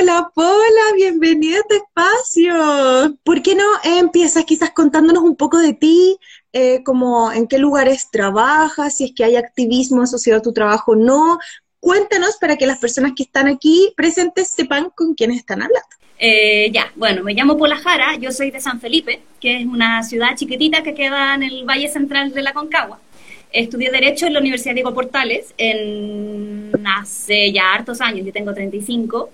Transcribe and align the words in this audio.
Hola, 0.00 0.30
Paula, 0.34 0.94
bienvenida 0.96 1.58
a 1.58 1.68
tu 1.68 1.74
espacio. 1.74 3.18
¿Por 3.22 3.42
qué 3.42 3.54
no 3.54 3.64
empiezas 3.84 4.46
quizás 4.46 4.70
contándonos 4.70 5.22
un 5.22 5.36
poco 5.36 5.58
de 5.58 5.74
ti, 5.74 6.16
eh, 6.54 6.82
como 6.84 7.30
en 7.30 7.46
qué 7.46 7.58
lugares 7.58 8.10
trabajas, 8.10 8.96
si 8.96 9.04
es 9.04 9.12
que 9.14 9.24
hay 9.24 9.36
activismo 9.36 10.00
asociado 10.00 10.38
a 10.38 10.42
tu 10.42 10.54
trabajo 10.54 10.92
o 10.92 10.96
no? 10.96 11.38
Cuéntanos 11.80 12.38
para 12.40 12.56
que 12.56 12.66
las 12.66 12.78
personas 12.78 13.12
que 13.14 13.24
están 13.24 13.46
aquí 13.46 13.92
presentes 13.94 14.48
sepan 14.48 14.88
con 14.94 15.14
quiénes 15.14 15.36
están 15.36 15.60
hablando. 15.60 15.88
Eh, 16.18 16.70
ya, 16.72 16.90
bueno, 16.96 17.22
me 17.22 17.34
llamo 17.34 17.58
Paula 17.58 17.76
Jara, 17.76 18.16
yo 18.16 18.32
soy 18.32 18.50
de 18.50 18.60
San 18.60 18.80
Felipe, 18.80 19.20
que 19.38 19.58
es 19.58 19.66
una 19.66 20.02
ciudad 20.02 20.34
chiquitita 20.34 20.82
que 20.82 20.94
queda 20.94 21.34
en 21.34 21.42
el 21.42 21.66
Valle 21.66 21.90
Central 21.90 22.32
de 22.32 22.40
la 22.40 22.54
Concagua. 22.54 23.00
Estudié 23.52 23.90
Derecho 23.90 24.26
en 24.26 24.32
la 24.32 24.40
Universidad 24.40 24.72
Diego 24.72 24.94
Portales 24.94 25.52
en 25.58 26.72
hace 26.86 27.52
ya 27.52 27.74
hartos 27.74 28.00
años, 28.00 28.24
yo 28.24 28.32
tengo 28.32 28.54
35. 28.54 29.28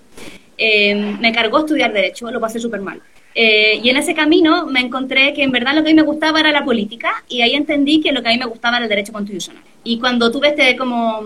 Eh, 0.57 0.95
me 1.19 1.31
cargó 1.31 1.59
estudiar 1.59 1.93
Derecho, 1.93 2.29
lo 2.31 2.39
pasé 2.39 2.59
súper 2.59 2.81
mal. 2.81 3.01
Eh, 3.35 3.79
y 3.83 3.89
en 3.89 3.97
ese 3.97 4.15
camino 4.15 4.65
me 4.65 4.79
encontré 4.79 5.33
que 5.33 5.43
en 5.43 5.51
verdad 5.51 5.75
lo 5.75 5.83
que 5.83 5.89
a 5.89 5.93
mí 5.93 5.95
me 5.95 6.01
gustaba 6.01 6.39
era 6.39 6.51
la 6.51 6.65
política 6.65 7.23
y 7.29 7.41
ahí 7.41 7.53
entendí 7.53 8.01
que 8.01 8.11
lo 8.11 8.23
que 8.23 8.29
a 8.29 8.31
mí 8.31 8.39
me 8.39 8.47
gustaba 8.47 8.77
era 8.77 8.85
el 8.85 8.89
derecho 8.89 9.13
constitucional. 9.13 9.63
Y 9.83 9.99
cuando 9.99 10.31
tuve 10.31 10.49
este 10.49 10.75
como 10.75 11.21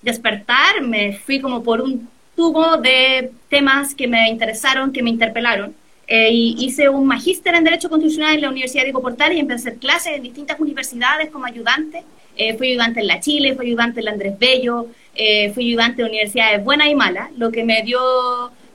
despertar, 0.00 0.80
me 0.80 1.12
fui 1.12 1.40
como 1.40 1.62
por 1.62 1.82
un 1.82 2.08
tubo 2.34 2.78
de 2.78 3.30
temas 3.50 3.94
que 3.94 4.08
me 4.08 4.30
interesaron, 4.30 4.92
que 4.92 5.02
me 5.02 5.10
interpelaron. 5.10 5.74
Eh, 6.08 6.30
y 6.32 6.56
hice 6.64 6.88
un 6.88 7.06
magíster 7.06 7.54
en 7.54 7.64
Derecho 7.64 7.88
Constitucional 7.88 8.34
en 8.34 8.40
la 8.42 8.50
Universidad 8.50 8.82
Diego 8.82 9.00
Portales 9.00 9.36
y 9.36 9.40
empecé 9.40 9.68
a 9.68 9.70
hacer 9.70 9.80
clases 9.80 10.16
en 10.16 10.22
distintas 10.22 10.58
universidades 10.58 11.30
como 11.30 11.46
ayudante 11.46 12.02
eh, 12.36 12.56
fui 12.56 12.72
ayudante 12.72 13.00
en 13.00 13.06
la 13.06 13.20
Chile, 13.20 13.54
fui 13.54 13.66
ayudante 13.66 14.00
en 14.00 14.06
la 14.06 14.12
Andrés 14.12 14.38
Bello, 14.38 14.86
eh, 15.14 15.52
fui 15.52 15.68
ayudante 15.68 16.02
en 16.02 16.08
universidades 16.08 16.64
buenas 16.64 16.88
y 16.88 16.94
malas, 16.94 17.30
lo 17.36 17.50
que 17.50 17.64
me 17.64 17.82
dio 17.82 18.00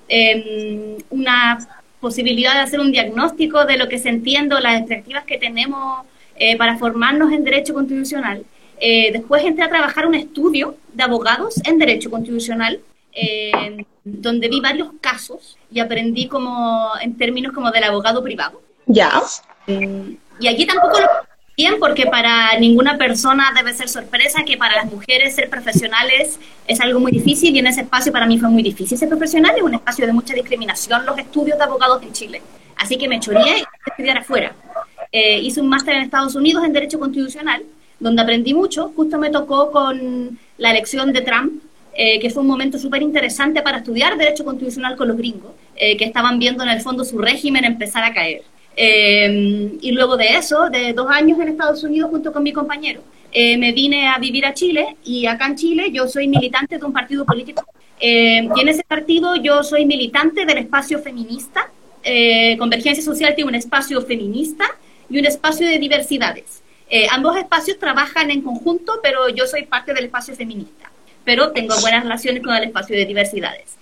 em, 0.08 0.98
una 1.10 1.60
posibilidad 2.00 2.54
de 2.54 2.60
hacer 2.60 2.80
un 2.80 2.92
diagnóstico 2.92 3.66
de 3.66 3.78
lo 3.78 3.88
que 3.88 3.98
se 3.98 4.10
entiende, 4.10 4.60
las 4.62 4.80
expectativas 4.80 5.26
que 5.26 5.38
tenemos 5.38 6.05
eh, 6.36 6.55
para 6.58 6.77
formarnos 6.77 7.32
en 7.32 7.44
Derecho 7.44 7.74
Constitucional. 7.74 8.44
después 8.80 9.44
entré 9.44 9.64
a 9.64 9.70
trabajar 9.70 10.05
un 10.05 10.14
estudio 10.14 10.77
de 10.94 11.02
abogados 11.02 11.55
en 11.66 11.80
Derecho 11.80 12.12
Constitucional, 12.12 12.80
em, 13.12 13.84
donde 14.04 14.49
vi 14.49 14.60
varios 14.60 14.90
casos 15.02 15.58
y 15.72 15.80
aprendí 15.80 16.27
como 16.27 16.92
en 17.02 17.18
términos 17.18 17.54
como 17.54 17.71
del 17.71 17.84
abogado 17.86 18.24
privado. 18.24 18.62
Ya. 18.86 19.12
y 20.40 20.48
aquí 20.48 20.66
tampoco 20.68 20.99
lo 20.99 21.08
bien 21.58 21.77
porque 21.80 22.05
para 22.05 22.60
ninguna 22.60 23.00
persona 23.00 23.52
debe 23.55 23.74
ser 23.74 23.90
sorpresa 23.90 24.44
que 24.46 24.58
para 24.58 24.76
las 24.76 24.86
mujeres 24.86 25.34
ser 25.34 25.50
profesionales 25.50 26.40
es 26.68 26.80
algo 26.80 26.99
muy 26.99 27.12
difícil 27.12 27.55
y 27.55 27.58
en 27.58 27.66
ese 27.66 27.82
espacio 27.82 28.14
para 28.14 28.27
mí 28.27 28.38
fue 28.38 28.48
muy 28.48 28.62
difícil 28.62 28.96
ser 28.96 29.10
profesional, 29.10 29.55
es 29.58 29.64
un 29.64 29.74
espacio 29.74 30.05
de 30.05 30.14
mucha 30.14 30.36
discriminación 30.36 31.04
los 31.04 31.18
estudios 31.18 31.58
de 31.58 31.64
abogados 31.64 32.04
en 32.04 32.14
Chile. 32.14 32.41
Así 32.76 32.96
que 32.96 33.08
me 33.08 33.20
choré 33.20 33.41
y 33.58 33.90
estudiar 33.90 34.20
afuera. 34.20 34.54
Eh, 35.12 35.40
hice 35.40 35.60
un 35.60 35.68
máster 35.68 35.96
en 35.96 36.04
Estados 36.04 36.36
Unidos 36.36 36.64
en 36.64 36.74
Derecho 36.74 36.99
Constitucional, 36.99 37.64
donde 37.99 38.21
aprendí 38.21 38.54
mucho, 38.54 38.94
justo 38.96 39.18
me 39.18 39.32
tocó 39.32 39.71
con 39.71 40.38
la 40.60 40.70
elección 40.70 41.12
de 41.12 41.21
Trump, 41.21 41.64
eh, 41.96 42.20
que 42.20 42.30
fue 42.30 42.44
un 42.44 42.49
momento 42.49 42.77
súper 42.77 43.02
interesante 43.02 43.64
para 43.64 43.80
estudiar 43.80 44.16
Derecho 44.16 44.46
Constitucional 44.46 44.96
con 44.96 45.08
los 45.08 45.18
gringos, 45.18 45.54
eh, 45.76 45.98
que 45.98 46.05
estaban 46.05 46.38
viendo 46.38 46.62
en 46.62 46.70
el 46.70 46.82
fondo 46.82 47.04
su 47.04 47.18
régimen 47.18 47.66
empezar 47.66 48.04
a 48.04 48.14
caer. 48.14 48.44
Eh, 48.80 49.76
y 49.82 49.92
luego 49.92 50.16
de 50.16 50.36
eso, 50.36 50.70
de 50.70 50.94
dos 50.94 51.08
años 51.10 51.40
en 51.40 51.48
Estados 51.48 51.84
Unidos 51.84 52.12
junto 52.12 52.32
con 52.32 52.44
mi 52.44 52.54
compañero, 52.54 53.02
eh, 53.32 53.58
me 53.58 53.72
vine 53.72 54.08
a 54.08 54.20
vivir 54.20 54.46
a 54.46 54.54
Chile 54.54 54.96
y 55.04 55.26
acá 55.26 55.48
en 55.48 55.56
Chile 55.56 55.90
yo 55.92 56.08
soy 56.08 56.28
militante 56.28 56.78
de 56.78 56.86
un 56.86 56.94
partido 56.94 57.26
político 57.26 57.66
eh, 58.00 58.48
y 58.55 58.62
en 58.62 58.70
ese 58.70 58.84
partido 58.84 59.36
yo 59.36 59.64
soy 59.64 59.86
militante 59.86 60.46
del 60.46 60.60
espacio 60.60 61.00
feminista. 61.00 61.72
Convergencia 62.58 63.04
Social 63.04 63.36
tiene 63.36 63.50
un 63.50 63.55
espacio 63.55 64.02
feminista 64.02 64.64
y 65.09 65.20
un 65.20 65.25
espacio 65.25 65.68
de 65.68 65.78
diversidades. 65.78 66.64
ambos 67.12 67.36
espacios 67.36 67.78
trabajan 67.80 68.32
en 68.32 68.42
conjunto, 68.42 69.00
pero 69.04 69.28
yo 69.28 69.46
soy 69.46 69.64
parte 69.66 69.94
del 69.94 70.06
espacio 70.06 70.34
feminista, 70.34 70.90
pero 71.26 71.52
tengo 71.52 71.76
buenas 71.82 72.04
relaciones 72.04 72.42
con 72.42 72.56
el 72.56 72.64
espacio 72.64 72.96
de 72.96 73.06
diversidades. 73.06 73.76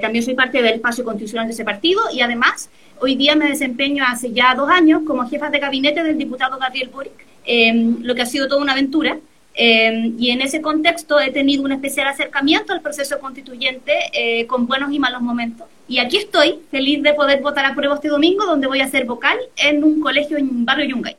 también 0.00 0.24
soy 0.24 0.34
parte 0.34 0.62
del 0.62 0.76
espacio 0.76 1.04
constitucional 1.04 1.46
de 1.46 1.52
ese 1.52 1.64
partido 1.66 2.00
y 2.10 2.22
además 2.22 2.70
Hoy 3.00 3.16
día 3.16 3.34
me 3.34 3.48
desempeño 3.48 4.04
hace 4.06 4.32
ya 4.32 4.54
dos 4.54 4.68
años 4.70 5.02
como 5.06 5.28
jefa 5.28 5.50
de 5.50 5.58
gabinete 5.58 6.02
del 6.02 6.16
diputado 6.16 6.58
Gabriel 6.58 6.88
Boric, 6.88 7.26
em, 7.44 7.98
lo 8.02 8.14
que 8.14 8.22
ha 8.22 8.26
sido 8.26 8.48
toda 8.48 8.62
una 8.62 8.72
aventura. 8.72 9.18
Em, 9.56 10.16
y 10.18 10.30
en 10.30 10.40
ese 10.40 10.60
contexto 10.60 11.20
he 11.20 11.30
tenido 11.30 11.62
un 11.62 11.72
especial 11.72 12.08
acercamiento 12.08 12.72
al 12.72 12.80
proceso 12.80 13.20
constituyente 13.20 13.92
eh, 14.12 14.46
con 14.46 14.66
buenos 14.66 14.92
y 14.92 14.98
malos 14.98 15.22
momentos. 15.22 15.66
Y 15.86 15.98
aquí 15.98 16.16
estoy, 16.16 16.60
feliz 16.70 17.02
de 17.02 17.14
poder 17.14 17.40
votar 17.40 17.64
a 17.64 17.74
prueba 17.74 17.94
este 17.94 18.08
domingo, 18.08 18.46
donde 18.46 18.66
voy 18.66 18.80
a 18.80 18.88
ser 18.88 19.04
vocal 19.04 19.38
en 19.56 19.84
un 19.84 20.00
colegio 20.00 20.38
en 20.38 20.64
Barrio 20.64 20.86
Yungay. 20.86 21.16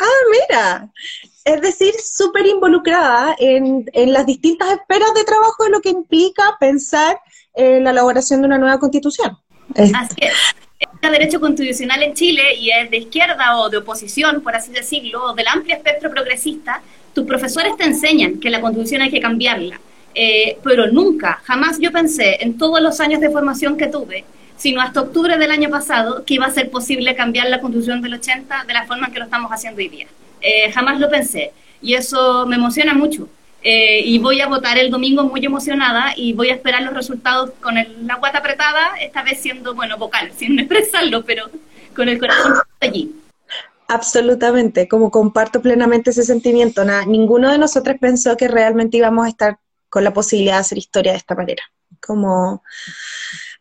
Ah, 0.00 0.22
mira, 0.30 0.90
es 1.44 1.60
decir, 1.60 1.92
súper 1.94 2.46
involucrada 2.46 3.34
en, 3.38 3.84
en, 3.92 4.12
las 4.12 4.24
distintas 4.24 4.72
esferas 4.72 5.12
de 5.14 5.24
trabajo 5.24 5.64
de 5.64 5.70
lo 5.70 5.80
que 5.80 5.90
implica 5.90 6.56
pensar 6.58 7.18
en 7.54 7.84
la 7.84 7.90
elaboración 7.90 8.40
de 8.40 8.46
una 8.46 8.58
nueva 8.58 8.78
constitución. 8.78 9.36
Así 9.76 10.16
es 10.18 10.34
derecho 11.10 11.40
constitucional 11.40 12.02
en 12.02 12.14
Chile 12.14 12.42
y 12.58 12.70
es 12.70 12.90
de 12.90 12.98
izquierda 12.98 13.58
o 13.58 13.68
de 13.68 13.78
oposición, 13.78 14.40
por 14.42 14.54
así 14.54 14.72
decirlo, 14.72 15.24
o 15.24 15.34
del 15.34 15.46
amplio 15.48 15.76
espectro 15.76 16.10
progresista, 16.10 16.82
tus 17.14 17.24
profesores 17.24 17.76
te 17.76 17.84
enseñan 17.84 18.40
que 18.40 18.50
la 18.50 18.60
constitución 18.60 19.02
hay 19.02 19.10
que 19.10 19.20
cambiarla. 19.20 19.80
Eh, 20.14 20.58
pero 20.62 20.86
nunca, 20.90 21.40
jamás 21.44 21.78
yo 21.80 21.90
pensé 21.90 22.38
en 22.40 22.56
todos 22.56 22.80
los 22.80 23.00
años 23.00 23.20
de 23.20 23.30
formación 23.30 23.76
que 23.76 23.88
tuve, 23.88 24.24
sino 24.56 24.80
hasta 24.80 25.00
octubre 25.00 25.36
del 25.38 25.50
año 25.50 25.70
pasado, 25.70 26.24
que 26.24 26.34
iba 26.34 26.46
a 26.46 26.50
ser 26.50 26.70
posible 26.70 27.16
cambiar 27.16 27.48
la 27.48 27.60
constitución 27.60 28.00
del 28.00 28.14
80 28.14 28.64
de 28.64 28.72
la 28.72 28.86
forma 28.86 29.08
en 29.08 29.12
que 29.12 29.18
lo 29.18 29.24
estamos 29.24 29.50
haciendo 29.50 29.80
hoy 29.80 29.88
día. 29.88 30.06
Eh, 30.40 30.70
jamás 30.72 31.00
lo 31.00 31.10
pensé 31.10 31.52
y 31.82 31.94
eso 31.94 32.46
me 32.46 32.56
emociona 32.56 32.94
mucho. 32.94 33.28
Eh, 33.66 34.02
y 34.04 34.18
voy 34.18 34.42
a 34.42 34.46
votar 34.46 34.76
el 34.76 34.90
domingo 34.90 35.24
muy 35.24 35.42
emocionada 35.42 36.12
y 36.14 36.34
voy 36.34 36.50
a 36.50 36.54
esperar 36.54 36.82
los 36.82 36.92
resultados 36.92 37.50
con 37.62 37.76
la 37.76 38.16
guata 38.16 38.38
apretada, 38.38 38.94
esta 39.00 39.22
vez 39.22 39.40
siendo, 39.40 39.74
bueno, 39.74 39.96
vocal, 39.96 40.30
sin 40.36 40.58
expresarlo, 40.58 41.24
pero 41.24 41.48
con 41.96 42.10
el 42.10 42.18
corazón 42.18 42.52
allí. 42.80 43.10
Absolutamente, 43.88 44.86
como 44.86 45.10
comparto 45.10 45.62
plenamente 45.62 46.10
ese 46.10 46.24
sentimiento. 46.24 46.84
Nada, 46.84 47.06
ninguno 47.06 47.50
de 47.50 47.56
nosotros 47.56 47.96
pensó 47.98 48.36
que 48.36 48.48
realmente 48.48 48.98
íbamos 48.98 49.24
a 49.24 49.30
estar 49.30 49.58
con 49.88 50.04
la 50.04 50.12
posibilidad 50.12 50.56
de 50.56 50.60
hacer 50.60 50.78
historia 50.78 51.12
de 51.12 51.18
esta 51.18 51.34
manera. 51.34 51.62
Como 52.04 52.62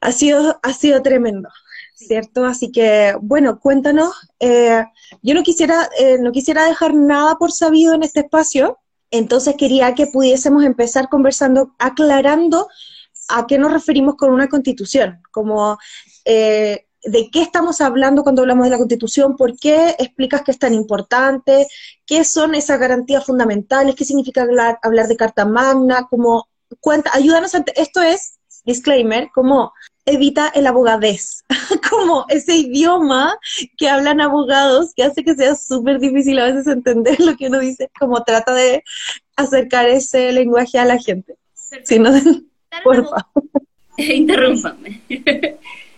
ha 0.02 0.12
sido, 0.12 0.60
ha 0.64 0.74
sido 0.74 1.02
tremendo, 1.02 1.48
¿cierto? 1.96 2.44
Así 2.44 2.72
que, 2.74 3.16
bueno, 3.22 3.60
cuéntanos. 3.60 4.14
Eh, 4.40 4.84
yo 5.22 5.34
no 5.34 5.44
quisiera, 5.44 5.90
eh, 5.98 6.18
no 6.20 6.34
quisiera 6.34 6.66
dejar 6.66 6.94
nada 6.94 7.36
por 7.38 7.54
sabido 7.54 7.94
en 7.94 8.04
este 8.04 8.22
espacio, 8.22 8.80
entonces 9.14 9.56
quería 9.56 9.94
que 9.94 10.08
pudiésemos 10.08 10.64
empezar 10.64 11.08
conversando, 11.08 11.76
aclarando 11.78 12.68
a 13.30 13.46
qué 13.46 13.60
nos 13.60 13.72
referimos 13.72 14.16
con 14.16 14.34
una 14.34 14.50
constitución, 14.50 15.22
como 15.32 15.78
eh, 16.26 16.88
de 17.04 17.30
qué 17.30 17.44
estamos 17.44 17.80
hablando 17.80 18.24
cuando 18.24 18.42
hablamos 18.42 18.66
de 18.66 18.72
la 18.72 18.80
constitución, 18.80 19.38
por 19.38 19.56
qué 19.56 19.96
explicas 20.00 20.42
que 20.42 20.50
es 20.50 20.58
tan 20.58 20.74
importante, 20.74 21.68
qué 22.08 22.24
son 22.24 22.56
esas 22.56 22.80
garantías 22.80 23.24
fundamentales, 23.24 23.94
qué 23.94 24.04
significa 24.04 24.42
hablar, 24.42 24.80
de 24.82 25.16
Carta 25.16 25.46
Magna, 25.46 26.08
como 26.10 26.48
cuenta, 26.80 27.12
ayúdanos, 27.14 27.54
ante, 27.54 27.80
esto 27.80 28.02
es, 28.02 28.40
disclaimer, 28.66 29.30
como 29.32 29.74
evita 30.06 30.50
el 30.50 30.68
abogadez, 30.68 31.44
como 31.90 32.26
ese 32.30 32.56
idioma 32.58 33.38
que 33.78 33.90
hablan 33.90 34.22
abogados 34.22 34.94
que 34.96 35.04
hace 35.04 35.24
que 35.24 35.36
sea 35.36 35.56
súper 35.56 36.00
difícil 36.00 36.40
a 36.40 36.46
veces 36.46 36.68
entender 36.68 37.20
lo 37.20 37.36
que 37.36 37.48
uno 37.48 37.60
dice, 37.60 37.90
como 37.98 38.24
trata 38.24 38.54
de 38.54 38.84
acercar 39.36 39.88
ese 39.88 40.32
lenguaje 40.32 40.78
a 40.78 40.86
la 40.86 41.00
gente. 41.00 41.36
Si 41.84 42.00
no, 42.00 42.12
por 42.84 43.04
favor. 43.04 43.26
Interrúmpame. 43.98 45.02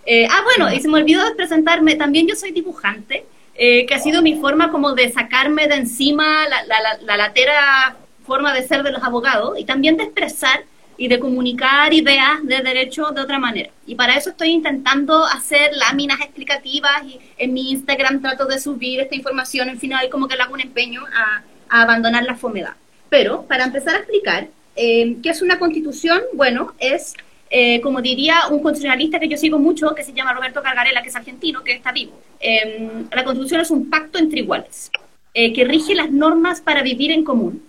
Eh, 0.06 0.27
ah, 0.30 0.41
bueno, 0.44 0.71
y 0.71 0.80
se 0.80 0.88
me 0.88 1.00
olvidó 1.00 1.24
presentarme, 1.35 1.95
también 1.95 2.27
yo 2.27 2.35
soy 2.35 2.51
dibujante, 2.51 3.25
eh, 3.56 3.85
que 3.85 3.95
ha 3.95 4.00
sido 4.00 4.21
mi 4.21 4.35
forma 4.35 4.69
como 4.69 4.94
de 4.94 5.12
sacarme 5.12 5.68
de 5.68 5.75
encima 5.75 6.47
la, 6.47 6.63
la, 6.65 6.97
la 7.01 7.18
latera 7.18 7.97
forma 8.25 8.53
de 8.53 8.68
ser 8.68 8.83
de 8.83 8.91
los 8.91 9.01
abogados 9.01 9.57
y 9.57 9.65
también 9.65 9.97
de 9.97 10.03
expresar 10.03 10.65
y 10.97 11.07
de 11.07 11.19
comunicar 11.19 11.94
ideas 11.94 12.39
de 12.44 12.62
derecho 12.62 13.07
de 13.07 13.21
otra 13.21 13.39
manera. 13.39 13.69
Y 13.86 13.95
para 13.95 14.15
eso 14.15 14.30
estoy 14.30 14.50
intentando 14.50 15.25
hacer 15.25 15.71
láminas 15.75 16.21
explicativas 16.21 17.03
y 17.06 17.19
en 17.38 17.53
mi 17.53 17.71
Instagram 17.71 18.21
trato 18.21 18.45
de 18.45 18.59
subir 18.59 19.00
esta 19.00 19.15
información, 19.15 19.69
en 19.69 19.80
fin, 19.80 19.94
hay 19.94 20.09
como 20.09 20.27
que 20.27 20.36
le 20.36 20.44
hago 20.44 20.53
un 20.53 20.62
empeño 20.62 21.01
a, 21.13 21.44
abandonar 21.68 22.24
la 22.24 22.36
fomedad. 22.36 22.75
Pero 23.09 23.44
para 23.47 23.65
empezar 23.65 23.95
a 23.95 23.97
explicar, 23.97 24.47
eh, 24.75 25.18
¿qué 25.21 25.30
es 25.30 25.42
una 25.42 25.57
constitución? 25.57 26.21
Bueno, 26.33 26.74
es, 26.80 27.15
eh, 27.50 27.81
como 27.81 28.01
diría 28.01 28.47
un 28.51 28.62
constitucionalista 28.62 29.19
que 29.19 29.27
yo 29.27 29.36
sigo 29.36 29.57
mucho, 29.57 29.95
que 29.95 30.03
se 30.03 30.13
llama 30.13 30.33
Roberto 30.33 30.62
Cargarela, 30.62 31.01
que 31.01 31.09
es 31.09 31.15
argentino, 31.15 31.63
que 31.63 31.74
está 31.74 31.92
vivo. 31.92 32.21
Em, 32.39 33.07
la 33.12 33.24
constitución 33.24 33.62
es 33.62 33.71
un 33.71 33.89
pacto 33.89 34.19
entre 34.19 34.42
iguales, 34.42 34.92
eh, 35.33 35.51
que 35.53 35.65
rige 35.65 35.95
las 35.95 36.12
normas 36.12 36.62
para 36.62 36.83
vivir 36.83 37.12
en 37.12 37.24
común, 37.24 37.63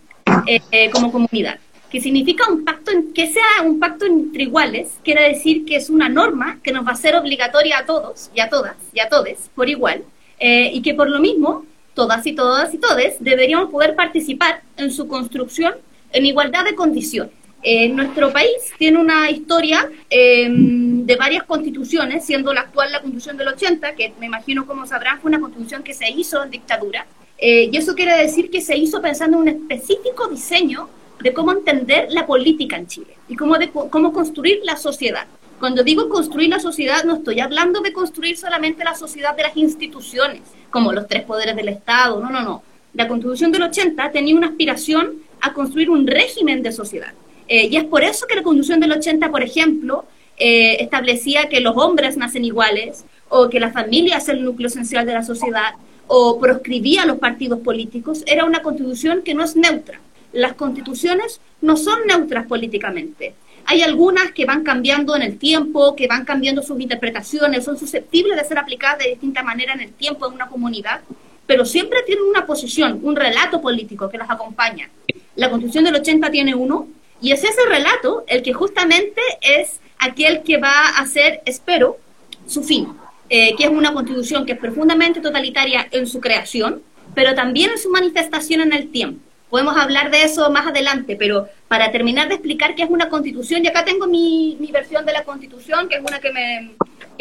como 0.93 1.11
comunidad. 1.11 1.58
Que 1.91 2.00
significa 2.00 2.50
un 2.50 2.65
pacto, 2.65 2.93
que 3.15 3.29
sea 3.33 3.62
un 3.65 3.79
pacto 3.79 4.06
entre 4.06 4.44
iguales, 4.44 4.99
quiere 5.05 5.29
decir 5.29 5.65
que 5.65 5.77
es 5.77 5.88
una 5.91 6.09
norma 6.09 6.59
que 6.62 6.73
nos 6.73 6.87
va 6.87 6.93
a 6.93 6.97
ser 6.97 7.17
obligatoria 7.17 7.79
a 7.79 7.87
todos 7.87 8.31
y 8.35 8.41
a 8.41 8.49
todas 8.49 8.77
y 8.93 9.00
a 9.00 9.09
todes 9.09 9.50
por 9.55 9.69
igual, 9.69 10.05
eh, 10.38 10.71
y 10.73 10.83
que 10.83 10.94
por 10.94 11.09
lo 11.09 11.21
mismo 11.21 11.65
todas 11.94 12.27
y 12.27 12.35
todas 12.35 12.75
y 12.75 12.79
todes 12.79 13.17
deberíamos 13.21 13.71
poder 13.71 13.94
participar 13.94 14.62
en 14.77 14.91
su 14.91 15.09
construcción 15.09 15.75
en 16.12 16.27
igualdad 16.27 16.65
de 16.65 16.75
condiciones. 16.75 17.33
Eh, 17.62 17.88
nuestro 17.88 18.33
país 18.33 18.56
tiene 18.79 18.99
una 18.99 19.31
historia 19.31 19.91
em, 20.09 21.05
de 21.05 21.17
varias 21.17 21.43
constituciones, 21.44 22.25
siendo 22.25 22.53
la 22.53 22.61
actual 22.61 22.93
la 22.93 23.00
constitución 23.00 23.37
del 23.37 23.49
80, 23.49 23.94
que 23.94 24.12
me 24.21 24.27
imagino 24.27 24.67
como 24.67 24.87
sabrán 24.87 25.21
fue 25.21 25.31
una 25.31 25.41
constitución 25.41 25.83
que 25.83 25.94
se 25.94 26.09
hizo 26.11 26.43
en 26.44 26.50
dictadura, 26.50 27.06
eh, 27.38 27.69
y 27.73 27.77
eso 27.77 27.94
quiere 27.94 28.17
decir 28.17 28.50
que 28.50 28.61
se 28.61 28.77
hizo 28.77 29.03
pensando 29.03 29.37
en 29.38 29.43
un 29.43 29.49
específico 29.49 30.29
diseño 30.29 30.88
de 31.20 31.32
cómo 31.32 31.52
entender 31.52 32.08
la 32.10 32.26
política 32.26 32.76
en 32.76 32.86
Chile 32.86 33.16
y 33.28 33.36
cómo, 33.36 33.56
cómo 33.90 34.12
construir 34.12 34.60
la 34.64 34.76
sociedad. 34.76 35.26
Cuando 35.58 35.82
digo 35.82 36.08
construir 36.08 36.50
la 36.50 36.60
sociedad, 36.60 37.04
no 37.04 37.14
estoy 37.14 37.40
hablando 37.40 37.80
de 37.80 37.92
construir 37.92 38.36
solamente 38.36 38.84
la 38.84 38.94
sociedad 38.94 39.34
de 39.34 39.44
las 39.44 39.56
instituciones, 39.56 40.42
como 40.70 40.92
los 40.92 41.08
tres 41.08 41.22
poderes 41.22 41.56
del 41.56 41.68
Estado, 41.68 42.20
no, 42.20 42.30
no, 42.30 42.42
no. 42.42 42.62
La 42.92 43.08
Constitución 43.08 43.52
del 43.52 43.62
80 43.62 44.10
tenía 44.10 44.36
una 44.36 44.48
aspiración 44.48 45.14
a 45.40 45.52
construir 45.52 45.90
un 45.90 46.06
régimen 46.06 46.62
de 46.62 46.72
sociedad. 46.72 47.12
Eh, 47.48 47.68
y 47.70 47.76
es 47.76 47.84
por 47.84 48.02
eso 48.02 48.26
que 48.26 48.34
la 48.34 48.42
Constitución 48.42 48.80
del 48.80 48.92
80, 48.92 49.30
por 49.30 49.42
ejemplo, 49.42 50.04
eh, 50.36 50.76
establecía 50.82 51.48
que 51.48 51.60
los 51.60 51.76
hombres 51.76 52.16
nacen 52.16 52.44
iguales, 52.44 53.04
o 53.28 53.48
que 53.48 53.58
la 53.58 53.70
familia 53.70 54.18
es 54.18 54.28
el 54.28 54.44
núcleo 54.44 54.68
esencial 54.68 55.06
de 55.06 55.14
la 55.14 55.22
sociedad, 55.22 55.74
o 56.06 56.38
proscribía 56.38 57.06
los 57.06 57.18
partidos 57.18 57.60
políticos. 57.60 58.22
Era 58.26 58.44
una 58.44 58.62
constitución 58.62 59.22
que 59.22 59.34
no 59.34 59.42
es 59.42 59.56
neutra. 59.56 60.00
Las 60.37 60.55
constituciones 60.55 61.41
no 61.61 61.77
son 61.77 62.06
neutras 62.06 62.47
políticamente 62.47 63.35
hay 63.67 63.83
algunas 63.83 64.31
que 64.31 64.44
van 64.44 64.62
cambiando 64.62 65.17
en 65.17 65.23
el 65.23 65.38
tiempo, 65.38 65.97
que 65.97 66.06
van 66.06 66.25
cambiando 66.25 66.62
sus 66.62 66.81
interpretaciones, 66.81 67.65
son 67.65 67.77
susceptibles 67.77 68.37
de 68.37 68.44
ser 68.44 68.59
aplicadas 68.59 69.00
de 69.00 69.11
distinta 69.11 69.43
manera 69.43 69.73
en 69.73 69.81
el 69.81 69.93
tiempo 69.93 70.27
en 70.27 70.35
una 70.35 70.49
comunidad, 70.49 71.00
pero 71.47 71.65
siempre 71.65 72.05
tienen 72.05 72.25
una 72.25 72.47
posición, 72.47 73.00
un 73.03 73.17
relato 73.17 73.61
político 73.61 74.09
que 74.09 74.19
las 74.19 74.31
acompaña. 74.31 74.88
La 75.35 75.50
Constitución 75.50 75.85
del 75.85 75.97
80 75.97 76.31
tiene 76.31 76.55
uno, 76.55 76.88
y 77.21 77.33
es 77.33 77.43
ese 77.43 77.67
relato 77.69 78.25
el 78.29 78.43
que 78.43 78.53
justamente 78.53 79.21
es 79.41 79.81
aquel 79.99 80.43
que 80.43 80.59
va 80.59 80.91
a 80.91 81.06
ser, 81.06 81.41
espero, 81.44 81.99
su 82.47 82.62
fin, 82.62 82.88
eh, 83.29 83.56
que 83.56 83.65
es 83.65 83.71
una 83.71 83.93
constitución 83.93 84.47
que 84.47 84.53
es 84.53 84.59
profundamente 84.59 85.21
totalitaria 85.21 85.88
en 85.91 86.06
su 86.06 86.21
creación, 86.21 86.83
pero 87.17 87.35
también 87.35 87.71
en 87.71 87.79
su 87.79 87.91
manifestación 87.91 88.61
en 88.61 88.73
el 88.73 88.93
tiempo. 88.93 89.25
Podemos 89.48 89.76
hablar 89.76 90.10
de 90.10 90.22
eso 90.22 90.50
más 90.50 90.66
adelante, 90.66 91.16
pero 91.16 91.48
para 91.69 91.93
terminar 91.93 92.28
de 92.28 92.34
explicar 92.34 92.75
qué 92.75 92.82
es 92.82 92.90
una 92.90 93.08
constitución, 93.08 93.64
y 93.64 93.69
acá 93.69 93.84
tengo 93.84 94.06
mi, 94.06 94.58
versión 94.72 95.06
de 95.06 95.12
la 95.12 95.25
constitución, 95.25 95.88
que 95.88 95.96
es 95.96 96.00
una 96.00 96.19
que 96.19 96.32
me 96.32 96.75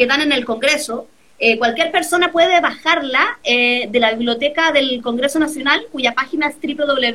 dan 0.06 0.20
en 0.22 0.32
el 0.32 0.44
Congreso, 0.44 1.06
eh, 1.38 1.58
cualquier 1.58 1.92
persona 1.92 2.32
puede 2.32 2.60
bajarla 2.60 3.38
eh, 3.44 3.88
de 3.90 4.00
la 4.00 4.12
biblioteca 4.12 4.72
del 4.72 5.02
Congreso 5.02 5.38
Nacional, 5.38 5.86
cuya 5.92 6.14
página 6.14 6.48
es 6.48 6.56
www.bcn.cl, 6.56 7.12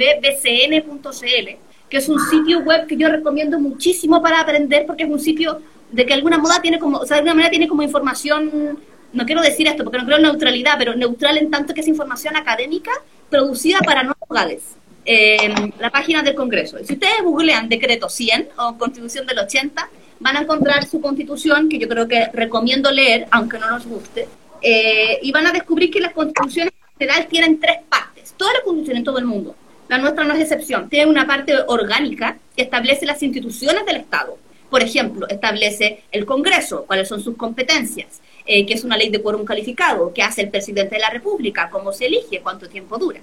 que 1.89 1.97
es 1.97 2.07
un 2.07 2.19
sitio 2.19 2.59
web 2.59 2.85
que 2.85 2.95
yo 2.97 3.09
recomiendo 3.09 3.59
muchísimo 3.59 4.21
para 4.21 4.39
aprender, 4.41 4.85
porque 4.85 5.03
es 5.03 5.09
un 5.09 5.19
sitio 5.19 5.61
de 5.91 6.05
que 6.05 6.13
alguna 6.13 6.37
moda 6.37 6.61
tiene 6.61 6.77
como, 6.77 6.99
o 6.99 7.05
sea, 7.05 7.15
de 7.15 7.21
alguna 7.21 7.33
manera 7.33 7.49
tiene 7.49 7.67
como 7.67 7.81
información, 7.81 8.79
no 9.11 9.25
quiero 9.25 9.41
decir 9.41 9.67
esto 9.67 9.83
porque 9.83 9.97
no 9.97 10.05
creo 10.05 10.17
en 10.17 10.23
neutralidad, 10.23 10.75
pero 10.77 10.95
neutral 10.95 11.37
en 11.39 11.49
tanto 11.49 11.73
que 11.73 11.81
es 11.81 11.87
información 11.87 12.35
académica 12.35 12.91
producida 13.29 13.79
para 13.79 14.03
no 14.03 14.13
abogades 14.21 14.75
la 15.05 15.89
página 15.89 16.21
del 16.21 16.35
Congreso. 16.35 16.77
Si 16.83 16.93
ustedes 16.93 17.21
googlean 17.23 17.67
decreto 17.69 18.09
100 18.09 18.49
o 18.57 18.77
constitución 18.77 19.25
del 19.25 19.39
80, 19.39 19.89
van 20.19 20.37
a 20.37 20.41
encontrar 20.41 20.85
su 20.85 21.01
constitución, 21.01 21.67
que 21.67 21.79
yo 21.79 21.87
creo 21.87 22.07
que 22.07 22.27
recomiendo 22.33 22.91
leer, 22.91 23.27
aunque 23.31 23.57
no 23.57 23.69
nos 23.71 23.85
guste, 23.85 24.27
eh, 24.61 25.19
y 25.21 25.31
van 25.31 25.47
a 25.47 25.51
descubrir 25.51 25.89
que 25.89 25.99
las 25.99 26.13
constituciones 26.13 26.73
en 26.73 26.99
general 26.99 27.27
tienen 27.27 27.59
tres 27.59 27.77
partes. 27.89 28.33
Todas 28.37 28.53
las 28.53 28.63
constituciones 28.63 28.99
en 28.99 29.05
todo 29.05 29.17
el 29.17 29.25
mundo, 29.25 29.55
la 29.89 29.97
nuestra 29.97 30.23
no 30.23 30.33
es 30.35 30.41
excepción, 30.41 30.87
tiene 30.89 31.09
una 31.09 31.25
parte 31.25 31.53
orgánica 31.67 32.37
que 32.55 32.61
establece 32.63 33.05
las 33.05 33.21
instituciones 33.23 33.85
del 33.85 33.97
Estado. 33.97 34.37
Por 34.69 34.83
ejemplo, 34.83 35.27
establece 35.27 36.03
el 36.11 36.25
Congreso, 36.25 36.85
cuáles 36.85 37.09
son 37.09 37.21
sus 37.21 37.35
competencias, 37.35 38.21
eh, 38.45 38.65
que 38.65 38.75
es 38.75 38.83
una 38.83 38.95
ley 38.95 39.09
de 39.09 39.21
quórum 39.21 39.43
calificado, 39.43 40.13
qué 40.13 40.21
hace 40.21 40.43
el 40.43 40.49
presidente 40.49 40.95
de 40.95 41.01
la 41.01 41.09
República, 41.09 41.69
cómo 41.69 41.91
se 41.91 42.05
elige, 42.05 42.39
cuánto 42.41 42.69
tiempo 42.69 42.97
dura 42.97 43.19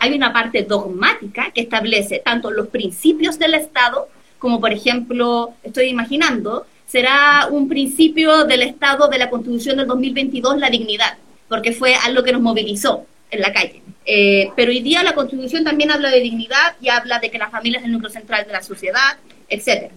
hay 0.00 0.12
una 0.12 0.32
parte 0.32 0.62
dogmática 0.62 1.50
que 1.54 1.62
establece 1.62 2.18
tanto 2.18 2.50
los 2.50 2.68
principios 2.68 3.38
del 3.38 3.54
Estado, 3.54 4.08
como 4.38 4.60
por 4.60 4.72
ejemplo, 4.72 5.54
estoy 5.62 5.86
imaginando, 5.86 6.66
será 6.86 7.48
un 7.50 7.68
principio 7.68 8.44
del 8.44 8.62
Estado 8.62 9.08
de 9.08 9.18
la 9.18 9.30
Constitución 9.30 9.76
del 9.78 9.86
2022 9.86 10.58
la 10.58 10.70
dignidad, 10.70 11.16
porque 11.48 11.72
fue 11.72 11.94
algo 11.94 12.22
que 12.22 12.32
nos 12.32 12.42
movilizó 12.42 13.06
en 13.30 13.40
la 13.40 13.52
calle. 13.52 13.82
Eh, 14.06 14.50
pero 14.54 14.70
hoy 14.70 14.80
día 14.80 15.02
la 15.02 15.14
Constitución 15.14 15.64
también 15.64 15.90
habla 15.90 16.10
de 16.10 16.20
dignidad 16.20 16.76
y 16.80 16.88
habla 16.88 17.18
de 17.18 17.30
que 17.30 17.38
la 17.38 17.50
familia 17.50 17.78
es 17.78 17.86
el 17.86 17.92
núcleo 17.92 18.10
central 18.10 18.46
de 18.46 18.52
la 18.52 18.62
sociedad, 18.62 19.16
etc. 19.48 19.90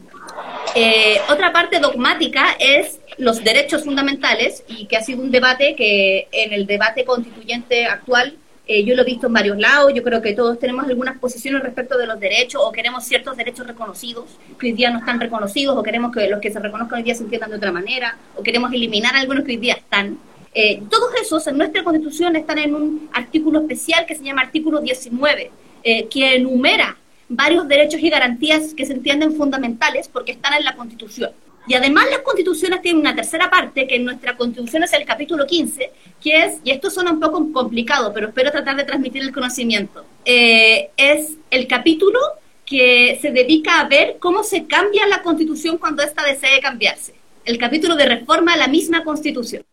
Eh, 0.76 1.20
otra 1.30 1.52
parte 1.52 1.80
dogmática 1.80 2.56
es 2.60 3.00
los 3.18 3.44
derechos 3.44 3.84
fundamentales 3.84 4.64
y 4.68 4.86
que 4.86 4.98
ha 4.98 5.02
sido 5.02 5.22
un 5.22 5.32
debate 5.32 5.76
que 5.76 6.28
en 6.32 6.54
el 6.54 6.68
debate 6.68 7.06
constituyente 7.06 7.86
actual 7.86 8.38
eh, 8.70 8.84
yo 8.84 8.96
lo 8.96 9.04
he 9.04 9.06
visto 9.06 9.28
en 9.28 9.34
varios 9.34 9.58
lados, 9.58 9.94
yo 9.94 10.04
creo 10.04 10.22
que 10.22 10.34
todos 10.34 10.60
tenemos 10.60 10.86
algunas 10.86 11.18
posiciones 11.20 11.64
respecto 11.64 11.98
de 11.98 12.06
los 12.06 12.20
derechos 12.20 12.62
o 12.64 12.72
queremos 12.72 13.06
ciertos 13.06 13.38
derechos 13.38 13.66
reconocidos 13.66 14.26
que 14.60 14.68
hoy 14.68 14.74
día 14.74 14.92
no 14.92 15.00
están 15.00 15.22
reconocidos 15.22 15.78
o 15.78 15.84
queremos 15.84 16.12
que 16.14 16.28
los 16.28 16.42
que 16.42 16.52
se 16.52 16.60
reconozcan 16.60 16.98
hoy 16.98 17.04
día 17.04 17.16
se 17.16 17.24
entiendan 17.24 17.50
de 17.50 17.56
otra 17.56 17.72
manera 17.72 18.18
o 18.36 18.44
queremos 18.44 18.74
eliminar 18.74 19.16
algunos 19.16 19.46
que 19.46 19.52
hoy 19.52 19.58
día 19.58 19.76
están. 19.76 20.18
Eh, 20.54 20.82
todos 20.90 21.12
esos 21.22 21.48
en 21.48 21.58
nuestra 21.58 21.82
constitución 21.84 22.36
están 22.36 22.58
en 22.58 22.76
un 22.76 23.10
artículo 23.14 23.62
especial 23.62 24.06
que 24.06 24.16
se 24.16 24.24
llama 24.24 24.42
artículo 24.42 24.82
19, 24.82 25.52
eh, 25.84 26.08
que 26.08 26.36
enumera 26.36 26.98
varios 27.30 27.68
derechos 27.70 28.02
y 28.02 28.10
garantías 28.10 28.74
que 28.74 28.86
se 28.86 28.94
entienden 28.94 29.34
fundamentales 29.36 30.10
porque 30.10 30.34
están 30.34 30.54
en 30.56 30.66
la 30.66 30.76
constitución. 30.76 31.32
Y 31.68 31.74
además 31.74 32.06
las 32.10 32.20
constituciones 32.20 32.82
tienen 32.82 33.02
una 33.02 33.16
tercera 33.16 33.50
parte, 33.50 33.88
que 33.88 33.96
en 33.96 34.06
nuestra 34.06 34.38
constitución 34.38 34.84
es 34.84 34.94
el 34.94 35.06
capítulo 35.06 35.46
15, 35.46 35.92
que 36.22 36.46
es, 36.46 36.58
y 36.64 36.72
esto 36.72 36.90
suena 36.90 37.12
un 37.12 37.20
poco 37.20 37.52
complicado, 37.52 38.14
pero 38.14 38.28
espero 38.28 38.52
tratar 38.52 38.78
de 38.78 38.86
transmitir 38.86 39.22
el 39.22 39.34
conocimiento, 39.34 40.06
eh, 40.24 40.92
es 40.96 41.34
el 41.52 41.68
capítulo 41.68 42.20
que 42.66 43.18
se 43.22 43.32
dedica 43.32 43.80
a 43.80 43.88
ver 43.88 44.18
cómo 44.20 44.44
se 44.44 44.66
cambia 44.66 45.08
la 45.08 45.22
constitución 45.22 45.78
cuando 45.78 46.04
ésta 46.04 46.24
desee 46.24 46.60
cambiarse. 46.62 47.16
El 47.46 47.58
capítulo 47.58 47.96
de 47.96 48.06
reforma 48.06 48.54
a 48.54 48.58
la 48.58 48.68
misma 48.68 49.04
constitución. 49.04 49.64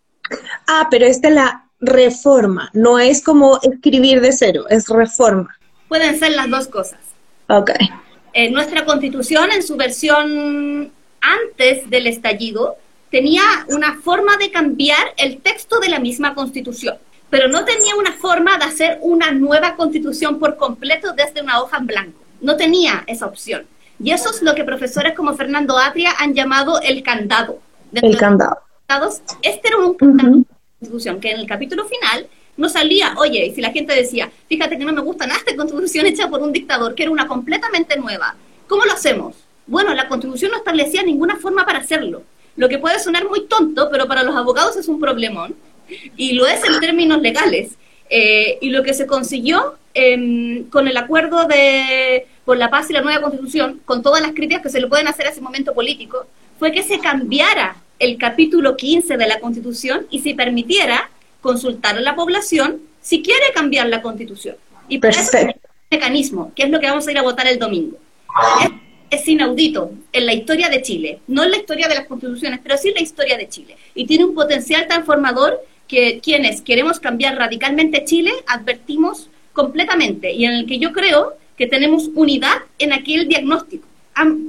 Ah, 0.69 0.87
pero 0.91 1.07
esta 1.07 1.29
es 1.29 1.35
la 1.35 1.65
reforma, 1.81 2.71
no 2.73 2.99
es 2.99 3.23
como 3.23 3.59
escribir 3.63 4.21
de 4.21 4.33
cero, 4.33 4.65
es 4.71 4.89
reforma. 4.89 5.57
Pueden 5.89 6.19
ser 6.19 6.33
las 6.33 6.49
dos 6.49 6.69
cosas. 6.69 7.01
Ok. 7.49 7.71
Eh, 8.33 8.51
nuestra 8.51 8.85
constitución 8.85 9.51
en 9.53 9.63
su 9.63 9.77
versión 9.77 10.93
antes 11.25 11.89
del 11.89 12.07
estallido 12.07 12.77
tenía 13.11 13.43
una 13.69 13.97
forma 13.97 14.37
de 14.37 14.51
cambiar 14.51 15.15
el 15.17 15.39
texto 15.39 15.79
de 15.79 15.89
la 15.89 16.01
misma 16.01 16.35
constitución, 16.35 16.97
pero 17.31 17.49
no 17.49 17.65
tenía 17.65 17.95
una 17.97 18.13
forma 18.13 18.59
de 18.59 18.65
hacer 18.65 18.99
una 19.03 19.31
nueva 19.33 19.77
constitución 19.77 20.39
por 20.39 20.57
completo 20.57 21.13
desde 21.13 21.43
una 21.43 21.61
hoja 21.63 21.79
en 21.79 21.87
blanco. 21.87 22.21
No 22.41 22.57
tenía 22.57 23.05
esa 23.07 23.27
opción. 23.27 23.67
Y 24.03 24.11
eso 24.11 24.31
es 24.31 24.43
lo 24.43 24.55
que 24.55 24.65
profesores 24.65 25.15
como 25.15 25.35
Fernando 25.35 25.79
Atria 25.79 26.13
han 26.19 26.35
llamado 26.35 26.81
el 26.81 27.03
candado. 27.03 27.61
el 27.93 28.17
candado. 28.17 28.59
Este 29.43 29.69
era 29.69 29.79
un 29.79 29.95
candado 29.95 30.39
de 30.39 30.45
constitución 30.81 31.21
que 31.21 31.31
en 31.31 31.39
el 31.39 31.47
capítulo 31.47 31.85
final 31.85 32.29
no 32.57 32.69
salía, 32.69 33.15
oye, 33.17 33.47
y 33.47 33.55
si 33.55 33.61
la 33.61 33.71
gente 33.71 33.95
decía, 33.95 34.31
fíjate 34.49 34.77
que 34.77 34.85
no 34.85 34.93
me 34.93 35.01
gusta 35.01 35.27
nada 35.27 35.39
esta 35.39 35.57
constitución 35.57 36.07
hecha 36.07 36.29
por 36.29 36.43
un 36.43 36.53
dictador, 36.53 36.95
que 36.95 37.05
era 37.05 37.13
una 37.13 37.27
completamente 37.27 37.97
nueva, 37.97 38.35
¿cómo 38.69 38.85
lo 38.85 38.93
hacemos? 38.93 39.44
Bueno, 39.67 39.95
la 39.95 40.09
Constitución 40.09 40.51
no 40.51 40.59
establecía 40.59 41.03
ninguna 41.03 41.37
forma 41.37 41.65
para 41.65 41.79
hacerlo. 41.79 42.23
Lo 42.57 42.69
que 42.69 42.79
puede 42.79 42.99
sonar 42.99 43.29
muy 43.29 43.47
tonto, 43.47 43.89
pero 43.91 44.07
para 44.07 44.23
los 44.23 44.37
abogados 44.37 44.77
es 44.77 44.89
un 44.89 45.01
problemón, 45.01 45.55
y 46.17 46.33
lo 46.33 46.47
es 46.47 46.63
en 46.65 46.81
términos 46.81 47.21
legales. 47.21 47.73
Eh, 48.11 48.59
y 48.61 48.71
lo 48.71 48.83
que 48.83 48.95
se 48.95 49.07
consiguió 49.07 49.77
em, 49.95 50.69
con 50.69 50.87
el 50.87 50.97
acuerdo 50.97 51.47
de, 51.47 52.27
por 52.45 52.59
la 52.59 52.69
paz 52.69 52.91
y 52.91 52.93
la 52.93 53.01
nueva 53.01 53.23
constitución, 53.23 53.81
con 53.85 54.03
todas 54.03 54.21
las 54.21 54.33
críticas 54.33 54.63
que 54.63 54.69
se 54.69 54.81
le 54.81 54.87
pueden 54.87 55.09
hacer 55.09 55.27
a 55.27 55.31
ese 55.31 55.41
momento 55.41 55.73
político, 55.73 56.27
fue 56.59 56.71
que 56.71 56.83
se 56.83 57.01
cambiara 57.01 57.77
el 57.99 58.19
capítulo 58.19 58.77
15 58.77 59.17
de 59.17 59.27
la 59.27 59.41
constitución 59.41 60.07
y 60.11 60.21
se 60.21 60.35
permitiera 60.35 61.11
consultar 61.41 61.97
a 61.97 62.01
la 62.01 62.15
población 62.15 62.83
si 63.01 63.23
quiere 63.23 63.53
cambiar 63.55 63.89
la 63.89 64.03
constitución. 64.03 64.57
Y 64.89 64.99
por 64.99 65.11
eso 65.11 65.37
es 65.39 65.55
mecanismo, 65.91 66.53
que 66.55 66.65
es 66.65 66.71
lo 66.71 66.81
que 66.81 66.87
vamos 66.87 67.07
a 67.07 67.11
ir 67.11 67.19
a 67.19 67.23
votar 67.23 67.47
el 67.47 67.59
domingo 67.59 67.99
es 68.63 68.71
inaudito 69.29 69.93
en 70.13 70.27
la 70.27 70.35
historia 70.35 70.69
de 70.69 70.83
Chile, 70.83 71.21
no 71.27 71.43
en 71.43 71.51
la 71.51 71.59
historia 71.59 71.89
de 71.89 71.95
las 71.95 72.07
constituciones, 72.07 72.61
pero 72.63 72.77
sí 72.77 72.89
en 72.89 72.95
la 72.95 73.03
historia 73.03 73.37
de 73.37 73.49
Chile. 73.49 73.77
Y 73.95 74.07
tiene 74.07 74.25
un 74.25 74.35
potencial 74.35 74.87
transformador 74.87 75.61
que 75.89 76.21
quienes 76.21 76.63
queremos 76.63 77.01
cambiar 77.01 77.37
radicalmente 77.37 78.05
Chile 78.05 78.33
advertimos 78.47 79.29
completamente 79.53 80.33
y 80.33 80.45
en 80.45 80.53
el 80.53 80.67
que 80.67 80.79
yo 80.79 80.93
creo 80.93 81.35
que 81.57 81.67
tenemos 81.67 82.11
unidad 82.15 82.59
en 82.79 82.93
aquel 82.93 83.29
diagnóstico. 83.29 83.87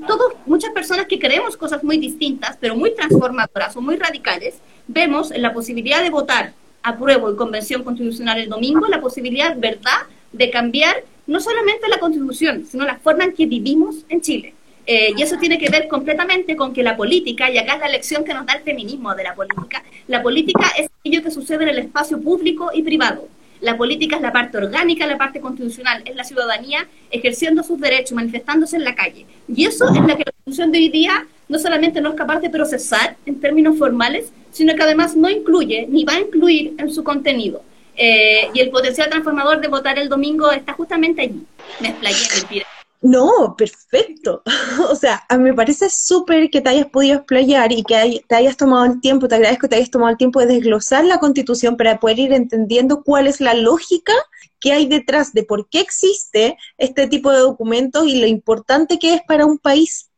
Todos, 0.07 0.33
muchas 0.45 0.71
personas 0.71 1.07
que 1.07 1.19
creemos 1.19 1.57
cosas 1.57 1.83
muy 1.83 1.97
distintas, 1.97 2.57
pero 2.59 2.75
muy 2.75 2.93
transformadoras 2.95 3.75
o 3.75 3.81
muy 3.81 3.95
radicales, 3.95 4.55
vemos 4.87 5.31
en 5.31 5.41
la 5.41 5.53
posibilidad 5.53 6.03
de 6.03 6.09
votar 6.09 6.53
apruebo 6.85 7.29
en 7.29 7.35
convención 7.35 7.83
constitucional 7.83 8.39
el 8.39 8.49
domingo 8.49 8.87
la 8.87 9.01
posibilidad, 9.01 9.57
¿verdad?, 9.57 10.05
de 10.31 10.51
cambiar 10.51 11.03
no 11.27 11.39
solamente 11.39 11.87
la 11.87 11.99
constitución, 11.99 12.65
sino 12.69 12.85
la 12.85 12.99
forma 12.99 13.23
en 13.23 13.33
que 13.33 13.47
vivimos 13.47 14.05
en 14.09 14.21
Chile. 14.21 14.53
Eh, 14.85 15.13
y 15.17 15.21
eso 15.21 15.37
tiene 15.37 15.57
que 15.57 15.69
ver 15.69 15.87
completamente 15.87 16.55
con 16.55 16.73
que 16.73 16.83
la 16.83 16.95
política, 16.95 17.49
y 17.49 17.57
acá 17.57 17.75
es 17.75 17.79
la 17.79 17.89
lección 17.89 18.23
que 18.23 18.33
nos 18.33 18.45
da 18.45 18.53
el 18.53 18.61
feminismo 18.61 19.15
de 19.15 19.23
la 19.23 19.33
política, 19.33 19.83
la 20.07 20.21
política 20.21 20.71
es 20.77 20.89
aquello 20.99 21.23
que 21.23 21.31
sucede 21.31 21.63
en 21.63 21.69
el 21.69 21.79
espacio 21.79 22.21
público 22.21 22.69
y 22.73 22.83
privado. 22.83 23.27
La 23.61 23.77
política 23.77 24.17
es 24.17 24.21
la 24.21 24.31
parte 24.31 24.57
orgánica, 24.57 25.07
la 25.07 25.17
parte 25.17 25.39
constitucional, 25.39 26.03
es 26.05 26.15
la 26.15 26.23
ciudadanía 26.23 26.87
ejerciendo 27.09 27.63
sus 27.63 27.79
derechos, 27.79 28.11
manifestándose 28.11 28.75
en 28.75 28.83
la 28.83 28.93
calle. 28.93 29.25
Y 29.47 29.65
eso 29.65 29.85
es 29.87 29.95
la 29.95 30.15
que 30.15 30.23
la 30.25 30.31
Constitución 30.31 30.71
de 30.71 30.79
hoy 30.79 30.89
día 30.89 31.25
no 31.47 31.57
solamente 31.57 32.01
no 32.01 32.09
es 32.09 32.15
capaz 32.15 32.41
de 32.41 32.49
procesar 32.49 33.15
en 33.25 33.39
términos 33.39 33.77
formales, 33.77 34.31
sino 34.51 34.75
que 34.75 34.83
además 34.83 35.15
no 35.15 35.29
incluye 35.29 35.87
ni 35.89 36.03
va 36.03 36.13
a 36.13 36.19
incluir 36.19 36.73
en 36.77 36.91
su 36.91 37.03
contenido. 37.03 37.63
Eh, 37.97 38.49
y 38.53 38.59
el 38.59 38.69
potencial 38.69 39.09
transformador 39.09 39.61
de 39.61 39.69
votar 39.69 39.97
el 39.97 40.09
domingo 40.09 40.51
está 40.51 40.73
justamente 40.73 41.21
allí. 41.21 41.41
Me 41.79 41.89
explayé, 41.89 42.27
mentira. 42.35 42.65
No, 43.05 43.55
perfecto. 43.55 44.41
o 44.89 44.95
sea, 44.95 45.23
a 45.29 45.37
mí 45.37 45.43
me 45.43 45.53
parece 45.53 45.91
súper 45.91 46.49
que 46.49 46.59
te 46.59 46.69
hayas 46.69 46.87
podido 46.87 47.17
explayar 47.17 47.71
y 47.71 47.83
que 47.83 48.23
te 48.27 48.35
hayas 48.35 48.57
tomado 48.57 48.85
el 48.85 48.99
tiempo, 48.99 49.27
te 49.27 49.35
agradezco 49.35 49.61
que 49.61 49.67
te 49.67 49.75
hayas 49.75 49.91
tomado 49.91 50.09
el 50.09 50.17
tiempo 50.17 50.39
de 50.39 50.47
desglosar 50.47 51.05
la 51.05 51.19
constitución 51.19 51.77
para 51.77 51.99
poder 51.99 52.17
ir 52.17 52.33
entendiendo 52.33 53.03
cuál 53.03 53.27
es 53.27 53.41
la 53.41 53.53
lógica 53.53 54.13
que 54.59 54.71
hay 54.71 54.87
detrás 54.87 55.33
de 55.33 55.43
por 55.43 55.69
qué 55.69 55.81
existe 55.81 56.57
este 56.79 57.05
tipo 57.05 57.31
de 57.31 57.41
documentos 57.41 58.07
y 58.07 58.19
lo 58.19 58.25
importante 58.25 58.97
que 58.97 59.13
es 59.13 59.21
para 59.27 59.45
un 59.45 59.59
país. 59.59 60.09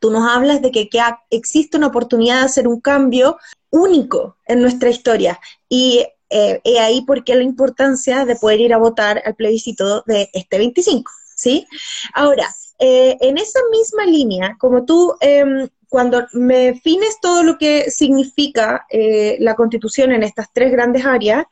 Tú 0.00 0.10
nos 0.10 0.28
hablas 0.28 0.60
de 0.62 0.72
que, 0.72 0.90
existe 1.30 1.76
una 1.76 1.86
oportunidad 1.86 2.40
de 2.40 2.46
hacer 2.46 2.66
un 2.66 2.80
cambio 2.80 3.38
único 3.70 4.36
en 4.46 4.62
nuestra 4.62 4.90
historia 4.90 5.38
y 5.68 6.04
eh, 6.28 6.60
ahí 6.80 7.02
por 7.02 7.22
qué 7.22 7.36
la 7.36 7.44
importancia 7.44 8.24
de 8.24 8.34
poder 8.34 8.58
ir 8.60 8.74
a 8.74 8.78
votar 8.78 9.22
al 9.24 9.36
plebiscito 9.36 10.02
de 10.08 10.28
este 10.32 10.58
25. 10.58 11.08
¿Sí? 11.42 11.66
Ahora, 12.14 12.48
eh, 12.78 13.16
en 13.20 13.36
esa 13.36 13.60
misma 13.70 14.06
línea, 14.06 14.56
como 14.58 14.84
tú, 14.84 15.14
em, 15.20 15.68
cuando 15.88 16.26
me 16.32 16.72
defines 16.72 17.20
todo 17.20 17.42
lo 17.42 17.58
que 17.58 17.90
significa 17.90 18.86
eh, 18.90 19.36
la 19.40 19.54
constitución 19.54 20.12
en 20.12 20.22
estas 20.22 20.48
tres 20.52 20.72
grandes 20.72 21.04
áreas, 21.04 21.44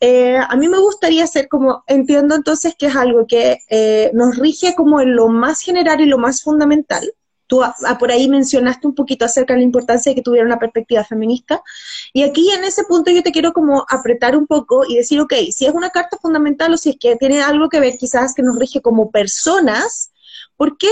eh, 0.00 0.36
a 0.36 0.56
mí 0.56 0.68
me 0.68 0.78
gustaría 0.78 1.24
hacer 1.24 1.48
como, 1.48 1.84
entiendo 1.86 2.34
entonces 2.34 2.74
que 2.78 2.86
es 2.86 2.96
algo 2.96 3.26
que 3.26 3.58
nos 4.14 4.38
rige 4.38 4.74
como 4.74 5.00
en 5.00 5.14
lo 5.16 5.28
más 5.28 5.60
general 5.60 6.00
y 6.00 6.06
lo 6.06 6.18
más 6.18 6.42
fundamental, 6.42 7.12
Tú 7.52 7.60
por 7.98 8.10
ahí 8.10 8.30
mencionaste 8.30 8.86
un 8.86 8.94
poquito 8.94 9.26
acerca 9.26 9.52
de 9.52 9.58
la 9.58 9.66
importancia 9.66 10.08
de 10.08 10.16
que 10.16 10.22
tuviera 10.22 10.46
una 10.46 10.58
perspectiva 10.58 11.04
feminista. 11.04 11.62
Y 12.14 12.22
aquí 12.22 12.50
en 12.50 12.64
ese 12.64 12.84
punto 12.84 13.10
yo 13.10 13.22
te 13.22 13.30
quiero 13.30 13.52
como 13.52 13.84
apretar 13.90 14.38
un 14.38 14.46
poco 14.46 14.86
y 14.88 14.96
decir, 14.96 15.20
ok, 15.20 15.34
si 15.54 15.66
es 15.66 15.74
una 15.74 15.90
carta 15.90 16.16
fundamental 16.16 16.72
o 16.72 16.78
si 16.78 16.88
es 16.88 16.96
que 16.98 17.14
tiene 17.16 17.42
algo 17.42 17.68
que 17.68 17.78
ver 17.78 17.98
quizás 17.98 18.32
que 18.32 18.42
nos 18.42 18.58
rige 18.58 18.80
como 18.80 19.10
personas, 19.10 20.12
¿por 20.56 20.78
qué 20.78 20.88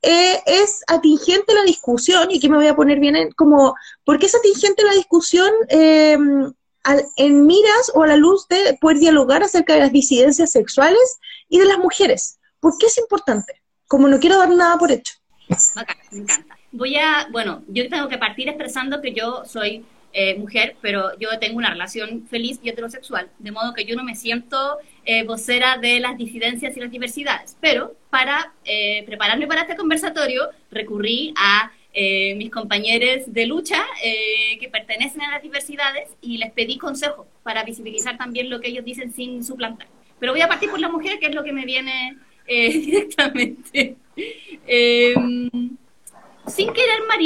eh, 0.00 0.40
es 0.46 0.80
atingente 0.86 1.52
la 1.52 1.64
discusión? 1.64 2.30
Y 2.30 2.38
aquí 2.38 2.48
me 2.48 2.56
voy 2.56 2.68
a 2.68 2.74
poner 2.74 3.00
bien 3.00 3.14
en, 3.14 3.30
como, 3.32 3.74
¿por 4.06 4.18
qué 4.18 4.24
es 4.24 4.34
atingente 4.34 4.84
la 4.84 4.94
discusión? 4.94 5.50
Em, 5.68 6.50
en 7.16 7.44
miras 7.44 7.92
o 7.92 8.04
a 8.04 8.06
la 8.06 8.16
luz 8.16 8.48
de 8.48 8.78
poder 8.80 8.98
dialogar 8.98 9.42
acerca 9.42 9.74
de 9.74 9.80
las 9.80 9.92
disidencias 9.92 10.52
sexuales 10.52 11.18
y 11.50 11.58
de 11.58 11.66
las 11.66 11.76
mujeres. 11.76 12.38
¿Por 12.60 12.78
qué 12.78 12.86
es 12.86 12.96
importante? 12.96 13.60
Como 13.86 14.08
no 14.08 14.18
quiero 14.18 14.38
dar 14.38 14.48
nada 14.48 14.78
por 14.78 14.90
hecho 14.90 15.17
me 16.12 16.18
encanta. 16.18 16.56
Voy 16.72 16.96
a, 16.96 17.28
bueno, 17.30 17.62
yo 17.68 17.88
tengo 17.88 18.08
que 18.08 18.18
partir 18.18 18.48
expresando 18.48 19.00
que 19.00 19.12
yo 19.12 19.44
soy 19.44 19.84
eh, 20.12 20.36
mujer, 20.36 20.74
pero 20.80 21.18
yo 21.18 21.38
tengo 21.38 21.58
una 21.58 21.70
relación 21.70 22.26
feliz 22.28 22.58
y 22.62 22.70
heterosexual, 22.70 23.30
de 23.38 23.52
modo 23.52 23.74
que 23.74 23.84
yo 23.84 23.94
no 23.94 24.04
me 24.04 24.14
siento 24.14 24.78
eh, 25.04 25.22
vocera 25.24 25.76
de 25.76 26.00
las 26.00 26.16
disidencias 26.16 26.74
y 26.76 26.80
las 26.80 26.90
diversidades. 26.90 27.56
Pero 27.60 27.94
para 28.08 28.54
eh, 28.64 29.02
prepararme 29.04 29.46
para 29.46 29.62
este 29.62 29.76
conversatorio, 29.76 30.48
recurrí 30.70 31.34
a 31.36 31.72
mis 32.36 32.50
compañeros 32.52 33.24
de 33.26 33.46
lucha 33.46 33.82
que 34.00 34.68
pertenecen 34.68 35.20
a 35.22 35.32
las 35.32 35.42
diversidades 35.42 36.08
y 36.20 36.38
les 36.38 36.52
pedí 36.52 36.78
consejo 36.78 37.26
para 37.42 37.64
visibilizar 37.64 38.16
también 38.16 38.50
lo 38.50 38.60
que 38.60 38.68
ellos 38.68 38.84
dicen 38.84 39.12
sin 39.12 39.42
suplantar. 39.42 39.88
Pero 40.20 40.30
voy 40.30 40.40
a 40.40 40.46
partir 40.46 40.70
por 40.70 40.78
la 40.78 40.88
mujer, 40.88 41.18
que 41.18 41.26
es 41.26 41.34
lo 41.34 41.42
que 41.42 41.52
me 41.52 41.64
viene 41.64 42.16
directamente. 42.46 43.96
Em, 44.66 45.14
sin 45.16 45.17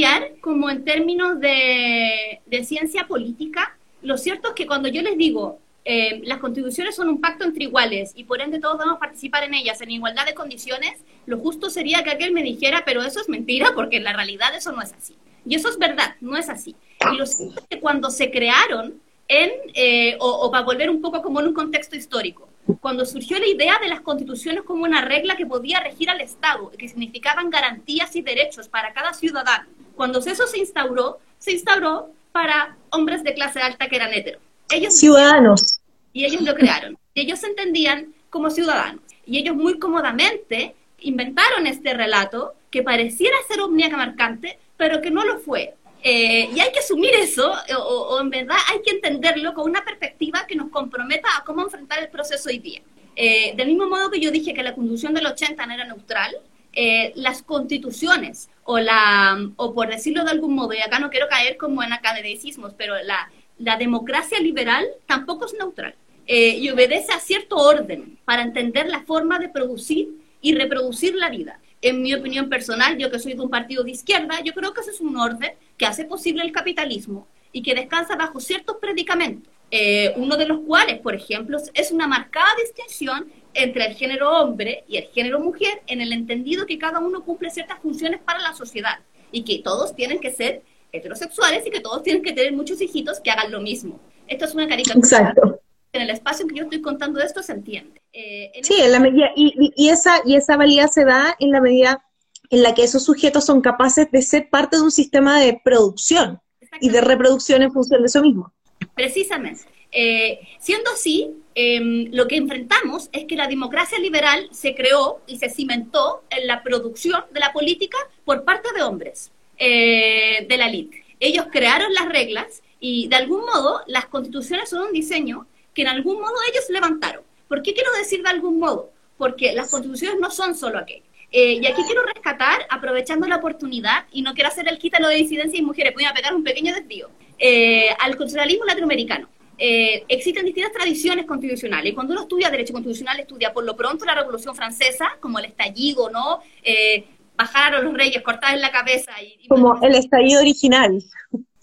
marear, 0.02 0.32
como 0.40 0.70
en 0.70 0.84
términos 0.84 1.40
de, 1.40 2.40
ciencia 2.64 3.06
política, 3.06 3.76
lo 4.02 4.16
cierto 4.18 4.48
es 4.48 4.54
que 4.54 4.66
cuando 4.66 4.88
yo 4.88 5.02
les 5.02 5.16
digo 5.16 5.58
em, 5.84 6.22
las 6.24 6.38
constituciones 6.38 6.94
son 6.94 7.08
un 7.08 7.20
pacto 7.20 7.44
entre 7.44 7.64
iguales 7.64 8.12
y 8.14 8.24
por 8.24 8.40
ende 8.40 8.60
todos 8.60 8.78
vamos 8.78 8.96
a 8.96 9.00
participar 9.00 9.44
en 9.44 9.54
ellas 9.54 9.80
en 9.80 9.90
igualdad 9.90 10.26
de 10.26 10.34
condiciones, 10.34 11.00
lo 11.26 11.38
justo 11.38 11.70
sería 11.70 12.02
que 12.02 12.10
aquel 12.10 12.32
me 12.32 12.42
dijera, 12.42 12.82
pero 12.84 13.02
eso 13.02 13.20
es 13.20 13.28
mentira 13.28 13.72
porque 13.74 13.96
en 13.96 14.04
la 14.04 14.12
realidad 14.12 14.54
eso 14.54 14.72
no 14.72 14.82
es 14.82 14.92
así. 14.92 15.16
Y 15.44 15.56
eso 15.56 15.68
es 15.68 15.78
verdad, 15.78 16.14
no 16.20 16.36
es 16.36 16.48
así. 16.48 16.76
Y 17.12 17.16
lo 17.16 17.26
cierto 17.26 17.60
es 17.60 17.66
que 17.68 17.80
cuando 17.80 18.10
se 18.10 18.30
crearon, 18.30 18.94
en, 19.26 19.50
eh, 19.74 20.16
o 20.20 20.50
para 20.50 20.64
volver 20.64 20.90
un 20.90 21.00
poco 21.00 21.22
como 21.22 21.40
en 21.40 21.48
un 21.48 21.54
contexto 21.54 21.96
histórico, 21.96 22.48
cuando 22.80 23.04
surgió 23.04 23.38
la 23.38 23.46
idea 23.46 23.78
de 23.80 23.88
las 23.88 24.02
constituciones 24.02 24.62
como 24.62 24.84
una 24.84 25.00
regla 25.00 25.36
que 25.36 25.46
podía 25.46 25.80
regir 25.80 26.10
al 26.10 26.20
Estado, 26.20 26.70
que 26.78 26.88
significaban 26.88 27.50
garantías 27.50 28.14
y 28.14 28.22
derechos 28.22 28.68
para 28.68 28.92
cada 28.92 29.14
ciudadano, 29.14 29.66
cuando 29.96 30.18
eso 30.18 30.46
se 30.46 30.58
instauró, 30.58 31.18
se 31.38 31.52
instauró 31.52 32.10
para 32.32 32.76
hombres 32.90 33.22
de 33.22 33.34
clase 33.34 33.60
alta 33.60 33.88
que 33.88 33.96
eran 33.96 34.12
heteros. 34.12 34.40
Ellos 34.70 34.96
ciudadanos. 34.98 35.80
Y 36.12 36.24
ellos 36.24 36.42
lo 36.42 36.54
crearon. 36.54 36.98
Y 37.14 37.22
ellos 37.22 37.40
se 37.40 37.46
entendían 37.46 38.14
como 38.30 38.50
ciudadanos. 38.50 39.02
Y 39.26 39.38
ellos 39.38 39.54
muy 39.54 39.78
cómodamente 39.78 40.74
inventaron 41.00 41.66
este 41.66 41.94
relato 41.94 42.54
que 42.70 42.82
pareciera 42.82 43.36
ser 43.48 43.60
omniaca 43.60 43.96
marcante, 43.96 44.58
pero 44.76 45.00
que 45.00 45.10
no 45.10 45.24
lo 45.24 45.38
fue. 45.38 45.74
Eh, 46.02 46.50
y 46.52 46.58
hay 46.58 46.72
que 46.72 46.80
asumir 46.80 47.14
eso, 47.14 47.52
o, 47.78 48.20
en 48.20 48.30
verdad 48.30 48.56
hay 48.70 48.82
que 48.82 48.90
entenderlo 48.90 49.54
con 49.54 49.70
una 49.70 49.84
perspectiva 49.84 50.46
que 50.48 50.56
nos 50.56 50.70
comprometa 50.70 51.28
a 51.36 51.44
cómo 51.44 51.62
enfrentar 51.62 52.00
el 52.00 52.08
proceso 52.08 52.48
hoy 52.48 52.58
día. 52.58 52.82
Eh, 53.14 53.52
del 53.56 53.68
mismo 53.68 53.88
modo 53.88 54.10
que 54.10 54.18
yo 54.18 54.30
dije 54.30 54.54
que 54.54 54.62
la 54.62 54.74
constitución 54.74 55.14
del 55.14 55.26
80 55.26 55.64
no 55.64 55.74
era 55.74 55.84
neutral, 55.84 56.34
eh, 56.72 57.12
las 57.14 57.42
constituciones, 57.42 58.48
o, 58.64 58.78
la, 58.78 59.38
o 59.56 59.74
por 59.74 59.88
decirlo 59.88 60.24
de 60.24 60.30
algún 60.30 60.54
modo, 60.54 60.72
y 60.72 60.78
acá 60.78 60.98
no 60.98 61.10
quiero 61.10 61.28
caer 61.28 61.56
como 61.56 61.82
en 61.82 61.92
academicismos, 61.92 62.74
pero 62.76 62.94
la, 63.02 63.30
la 63.58 63.76
democracia 63.76 64.38
liberal 64.40 64.86
tampoco 65.06 65.46
es 65.46 65.54
neutral 65.54 65.94
y 66.24 66.70
obedece 66.70 67.12
a 67.12 67.18
cierto 67.18 67.56
orden 67.56 68.16
para 68.24 68.42
entender 68.42 68.88
la 68.88 69.02
forma 69.02 69.38
de 69.38 69.48
producir 69.48 70.08
y 70.40 70.54
reproducir 70.54 71.14
la 71.14 71.30
vida. 71.30 71.60
En 71.82 72.00
mi 72.00 72.14
opinión 72.14 72.48
personal, 72.48 72.96
yo 72.96 73.10
que 73.10 73.18
soy 73.18 73.34
de 73.34 73.40
un 73.40 73.50
partido 73.50 73.82
de 73.82 73.90
izquierda, 73.90 74.40
yo 74.44 74.52
creo 74.52 74.72
que 74.72 74.80
ese 74.80 74.92
es 74.92 75.00
un 75.00 75.16
orden 75.16 75.52
que 75.76 75.84
hace 75.84 76.04
posible 76.04 76.44
el 76.44 76.52
capitalismo 76.52 77.26
y 77.52 77.62
que 77.62 77.74
descansa 77.74 78.16
bajo 78.16 78.40
ciertos 78.40 78.76
predicamentos, 78.80 79.52
eh, 79.70 80.12
uno 80.16 80.36
de 80.36 80.46
los 80.46 80.60
cuales, 80.60 81.00
por 81.00 81.14
ejemplo, 81.14 81.58
es 81.74 81.90
una 81.90 82.06
marcada 82.06 82.48
distinción 82.62 83.26
entre 83.54 83.86
el 83.86 83.94
género 83.94 84.30
hombre 84.30 84.84
y 84.88 84.96
el 84.96 85.04
género 85.08 85.40
mujer 85.40 85.82
en 85.86 86.00
el 86.00 86.12
entendido 86.12 86.66
que 86.66 86.78
cada 86.78 86.98
uno 86.98 87.24
cumple 87.24 87.50
ciertas 87.50 87.80
funciones 87.80 88.20
para 88.20 88.40
la 88.40 88.54
sociedad 88.54 89.00
y 89.30 89.44
que 89.44 89.60
todos 89.62 89.94
tienen 89.94 90.20
que 90.20 90.30
ser 90.30 90.62
heterosexuales 90.92 91.66
y 91.66 91.70
que 91.70 91.80
todos 91.80 92.02
tienen 92.02 92.22
que 92.22 92.32
tener 92.32 92.52
muchos 92.52 92.80
hijitos 92.80 93.20
que 93.20 93.30
hagan 93.30 93.50
lo 93.50 93.60
mismo. 93.60 93.98
Esto 94.26 94.44
es 94.44 94.54
una 94.54 94.68
caricatura. 94.68 94.98
Exacto. 94.98 95.60
En 95.92 96.02
el 96.02 96.10
espacio 96.10 96.44
en 96.44 96.48
que 96.50 96.56
yo 96.56 96.64
estoy 96.64 96.80
contando 96.80 97.20
esto 97.20 97.42
se 97.42 97.52
entiende. 97.52 98.00
Eh, 98.12 98.50
sí, 98.62 98.74
en 98.78 98.92
la 98.92 99.00
medida, 99.00 99.30
y, 99.36 99.72
y, 99.76 99.88
esa, 99.88 100.22
y 100.24 100.36
esa 100.36 100.56
valía 100.56 100.88
se 100.88 101.04
da 101.04 101.36
en 101.38 101.50
la 101.50 101.60
medida 101.60 102.04
en 102.50 102.62
la 102.62 102.74
que 102.74 102.84
esos 102.84 103.04
sujetos 103.04 103.44
son 103.44 103.60
capaces 103.60 104.10
de 104.10 104.22
ser 104.22 104.48
parte 104.50 104.76
de 104.76 104.82
un 104.82 104.90
sistema 104.90 105.40
de 105.40 105.60
producción 105.62 106.40
y 106.80 106.88
de 106.88 107.00
reproducción 107.00 107.62
en 107.62 107.72
función 107.72 108.00
de 108.00 108.06
eso 108.06 108.22
mismo. 108.22 108.52
Precisamente. 108.94 109.62
Eh, 109.92 110.40
siendo 110.58 110.90
así, 110.90 111.30
em, 111.54 112.08
lo 112.12 112.26
que 112.26 112.36
enfrentamos 112.36 113.10
es 113.12 113.26
que 113.26 113.36
la 113.36 113.46
democracia 113.46 113.98
liberal 113.98 114.48
se 114.50 114.74
creó 114.74 115.20
y 115.26 115.36
se 115.36 115.50
cimentó 115.50 116.24
en 116.30 116.46
la 116.46 116.62
producción 116.62 117.24
de 117.30 117.40
la 117.40 117.52
política 117.52 117.98
por 118.24 118.44
parte 118.44 118.72
de 118.74 118.82
hombres 118.82 119.30
eh, 119.58 120.46
de 120.48 120.56
la 120.56 120.68
élite. 120.68 121.04
Ellos 121.20 121.46
crearon 121.52 121.92
las 121.92 122.08
reglas 122.08 122.62
y 122.80 123.06
de 123.08 123.16
algún 123.16 123.40
modo 123.40 123.82
las 123.86 124.06
constituciones 124.06 124.70
son 124.70 124.86
un 124.86 124.92
diseño 124.92 125.46
que 125.74 125.82
en 125.82 125.88
algún 125.88 126.20
modo 126.20 126.34
ellos 126.50 126.64
levantaron. 126.70 127.22
¿Por 127.48 127.62
qué 127.62 127.74
quiero 127.74 127.92
decir 127.92 128.22
de 128.22 128.30
algún 128.30 128.58
modo? 128.58 128.90
Porque 129.18 129.52
las 129.52 129.70
constituciones 129.70 130.18
no 130.18 130.30
son 130.30 130.56
solo 130.56 130.78
aquello. 130.78 131.04
Eh, 131.30 131.60
y 131.62 131.66
aquí 131.66 131.82
quiero 131.84 132.02
rescatar, 132.04 132.66
aprovechando 132.68 133.26
la 133.26 133.36
oportunidad, 133.36 134.04
y 134.12 134.20
no 134.20 134.34
quiero 134.34 134.48
hacer 134.48 134.68
el 134.68 134.78
quítalo 134.78 135.08
de 135.08 135.16
disidencia 135.16 135.58
y 135.58 135.62
mujeres, 135.62 135.94
voy 135.94 136.04
a 136.04 136.12
pegar 136.12 136.34
un 136.34 136.44
pequeño 136.44 136.74
desvío, 136.74 137.08
eh, 137.38 137.88
al 138.00 138.16
constitucionalismo 138.16 138.66
latinoamericano. 138.66 139.28
Eh, 139.58 140.04
existen 140.08 140.44
distintas 140.44 140.72
tradiciones 140.72 141.26
constitucionales. 141.26 141.92
Y 141.92 141.94
cuando 141.94 142.12
uno 142.12 142.22
estudia 142.22 142.50
derecho 142.50 142.72
constitucional, 142.72 143.20
estudia 143.20 143.52
por 143.52 143.64
lo 143.64 143.76
pronto 143.76 144.04
la 144.04 144.14
Revolución 144.14 144.54
Francesa, 144.54 145.16
como 145.20 145.38
el 145.38 145.46
estallido, 145.46 146.10
¿no? 146.10 146.40
Eh, 146.62 147.04
bajar 147.36 147.74
a 147.74 147.80
los 147.80 147.94
reyes, 147.94 148.22
cortar 148.22 148.54
en 148.54 148.60
la 148.60 148.70
cabeza. 148.70 149.12
Y, 149.22 149.48
como 149.48 149.80
el 149.82 149.94
estallido 149.94 150.40
original. 150.40 151.02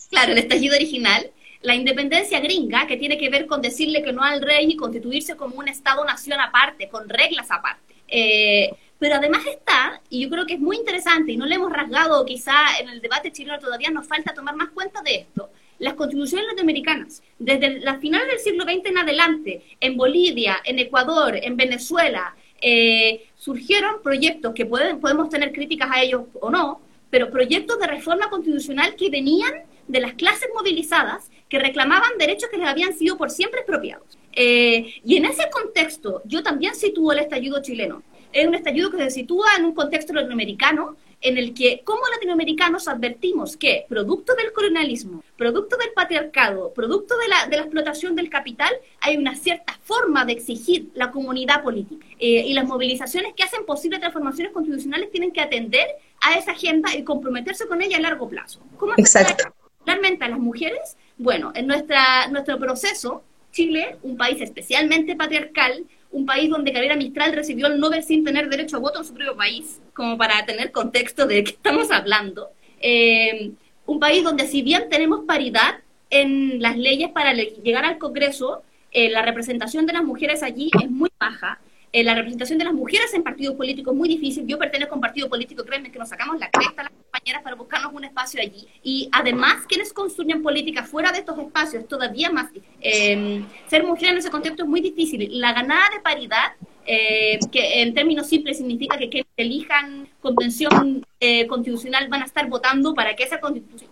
Claro, 0.10 0.31
el 0.31 0.38
estallido 0.38 0.75
original. 0.75 1.31
La 1.62 1.75
independencia 1.75 2.39
gringa, 2.39 2.88
que 2.88 2.96
tiene 2.96 3.17
que 3.17 3.29
ver 3.29 3.46
con 3.46 3.62
decirle 3.62 4.01
que 4.01 4.13
no 4.13 4.24
al 4.24 4.41
rey 4.41 4.72
y 4.72 4.75
constituirse 4.77 5.36
como 5.36 5.55
un 5.55 5.67
Estado-nación 5.67 6.39
aparte, 6.39 6.88
con 6.88 7.10
reglas 7.10 7.51
aparte. 7.51 7.96
Eh, 8.08 8.72
pero 8.98 9.15
además 9.15 9.46
está, 9.46 10.01
y 10.10 10.22
yo 10.22 10.29
creo 10.29 10.46
que 10.46 10.53
es 10.53 10.60
muy 10.60 10.75
interesante, 10.77 11.31
y 11.31 11.38
no 11.38 11.46
le 11.46 11.55
hemos 11.55 11.72
rasgado 11.72 12.25
quizá 12.25 12.53
en 12.79 12.89
el 12.89 13.01
debate 13.01 13.31
chileno 13.31 13.58
todavía, 13.60 13.89
nos 13.89 14.08
falta 14.08 14.34
tomar 14.34 14.55
más 14.55 14.69
cuenta 14.69 15.01
de 15.01 15.15
esto, 15.15 15.50
las 15.79 15.93
constituciones 15.95 16.45
latinoamericanas, 16.48 17.24
desde 17.39 17.79
la 17.79 18.00
final 18.00 18.27
del 18.27 18.39
siglo 18.39 18.63
XX 18.63 18.86
en 18.86 18.98
adelante, 18.98 19.62
en 19.79 19.98
Bolivia, 19.98 20.57
en 20.65 20.77
Ecuador, 20.79 21.36
en 21.36 21.57
Venezuela, 21.57 22.36
eh, 22.62 23.27
surgieron 23.36 24.01
proyectos 24.03 24.53
que 24.53 24.65
pueden, 24.65 25.00
podemos 25.00 25.29
tener 25.29 25.53
críticas 25.53 25.89
a 25.91 26.01
ellos 26.01 26.24
o 26.39 26.50
no, 26.50 26.81
pero 27.09 27.31
proyectos 27.31 27.79
de 27.79 27.88
reforma 27.88 28.29
constitucional 28.29 28.95
que 28.95 29.09
venían 29.09 29.63
de 29.88 30.00
las 30.01 30.13
clases 30.13 30.50
movilizadas 30.53 31.31
que 31.48 31.57
reclamaban 31.57 32.17
derechos 32.19 32.50
que 32.50 32.57
les 32.57 32.67
habían 32.67 32.93
sido 32.93 33.17
por 33.17 33.31
siempre 33.31 33.62
expropiados. 33.62 34.17
Eh, 34.33 34.93
y 35.03 35.17
en 35.17 35.25
ese 35.25 35.50
contexto, 35.50 36.21
yo 36.25 36.43
también 36.43 36.75
sitúo 36.75 37.12
el 37.12 37.19
estallido 37.19 37.62
chileno. 37.62 38.03
Es 38.31 38.45
un 38.45 38.53
estallido 38.53 38.91
que 38.91 38.98
se 38.98 39.09
sitúa 39.09 39.48
en 39.57 39.65
un 39.65 39.74
contexto 39.74 40.13
latinoamericano 40.13 40.98
en 41.21 41.38
el 41.38 41.53
que 41.53 41.81
como 41.83 42.01
latinoamericanos 42.13 42.88
advertimos 42.88 43.57
que 43.57 43.85
producto 43.89 44.35
del 44.35 44.51
colonialismo, 44.53 45.23
producto 45.38 45.77
del 45.77 45.91
patriarcado, 45.93 46.73
producto 46.73 47.17
de 47.17 47.27
la, 47.27 47.47
de 47.47 47.57
la 47.57 47.63
explotación 47.63 48.15
del 48.15 48.29
capital, 48.29 48.71
hay 49.01 49.17
una 49.17 49.35
cierta 49.35 49.77
forma 49.83 50.25
de 50.25 50.33
exigir 50.33 50.89
la 50.93 51.11
comunidad 51.11 51.61
política. 51.63 52.05
Eh, 52.19 52.45
y 52.47 52.53
las 52.53 52.65
movilizaciones 52.65 53.33
que 53.35 53.43
hacen 53.43 53.65
posible 53.65 53.99
transformaciones 53.99 54.53
constitucionales 54.53 55.11
tienen 55.11 55.31
que 55.31 55.41
atender 55.41 55.88
a 56.21 56.38
esa 56.38 56.51
agenda 56.51 56.95
y 56.95 57.03
comprometerse 57.03 57.67
con 57.67 57.81
ella 57.81 57.97
a 57.97 58.01
largo 58.01 58.29
plazo. 58.29 58.61
¿Cómo 58.77 58.93
Exacto. 58.97 59.53
Particularmente 59.61 60.25
a 60.25 60.29
las 60.29 60.39
mujeres, 60.39 60.97
bueno, 61.17 61.51
en 61.55 61.67
nuestra, 61.67 62.27
nuestro 62.27 62.59
proceso, 62.59 63.23
Chile, 63.51 63.97
un 64.03 64.17
país 64.17 64.41
especialmente 64.41 65.15
patriarcal, 65.15 65.85
un 66.11 66.25
país 66.25 66.49
donde 66.49 66.71
Gabriela 66.71 66.95
Mistral 66.95 67.33
recibió 67.33 67.67
el 67.67 67.79
Nobel 67.79 68.03
sin 68.03 68.23
tener 68.23 68.49
derecho 68.49 68.77
a 68.77 68.79
voto 68.79 68.99
en 68.99 69.05
su 69.05 69.13
propio 69.13 69.35
país, 69.35 69.79
como 69.93 70.17
para 70.17 70.45
tener 70.45 70.71
contexto 70.71 71.27
de 71.27 71.43
qué 71.43 71.51
estamos 71.51 71.91
hablando. 71.91 72.49
Eh, 72.81 73.51
un 73.85 73.99
país 73.99 74.23
donde 74.23 74.47
si 74.47 74.61
bien 74.61 74.89
tenemos 74.89 75.25
paridad 75.25 75.79
en 76.09 76.61
las 76.61 76.77
leyes 76.77 77.09
para 77.09 77.33
llegar 77.33 77.85
al 77.85 77.97
Congreso, 77.97 78.63
eh, 78.91 79.09
la 79.09 79.21
representación 79.21 79.85
de 79.85 79.93
las 79.93 80.03
mujeres 80.03 80.41
allí 80.41 80.71
es 80.81 80.89
muy 80.89 81.09
baja. 81.19 81.59
Eh, 81.91 82.03
la 82.03 82.13
representación 82.13 82.60
de 82.60 82.65
las 82.65 82.74
mujeres 82.74 83.13
en 83.15 83.24
partidos 83.24 83.55
políticos 83.55 83.93
es 83.93 83.98
muy 83.98 84.08
difícil. 84.08 84.46
Yo 84.46 84.60
pertenezco 84.60 84.93
a 84.93 84.96
un 84.96 85.01
partido 85.01 85.27
político, 85.27 85.63
créanme 85.63 85.91
que 85.91 85.98
nos 85.98 86.10
sacamos 86.10 86.39
la 86.39 86.50
cresta 86.50 86.84
las 86.84 86.91
compañeras 86.91 87.41
para 87.41 87.55
buscarnos 87.55 87.93
un 87.93 88.03
espacio 88.03 88.41
allí. 88.41 88.67
Y 88.84 89.10
además, 89.12 89.65
quienes 89.67 89.91
construyen 89.91 90.43
política 90.43 90.84
fuera 90.84 91.12
de 91.12 91.19
estos 91.19 91.39
espacios 91.39 91.84
es 91.84 91.88
todavía 91.88 92.29
más. 92.29 92.51
Em, 92.79 93.46
ser 93.67 93.84
mujer 93.84 94.12
en 94.12 94.17
ese 94.17 94.29
contexto 94.29 94.63
es 94.63 94.69
muy 94.69 94.81
difícil. 94.81 95.39
La 95.39 95.51
ganada 95.51 95.89
de 95.96 96.00
paridad, 96.01 96.53
eh, 96.86 97.39
que 97.51 97.81
en 97.81 97.96
términos 97.96 98.27
simples 98.27 98.58
significa 98.58 98.96
que 98.98 99.10
quienes 99.10 99.29
elijan 99.36 100.08
convención 100.22 101.05
eh, 101.19 101.48
constitucional 101.48 102.08
van 102.08 102.22
a 102.22 102.25
estar 102.25 102.48
votando 102.48 102.93
para 102.93 103.15
que 103.15 103.24
esa 103.24 103.39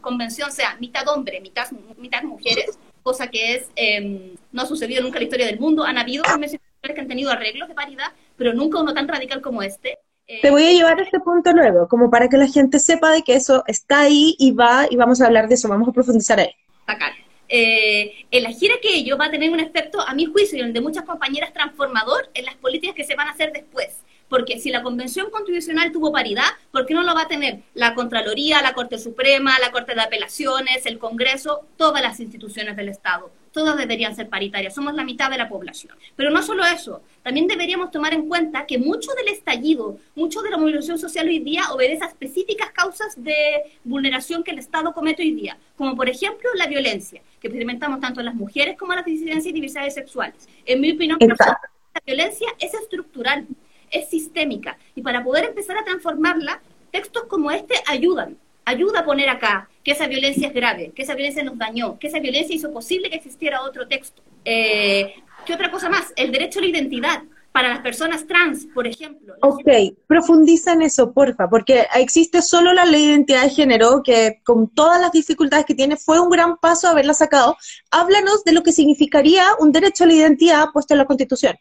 convención 0.02 0.52
sea 0.52 0.78
mitad 0.80 1.08
hombre, 1.08 1.42
mitad, 1.42 1.68
mitad 1.98 2.22
mujeres, 2.24 2.78
cosa 3.02 3.28
que 3.28 3.56
es 3.56 3.72
em, 3.76 4.36
no 4.52 4.62
ha 4.62 4.66
sucedido 4.66 5.02
nunca 5.02 5.18
en 5.18 5.22
la 5.22 5.26
historia 5.26 5.46
del 5.48 5.60
mundo. 5.60 5.84
Han 5.84 5.98
habido 5.98 6.24
convenciones 6.24 6.68
que 6.94 7.02
han 7.02 7.08
tenido 7.08 7.32
arreglos 7.32 7.68
de 7.68 7.76
paridad, 7.76 8.12
pero 8.36 8.54
nunca 8.54 8.80
uno 8.80 8.94
tan 8.94 9.08
radical 9.08 9.42
como 9.42 9.62
este. 9.62 9.98
Eh, 10.28 10.40
Te 10.42 10.52
voy 10.52 10.66
a 10.66 10.74
llevar 10.74 11.00
a 11.00 11.04
este 11.04 11.20
punto 11.20 11.52
luego, 11.54 11.88
como 11.88 12.10
para 12.10 12.28
que 12.28 12.38
la 12.38 12.48
gente 12.48 12.80
sepa 12.80 13.12
de 13.12 13.22
que 13.22 13.36
eso 13.36 13.64
está 13.68 14.02
ahí 14.02 14.36
y 14.38 14.52
va, 14.52 14.86
y 14.90 14.96
vamos 14.98 15.22
a 15.22 15.28
hablar 15.28 15.48
de 15.48 15.56
eso, 15.56 15.70
vamos 15.70 15.88
a 15.88 15.94
profundizar 15.94 16.40
ahí. 16.40 16.52
Bacán. 16.86 17.14
Eh, 17.50 18.26
el 18.30 18.46
agir 18.46 18.72
aquello 18.78 19.18
va 19.18 19.26
a 19.26 19.32
tener 19.32 19.50
un 19.50 19.60
efecto, 19.62 20.02
a 20.02 20.14
mi 20.14 20.26
juicio, 20.26 20.58
y 20.58 20.62
el 20.62 20.74
de 20.74 20.82
muchas 20.82 21.06
compañeras, 21.06 21.54
transformador 21.54 22.30
en 22.34 22.44
las 22.44 22.56
políticas 22.56 22.94
que 22.94 23.06
se 23.06 23.16
van 23.16 23.30
a 23.30 23.32
hacer 23.32 23.54
después. 23.54 23.97
Porque 24.30 24.60
si 24.60 24.70
la 24.70 24.84
Convención 24.84 25.30
Constitucional 25.30 25.92
tuvo 25.92 26.12
paridad, 26.12 26.50
¿por 26.72 26.86
qué 26.86 26.94
no 26.94 27.04
lo 27.04 27.16
va 27.16 27.24
a 27.24 27.28
tener 27.28 27.60
la 27.74 27.96
Contraloría, 27.96 28.62
la 28.62 28.74
Corte 28.74 28.98
Suprema, 28.98 29.58
la 29.60 29.72
Corte 29.72 29.96
de 29.96 30.02
Apelaciones, 30.02 30.86
el 30.86 31.00
Congreso, 31.00 31.66
todas 31.78 32.02
las 32.02 32.20
instituciones 32.20 32.76
del 32.76 32.90
Estado? 32.90 33.32
Todas 33.52 33.78
deberían 33.78 34.16
ser 34.16 34.30
paritarias, 34.30 34.76
somos 34.76 34.94
la 34.94 35.04
mitad 35.04 35.32
de 35.32 35.38
la 35.38 35.50
población. 35.50 35.96
Pero 36.16 36.30
no 36.30 36.44
solo 36.44 36.64
eso, 36.66 37.02
también 37.24 37.48
deberíamos 37.48 37.90
tomar 37.90 38.14
en 38.14 38.28
cuenta 38.28 38.66
que 38.68 38.78
mucho 38.78 39.12
del 39.14 39.30
estallido, 39.30 39.98
mucho 40.16 40.42
de 40.42 40.52
la 40.52 40.58
movilización 40.58 41.00
social 41.00 41.28
hoy 41.28 41.40
día 41.40 41.64
obedece 41.72 42.04
a 42.04 42.08
específicas 42.08 42.70
causas 42.72 43.16
de 43.24 43.36
vulneración 43.84 44.44
que 44.44 44.52
el 44.52 44.60
Estado 44.60 44.94
comete 44.94 45.24
hoy 45.24 45.32
día, 45.32 45.58
como 45.76 45.96
por 45.96 46.08
ejemplo 46.08 46.50
la 46.56 46.68
violencia, 46.68 47.22
que 47.40 47.48
experimentamos 47.48 48.00
tanto 48.00 48.20
en 48.20 48.28
las 48.28 48.36
mujeres 48.36 48.78
como 48.78 48.92
en 48.94 48.98
las 48.98 49.06
disidencias 49.06 49.48
y 49.48 49.54
diversidades 49.54 49.94
sexuales. 49.96 50.48
En 50.66 50.82
mi 50.82 50.92
opinión, 50.92 51.18
la 51.20 52.02
violencia 52.06 52.48
es 52.60 52.74
estructural 52.76 53.48
es 53.92 54.10
sistémica. 54.10 54.78
Y 54.96 55.02
para 55.02 55.24
poder 55.24 55.46
empezar 55.46 55.78
a 55.78 55.84
transformarla, 55.84 56.62
textos 56.92 57.24
como 57.28 57.52
este 57.52 57.76
ayudan. 57.88 58.38
Ayuda 58.66 59.00
a 59.00 59.06
poner 59.06 59.30
acá 59.30 59.70
que 59.84 59.92
esa 59.92 60.08
violencia 60.08 60.48
es 60.48 60.54
grave, 60.54 60.92
que 60.94 61.04
esa 61.04 61.16
violencia 61.16 61.44
nos 61.44 61.58
dañó, 61.58 61.98
que 62.00 62.08
esa 62.08 62.20
violencia 62.20 62.56
hizo 62.56 62.72
posible 62.74 63.10
que 63.10 63.16
existiera 63.16 63.62
otro 63.62 63.88
texto. 63.88 64.22
Eh, 64.44 65.16
¿Qué 65.46 65.54
otra 65.54 65.72
cosa 65.72 65.90
más? 65.90 66.12
El 66.18 66.32
derecho 66.32 66.60
a 66.60 66.64
la 66.64 66.68
identidad 66.70 67.24
para 67.54 67.70
las 67.70 67.80
personas 67.80 68.28
trans, 68.28 68.68
por 68.74 68.86
ejemplo. 68.86 69.34
Ok, 69.42 69.68
profundiza 70.06 70.74
en 70.74 70.84
eso, 70.84 71.12
porfa, 71.12 71.50
porque 71.50 71.88
existe 71.96 72.42
solo 72.42 72.72
la 72.74 72.86
ley 72.86 73.08
de 73.08 73.14
identidad 73.14 73.44
de 73.44 73.50
género, 73.50 74.04
que 74.04 74.42
con 74.44 74.70
todas 74.70 75.02
las 75.02 75.12
dificultades 75.12 75.66
que 75.66 75.74
tiene, 75.74 75.98
fue 75.98 76.20
un 76.20 76.30
gran 76.30 76.58
paso 76.58 76.88
haberla 76.88 77.16
sacado. 77.16 77.58
Háblanos 77.90 78.44
de 78.44 78.52
lo 78.52 78.62
que 78.62 78.72
significaría 78.72 79.44
un 79.60 79.72
derecho 79.72 80.04
a 80.04 80.08
la 80.08 80.14
identidad 80.14 80.68
puesto 80.72 80.94
en 80.94 81.00
la 81.00 81.06
Constitución 81.06 81.56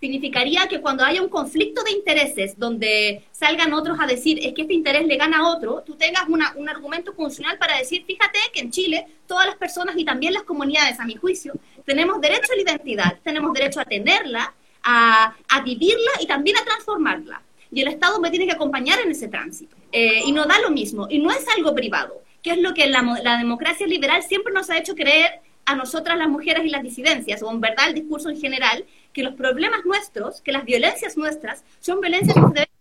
significaría 0.00 0.66
que 0.68 0.80
cuando 0.80 1.04
haya 1.04 1.22
un 1.22 1.28
conflicto 1.28 1.82
de 1.82 1.92
intereses 1.92 2.58
donde 2.58 3.24
salgan 3.32 3.72
otros 3.72 3.98
a 4.00 4.06
decir 4.06 4.38
es 4.42 4.52
que 4.54 4.62
este 4.62 4.74
interés 4.74 5.06
le 5.06 5.16
gana 5.16 5.38
a 5.38 5.48
otro, 5.48 5.82
tú 5.84 5.94
tengas 5.96 6.24
un 6.28 6.68
argumento 6.68 7.12
funcional 7.12 7.58
para 7.58 7.78
decir, 7.78 8.04
fíjate 8.04 8.38
que 8.52 8.60
en 8.60 8.70
Chile 8.70 9.06
todas 9.26 9.46
las 9.46 9.56
personas 9.56 9.96
y 9.96 10.04
también 10.04 10.34
las 10.34 10.42
comunidades, 10.42 11.00
a 11.00 11.04
mi 11.04 11.16
juicio, 11.16 11.54
tenemos 11.84 12.20
derecho 12.20 12.52
a 12.52 12.56
la 12.56 12.62
identidad, 12.62 13.18
tenemos 13.22 13.52
derecho 13.52 13.80
a 13.80 13.84
tenerla, 13.84 14.54
a, 14.82 15.34
vivirla 15.64 16.10
y 16.20 16.26
también 16.26 16.56
a 16.58 16.64
transformarla. 16.64 17.42
Y 17.70 17.80
el 17.80 17.88
Estado 17.88 18.20
me 18.20 18.30
tiene 18.30 18.46
que 18.46 18.52
acompañar 18.52 19.00
en 19.00 19.10
ese 19.10 19.28
tránsito. 19.28 19.74
Eh, 19.90 20.22
y 20.26 20.32
no 20.32 20.44
da 20.44 20.58
lo 20.60 20.70
mismo. 20.70 21.06
Y 21.08 21.18
no 21.18 21.30
es 21.30 21.44
algo 21.56 21.74
privado, 21.74 22.22
que 22.42 22.50
es 22.50 22.58
lo 22.58 22.74
que 22.74 22.86
la, 22.86 23.02
la 23.22 23.38
democracia 23.38 23.86
liberal 23.86 24.22
siempre 24.22 24.52
nos 24.52 24.70
ha 24.70 24.78
hecho 24.78 24.94
creer 24.94 25.40
a 25.66 25.74
nosotras 25.74 26.18
las 26.18 26.28
mujeres 26.28 26.64
y 26.64 26.68
las 26.68 26.82
disidencias, 26.82 27.42
o 27.42 27.50
en 27.50 27.60
verdad 27.60 27.88
el 27.88 27.94
discurso 27.94 28.28
en 28.28 28.38
general, 28.38 28.84
que 29.14 29.22
los 29.22 29.34
problemas 29.34 29.86
nuestros, 29.86 30.42
que 30.42 30.52
las 30.52 30.64
violencias 30.66 31.16
nuestras, 31.16 31.64
son 31.80 32.00
violencias 32.00 32.34
que 32.34 32.40
se 32.42 32.54
deben 32.54 32.74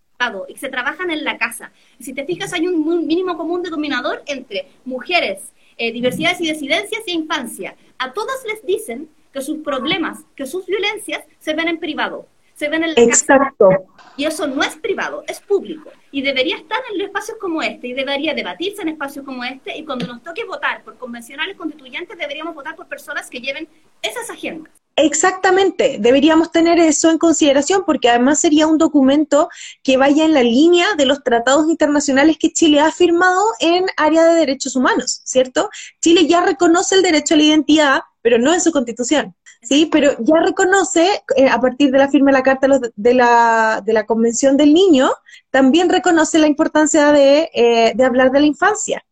y 0.48 0.54
que 0.54 0.60
se 0.60 0.70
trabajan 0.70 1.12
en 1.12 1.24
la 1.24 1.38
casa. 1.38 1.72
Y 2.00 2.04
si 2.04 2.14
te 2.14 2.26
fijas, 2.26 2.54
hay 2.54 2.68
un 2.68 3.08
mínimo 3.08 3.38
común 3.38 3.62
denominador 3.62 4.24
entre 4.26 4.68
mujeres, 4.86 5.52
eh, 5.78 5.92
diversidades 5.92 6.40
y 6.40 6.52
disidencias 6.52 7.04
y 7.08 7.12
infancia. 7.12 7.76
A 7.98 8.14
todas 8.14 8.44
les 8.46 8.66
dicen 8.66 9.10
que 9.34 9.42
sus 9.42 9.58
problemas, 9.58 10.20
que 10.36 10.46
sus 10.46 10.66
violencias 10.66 11.24
se 11.40 11.54
ven 11.54 11.68
en 11.68 11.80
privado, 11.80 12.28
se 12.56 12.70
ven 12.70 12.84
en 12.84 12.94
la 12.94 13.02
Exacto. 13.02 13.70
Y 14.16 14.26
eso 14.26 14.48
no 14.48 14.64
es 14.64 14.76
privado, 14.76 15.24
es 15.28 15.40
público. 15.42 15.92
Y 16.12 16.22
debería 16.22 16.58
estar 16.58 16.80
en 16.94 17.02
espacios 17.02 17.38
como 17.40 17.62
este, 17.62 17.88
y 17.88 17.94
debería 17.94 18.34
debatirse 18.34 18.84
en 18.84 18.90
espacios 18.90 19.26
como 19.26 19.44
este, 19.44 19.76
y 19.76 19.84
cuando 19.84 20.06
nos 20.08 20.22
toque 20.24 20.46
votar 20.46 20.84
por 20.84 20.98
convencionales 20.98 21.58
constituyentes, 21.58 22.18
deberíamos 22.18 22.54
votar 22.54 22.76
por 22.76 22.88
personas 22.88 23.30
que 23.30 23.42
lleven 23.42 23.68
esas 24.02 24.30
agendas. 24.30 24.83
Exactamente, 24.96 25.98
deberíamos 26.00 26.52
tener 26.52 26.80
eso 26.80 27.10
en 27.10 27.18
consideración 27.18 27.84
porque 27.84 28.10
además 28.10 28.40
sería 28.40 28.68
un 28.68 28.78
documento 28.78 29.50
que 29.82 29.98
vaya 29.98 30.24
en 30.24 30.34
la 30.34 30.44
línea 30.44 30.94
de 30.96 31.08
los 31.08 31.24
tratados 31.24 31.68
internacionales 31.68 32.38
que 32.40 32.54
Chile 32.54 32.80
ha 32.80 32.92
firmado 32.92 33.42
en 33.60 33.86
área 33.98 34.24
de 34.24 34.36
derechos 34.36 34.76
humanos, 34.76 35.22
¿cierto? 35.24 35.72
Chile 36.00 36.28
ya 36.28 36.46
reconoce 36.46 36.94
el 36.94 37.02
derecho 37.02 37.34
a 37.34 37.38
la 37.38 37.44
identidad, 37.44 38.02
pero 38.22 38.38
no 38.38 38.54
en 38.54 38.62
su 38.62 38.72
constitución, 38.72 39.36
¿sí? 39.64 39.88
Pero 39.92 40.12
ya 40.20 40.36
reconoce, 40.40 41.24
eh, 41.38 41.50
a 41.50 41.60
partir 41.60 41.90
de 41.90 41.98
la 41.98 42.10
firma 42.10 42.30
de 42.30 42.38
la 42.38 42.44
Carta 42.44 42.68
de 42.96 43.14
la, 43.16 43.82
de 43.84 43.94
la 43.94 44.06
Convención 44.06 44.58
del 44.58 44.76
Niño, 44.76 45.10
también 45.50 45.90
reconoce 45.90 46.38
la 46.38 46.46
importancia 46.46 47.12
de, 47.12 47.50
eh, 47.56 47.94
de 47.96 48.04
hablar 48.04 48.32
de 48.32 48.42
la 48.42 48.46
infancia. 48.46 49.04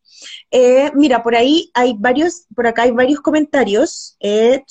Eh, 0.52 0.92
mira, 0.94 1.24
por 1.24 1.36
ahí 1.36 1.72
hay 1.74 1.96
varios, 1.98 2.46
por 2.56 2.68
acá 2.68 2.84
hay 2.84 2.92
varios 2.92 3.22
comentarios. 3.22 4.16
Eh, 4.20 4.64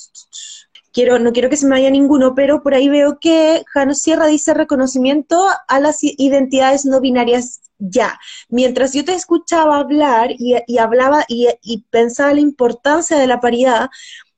quiero, 0.91 1.19
no 1.19 1.31
quiero 1.31 1.49
que 1.49 1.57
se 1.57 1.65
me 1.65 1.71
vaya 1.71 1.89
ninguno, 1.89 2.35
pero 2.35 2.61
por 2.63 2.73
ahí 2.73 2.89
veo 2.89 3.19
que 3.19 3.63
Jano 3.67 3.93
Sierra 3.93 4.27
dice 4.27 4.53
reconocimiento 4.53 5.45
a 5.67 5.79
las 5.79 5.99
identidades 6.01 6.85
no 6.85 6.99
binarias 6.99 7.61
ya. 7.79 8.19
Mientras 8.49 8.93
yo 8.93 9.03
te 9.03 9.13
escuchaba 9.13 9.77
hablar 9.77 10.31
y, 10.37 10.77
hablaba 10.77 11.25
y, 11.27 11.85
pensaba 11.89 12.33
la 12.33 12.41
importancia 12.41 13.17
de 13.17 13.27
la 13.27 13.39
paridad, 13.39 13.89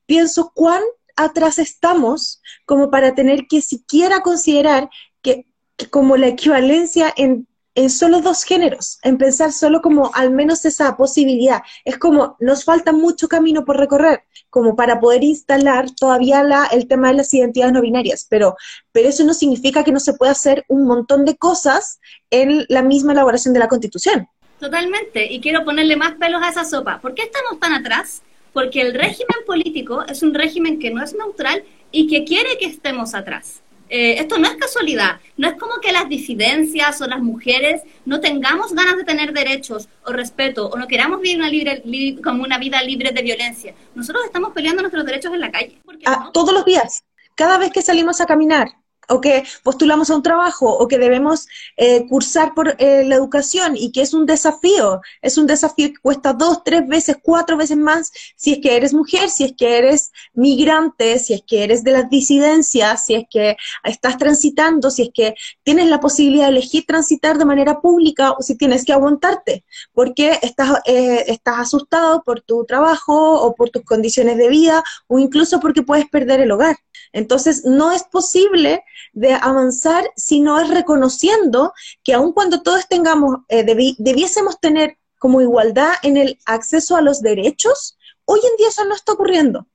pienso 0.06 0.52
cuán 0.54 0.82
atrás 1.16 1.58
estamos 1.58 2.40
como 2.64 2.90
para 2.90 3.14
tener 3.14 3.46
que 3.48 3.60
siquiera 3.60 4.20
considerar 4.20 4.90
que, 5.22 5.46
como 5.90 6.16
la 6.16 6.28
equivalencia 6.28 7.12
en, 7.16 7.46
en 7.74 7.90
solo 7.90 8.20
dos 8.20 8.44
géneros, 8.44 8.98
en 9.02 9.18
pensar 9.18 9.52
solo 9.52 9.82
como 9.82 10.10
al 10.14 10.30
menos 10.30 10.64
esa 10.64 10.96
posibilidad. 10.96 11.62
Es 11.84 11.98
como 11.98 12.36
nos 12.40 12.64
falta 12.64 12.92
mucho 12.92 13.28
camino 13.28 13.64
por 13.64 13.76
recorrer, 13.78 14.24
como 14.50 14.76
para 14.76 15.00
poder 15.00 15.24
instalar 15.24 15.90
todavía 15.90 16.42
la, 16.44 16.66
el 16.66 16.86
tema 16.86 17.08
de 17.08 17.14
las 17.14 17.34
identidades 17.34 17.72
no 17.72 17.80
binarias, 17.80 18.26
pero, 18.28 18.56
pero 18.92 19.08
eso 19.08 19.24
no 19.24 19.34
significa 19.34 19.82
que 19.82 19.92
no 19.92 20.00
se 20.00 20.14
pueda 20.14 20.32
hacer 20.32 20.64
un 20.68 20.86
montón 20.86 21.24
de 21.24 21.36
cosas 21.36 22.00
en 22.30 22.64
la 22.68 22.82
misma 22.82 23.12
elaboración 23.12 23.54
de 23.54 23.60
la 23.60 23.68
Constitución. 23.68 24.28
Totalmente, 24.60 25.32
y 25.32 25.40
quiero 25.40 25.64
ponerle 25.64 25.96
más 25.96 26.14
pelos 26.14 26.42
a 26.42 26.50
esa 26.50 26.64
sopa. 26.64 27.00
¿Por 27.00 27.14
qué 27.14 27.22
estamos 27.22 27.58
tan 27.60 27.72
atrás? 27.72 28.22
Porque 28.52 28.80
el 28.80 28.94
régimen 28.94 29.44
político 29.44 30.04
es 30.06 30.22
un 30.22 30.32
régimen 30.32 30.78
que 30.78 30.90
no 30.90 31.02
es 31.02 31.14
neutral 31.14 31.64
y 31.90 32.06
que 32.06 32.24
quiere 32.24 32.56
que 32.58 32.66
estemos 32.66 33.14
atrás. 33.14 33.63
Eh, 33.96 34.18
esto 34.18 34.38
no 34.38 34.48
es 34.48 34.56
casualidad, 34.56 35.20
no 35.36 35.46
es 35.46 35.54
como 35.54 35.74
que 35.80 35.92
las 35.92 36.08
disidencias 36.08 37.00
o 37.00 37.06
las 37.06 37.22
mujeres 37.22 37.82
no 38.04 38.18
tengamos 38.18 38.72
ganas 38.72 38.96
de 38.96 39.04
tener 39.04 39.32
derechos 39.32 39.88
o 40.04 40.12
respeto 40.12 40.66
o 40.66 40.76
no 40.76 40.88
queramos 40.88 41.20
vivir 41.20 41.36
una 41.36 41.48
libre, 41.48 42.20
como 42.20 42.42
una 42.42 42.58
vida 42.58 42.82
libre 42.82 43.12
de 43.12 43.22
violencia. 43.22 43.72
Nosotros 43.94 44.24
estamos 44.24 44.52
peleando 44.52 44.82
nuestros 44.82 45.06
derechos 45.06 45.32
en 45.32 45.40
la 45.40 45.52
calle. 45.52 45.80
Ah, 46.06 46.30
todos 46.32 46.52
los 46.52 46.64
días, 46.64 47.04
cada 47.36 47.56
vez 47.56 47.70
que 47.70 47.82
salimos 47.82 48.20
a 48.20 48.26
caminar, 48.26 48.66
o 49.08 49.20
que 49.20 49.44
postulamos 49.62 50.10
a 50.10 50.16
un 50.16 50.22
trabajo 50.22 50.68
o 50.68 50.88
que 50.88 50.98
debemos 50.98 51.46
eh, 51.76 52.06
cursar 52.08 52.54
por 52.54 52.76
eh, 52.78 53.04
la 53.04 53.16
educación 53.16 53.76
y 53.76 53.92
que 53.92 54.02
es 54.02 54.14
un 54.14 54.26
desafío, 54.26 55.00
es 55.22 55.38
un 55.38 55.46
desafío 55.46 55.88
que 55.88 56.00
cuesta 56.00 56.32
dos, 56.32 56.62
tres 56.64 56.86
veces, 56.86 57.16
cuatro 57.22 57.56
veces 57.56 57.76
más 57.76 58.12
si 58.36 58.52
es 58.52 58.58
que 58.60 58.76
eres 58.76 58.94
mujer, 58.94 59.30
si 59.30 59.44
es 59.44 59.52
que 59.56 59.78
eres 59.78 60.12
migrante, 60.32 61.18
si 61.18 61.34
es 61.34 61.42
que 61.46 61.64
eres 61.64 61.84
de 61.84 61.92
las 61.92 62.10
disidencias, 62.10 63.06
si 63.06 63.14
es 63.14 63.24
que 63.30 63.56
estás 63.84 64.18
transitando, 64.18 64.90
si 64.90 65.02
es 65.02 65.10
que 65.12 65.34
tienes 65.62 65.86
la 65.88 66.00
posibilidad 66.00 66.44
de 66.44 66.50
elegir 66.50 66.84
transitar 66.86 67.38
de 67.38 67.44
manera 67.44 67.80
pública 67.80 68.32
o 68.32 68.42
si 68.42 68.56
tienes 68.56 68.84
que 68.84 68.92
aguantarte 68.92 69.64
porque 69.92 70.38
estás, 70.42 70.80
eh, 70.86 71.24
estás 71.28 71.58
asustado 71.58 72.22
por 72.22 72.40
tu 72.40 72.64
trabajo 72.64 73.40
o 73.42 73.54
por 73.54 73.70
tus 73.70 73.82
condiciones 73.82 74.36
de 74.36 74.48
vida 74.48 74.82
o 75.06 75.18
incluso 75.18 75.60
porque 75.60 75.82
puedes 75.82 76.08
perder 76.08 76.40
el 76.40 76.50
hogar. 76.50 76.76
Entonces, 77.14 77.64
no 77.64 77.92
es 77.92 78.02
posible 78.02 78.84
de 79.12 79.32
avanzar 79.32 80.04
si 80.16 80.40
no 80.40 80.60
es 80.60 80.68
reconociendo 80.68 81.72
que 82.02 82.12
aun 82.12 82.32
cuando 82.32 82.60
todos 82.62 82.86
tengamos, 82.88 83.36
eh, 83.48 83.64
debiésemos 83.98 84.58
tener 84.60 84.98
como 85.18 85.40
igualdad 85.40 85.92
en 86.02 86.16
el 86.16 86.38
acceso 86.44 86.96
a 86.96 87.00
los 87.00 87.22
derechos, 87.22 87.96
hoy 88.24 88.40
en 88.40 88.56
día 88.58 88.68
eso 88.68 88.84
no 88.84 88.94
está 88.94 89.12
ocurriendo. 89.12 89.66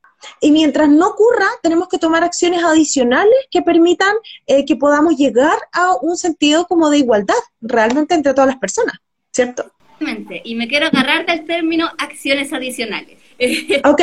Y 0.42 0.52
mientras 0.52 0.90
no 0.90 1.08
ocurra, 1.08 1.48
tenemos 1.64 1.88
que 1.88 1.98
tomar 1.98 2.26
acciones 2.26 2.62
adicionales 2.62 3.34
que 3.50 3.62
permitan 3.62 4.14
eh, 4.46 4.66
que 4.66 4.76
podamos 4.76 5.16
llegar 5.16 5.58
a 5.72 5.96
un 5.96 6.18
sentido 6.18 6.68
como 6.68 6.90
de 6.90 6.98
igualdad 6.98 7.42
realmente 7.62 8.16
entre 8.16 8.34
todas 8.34 8.50
las 8.50 8.60
personas, 8.60 8.98
¿cierto? 9.32 9.72
Y 10.44 10.56
me 10.56 10.68
quiero 10.68 10.88
agarrar 10.88 11.26
del 11.26 11.46
término 11.46 11.90
acciones 11.98 12.52
adicionales. 12.52 13.18
Ok, 13.86 14.02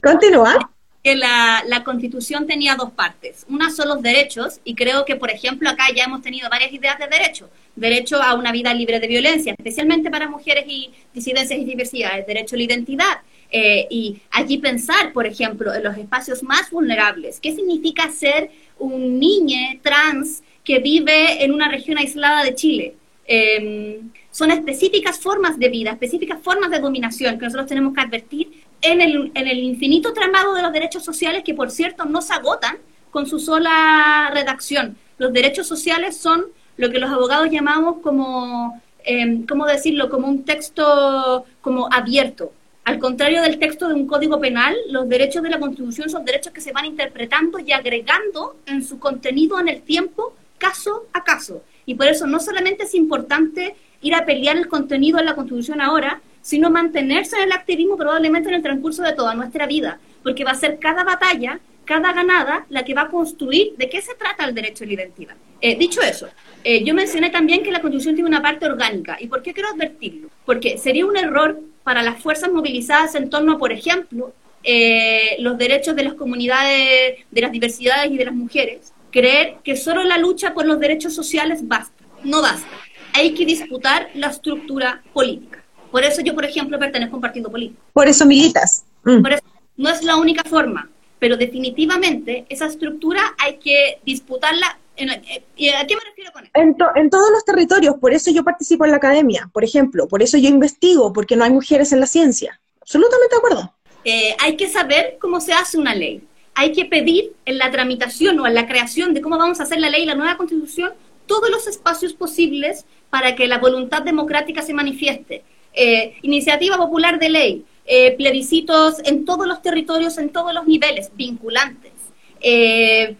continúa 0.00 0.70
que 1.08 1.16
la, 1.16 1.64
la, 1.66 1.84
constitución 1.84 2.46
tenía 2.46 2.76
dos 2.76 2.90
partes. 2.90 3.46
Una 3.48 3.70
son 3.70 3.88
los 3.88 4.02
derechos, 4.02 4.60
y 4.62 4.74
creo 4.74 5.06
que, 5.06 5.16
por 5.16 5.30
ejemplo, 5.30 5.70
acá 5.70 5.84
ya 5.96 6.04
hemos 6.04 6.20
tenido 6.20 6.50
varias 6.50 6.70
ideas 6.70 6.98
de 6.98 7.06
derecho. 7.06 7.48
Derecho 7.76 8.22
a 8.22 8.34
una 8.34 8.52
vida 8.52 8.74
libre 8.74 9.00
de 9.00 9.06
violencia, 9.06 9.54
especialmente 9.56 10.10
para 10.10 10.28
mujeres 10.28 10.66
y 10.68 10.90
disidencias 11.14 11.58
y 11.58 11.64
diversidades. 11.64 12.26
Derecho 12.26 12.56
a 12.56 12.58
la 12.58 12.64
identidad. 12.64 13.20
Eh, 13.50 13.86
y 13.90 14.20
allí 14.30 14.58
pensar, 14.58 15.14
por 15.14 15.26
ejemplo, 15.26 15.72
en 15.72 15.82
los 15.82 15.96
espacios 15.96 16.42
más 16.42 16.70
vulnerables. 16.70 17.40
¿Qué 17.40 17.54
significa 17.54 18.10
ser 18.10 18.50
un 18.78 19.18
niño 19.18 19.80
trans 19.80 20.42
que 20.62 20.78
vive 20.78 21.42
en 21.42 21.54
una 21.54 21.70
región 21.70 21.96
aislada 21.96 22.44
de 22.44 22.54
Chile? 22.54 22.94
Em, 23.26 24.10
son 24.30 24.50
específicas 24.50 25.18
formas 25.18 25.58
de 25.58 25.70
vida, 25.70 25.92
específicas 25.92 26.38
formas 26.42 26.70
de 26.70 26.80
dominación 26.80 27.38
que 27.38 27.46
nosotros 27.46 27.66
tenemos 27.66 27.94
que 27.94 28.00
advertir 28.02 28.57
en 28.82 29.00
el, 29.00 29.32
en 29.34 29.48
infinito 29.58 30.12
tramado 30.12 30.54
de 30.54 30.62
los 30.62 30.72
derechos 30.72 31.04
sociales 31.04 31.42
que, 31.44 31.54
por 31.54 31.70
cierto, 31.70 32.04
no 32.04 32.22
se 32.22 32.34
agotan 32.34 32.76
con 33.10 33.26
su 33.26 33.38
sola 33.38 34.30
redacción. 34.32 34.96
Los 35.18 35.32
derechos 35.32 35.66
sociales 35.66 36.16
son 36.16 36.46
lo 36.76 36.90
que 36.90 36.98
los 36.98 37.10
abogados 37.10 37.50
llamamos 37.50 38.00
como, 38.02 38.80
eh, 39.04 39.44
¿cómo 39.48 39.66
decirlo?, 39.66 40.08
como 40.08 40.28
un 40.28 40.44
texto 40.44 41.44
como 41.60 41.88
abierto. 41.92 42.52
Al 42.84 42.98
contrario 42.98 43.42
del 43.42 43.58
texto 43.58 43.88
de 43.88 43.94
un 43.94 44.06
código 44.06 44.40
penal, 44.40 44.74
los 44.88 45.08
derechos 45.08 45.42
de 45.42 45.50
la 45.50 45.58
Constitución 45.58 46.08
son 46.08 46.24
derechos 46.24 46.52
que 46.52 46.62
se 46.62 46.72
van 46.72 46.86
interpretando 46.86 47.58
y 47.58 47.72
agregando 47.72 48.56
en 48.64 48.82
su 48.82 48.98
contenido 48.98 49.60
en 49.60 49.68
el 49.68 49.82
tiempo, 49.82 50.34
caso 50.56 51.04
a 51.12 51.22
caso. 51.22 51.62
Y 51.84 51.96
por 51.96 52.06
eso 52.06 52.26
no 52.26 52.40
solamente 52.40 52.84
es 52.84 52.94
importante 52.94 53.74
ir 54.00 54.14
a 54.14 54.24
pelear 54.24 54.56
el 54.56 54.68
contenido 54.68 55.18
de 55.18 55.24
la 55.24 55.34
Constitución 55.34 55.80
ahora, 55.80 56.22
sino 56.42 56.70
mantenerse 56.70 57.36
en 57.36 57.44
el 57.44 57.52
activismo 57.52 57.96
probablemente 57.96 58.48
en 58.48 58.56
el 58.56 58.62
transcurso 58.62 59.02
de 59.02 59.12
toda 59.12 59.34
nuestra 59.34 59.66
vida, 59.66 59.98
porque 60.22 60.44
va 60.44 60.52
a 60.52 60.54
ser 60.54 60.78
cada 60.78 61.04
batalla, 61.04 61.60
cada 61.84 62.12
ganada, 62.12 62.66
la 62.68 62.84
que 62.84 62.94
va 62.94 63.02
a 63.02 63.08
construir 63.08 63.74
de 63.76 63.88
qué 63.88 64.00
se 64.00 64.14
trata 64.14 64.44
el 64.44 64.54
derecho 64.54 64.84
a 64.84 64.86
la 64.86 64.92
identidad. 64.92 65.36
Eh, 65.60 65.76
dicho 65.76 66.00
eso, 66.02 66.28
eh, 66.62 66.84
yo 66.84 66.94
mencioné 66.94 67.30
también 67.30 67.62
que 67.62 67.72
la 67.72 67.80
Constitución 67.80 68.14
tiene 68.14 68.28
una 68.28 68.42
parte 68.42 68.66
orgánica. 68.66 69.16
¿Y 69.18 69.26
por 69.26 69.42
qué 69.42 69.52
quiero 69.52 69.70
advertirlo? 69.70 70.28
Porque 70.44 70.78
sería 70.78 71.06
un 71.06 71.16
error 71.16 71.60
para 71.82 72.02
las 72.02 72.20
fuerzas 72.22 72.52
movilizadas 72.52 73.14
en 73.14 73.30
torno 73.30 73.52
a, 73.52 73.58
por 73.58 73.72
ejemplo, 73.72 74.32
eh, 74.62 75.36
los 75.40 75.56
derechos 75.56 75.96
de 75.96 76.04
las 76.04 76.14
comunidades, 76.14 77.24
de 77.30 77.40
las 77.40 77.52
diversidades 77.52 78.10
y 78.10 78.18
de 78.18 78.24
las 78.24 78.34
mujeres, 78.34 78.92
creer 79.10 79.56
que 79.64 79.76
solo 79.76 80.04
la 80.04 80.18
lucha 80.18 80.52
por 80.52 80.66
los 80.66 80.78
derechos 80.78 81.14
sociales 81.14 81.66
basta. 81.66 82.04
No 82.24 82.42
basta. 82.42 82.68
Hay 83.14 83.32
que 83.34 83.46
disputar 83.46 84.10
la 84.14 84.28
estructura 84.28 85.02
política. 85.12 85.64
Por 85.90 86.04
eso 86.04 86.22
yo, 86.22 86.34
por 86.34 86.44
ejemplo, 86.44 86.78
pertenezco 86.78 87.14
a 87.14 87.16
un 87.16 87.22
partido 87.22 87.50
político. 87.50 87.80
Por 87.92 88.08
eso 88.08 88.26
militas. 88.26 88.84
Mm. 89.04 89.22
Por 89.22 89.32
eso 89.32 89.42
no 89.76 89.88
es 89.90 90.02
la 90.02 90.16
única 90.16 90.44
forma, 90.44 90.90
pero 91.18 91.36
definitivamente 91.36 92.46
esa 92.48 92.66
estructura 92.66 93.34
hay 93.38 93.56
que 93.56 94.00
disputarla. 94.04 94.78
En 94.96 95.10
eh, 95.10 95.74
¿A 95.76 95.86
qué 95.86 95.94
me 95.94 96.02
refiero 96.04 96.32
con 96.32 96.42
eso? 96.42 96.52
En, 96.54 96.76
en, 96.96 97.10
todos 97.10 97.30
los 97.30 97.44
territorios, 97.44 97.96
por 98.00 98.12
eso 98.12 98.32
yo 98.32 98.42
participo 98.42 98.84
en 98.84 98.90
la 98.90 98.96
academia, 98.96 99.48
por 99.52 99.62
ejemplo, 99.62 100.08
por 100.08 100.22
eso 100.22 100.36
yo 100.36 100.48
investigo, 100.48 101.12
porque 101.12 101.36
no 101.36 101.44
hay 101.44 101.50
mujeres 101.50 101.92
en 101.92 102.00
la 102.00 102.06
ciencia. 102.06 102.60
Absolutamente 102.80 103.34
de 103.34 103.38
acuerdo. 103.38 103.74
Eh, 104.04 104.36
hay 104.40 104.56
que 104.56 104.68
saber 104.68 105.18
cómo 105.20 105.40
se 105.40 105.52
hace 105.52 105.78
una 105.78 105.94
ley. 105.94 106.26
Hay 106.54 106.72
que 106.72 106.86
pedir 106.86 107.32
en 107.44 107.58
la 107.58 107.70
tramitación 107.70 108.40
o 108.40 108.46
en 108.46 108.54
la 108.54 108.66
creación 108.66 109.14
de 109.14 109.20
cómo 109.20 109.38
vamos 109.38 109.60
a 109.60 109.64
hacer 109.64 109.78
la 109.78 109.90
ley 109.90 110.02
y 110.02 110.06
la 110.06 110.14
nueva 110.14 110.36
constitución 110.36 110.92
todos 111.26 111.50
los 111.50 111.66
espacios 111.66 112.14
posibles 112.14 112.86
para 113.10 113.36
que 113.36 113.46
la 113.46 113.58
voluntad 113.58 114.02
democrática 114.02 114.62
se 114.62 114.74
manifieste 114.74 115.44
eh, 115.72 116.14
iniciativa 116.22 116.76
popular 116.76 117.18
de 117.18 117.28
ley, 117.28 117.64
eh, 117.84 118.16
plebiscitos 118.16 118.96
en 119.04 119.24
todos 119.24 119.46
los 119.46 119.62
territorios, 119.62 120.18
en 120.18 120.30
todos 120.30 120.52
los 120.52 120.66
niveles, 120.66 121.10
vinculantes, 121.14 121.92
eh, 122.40 123.16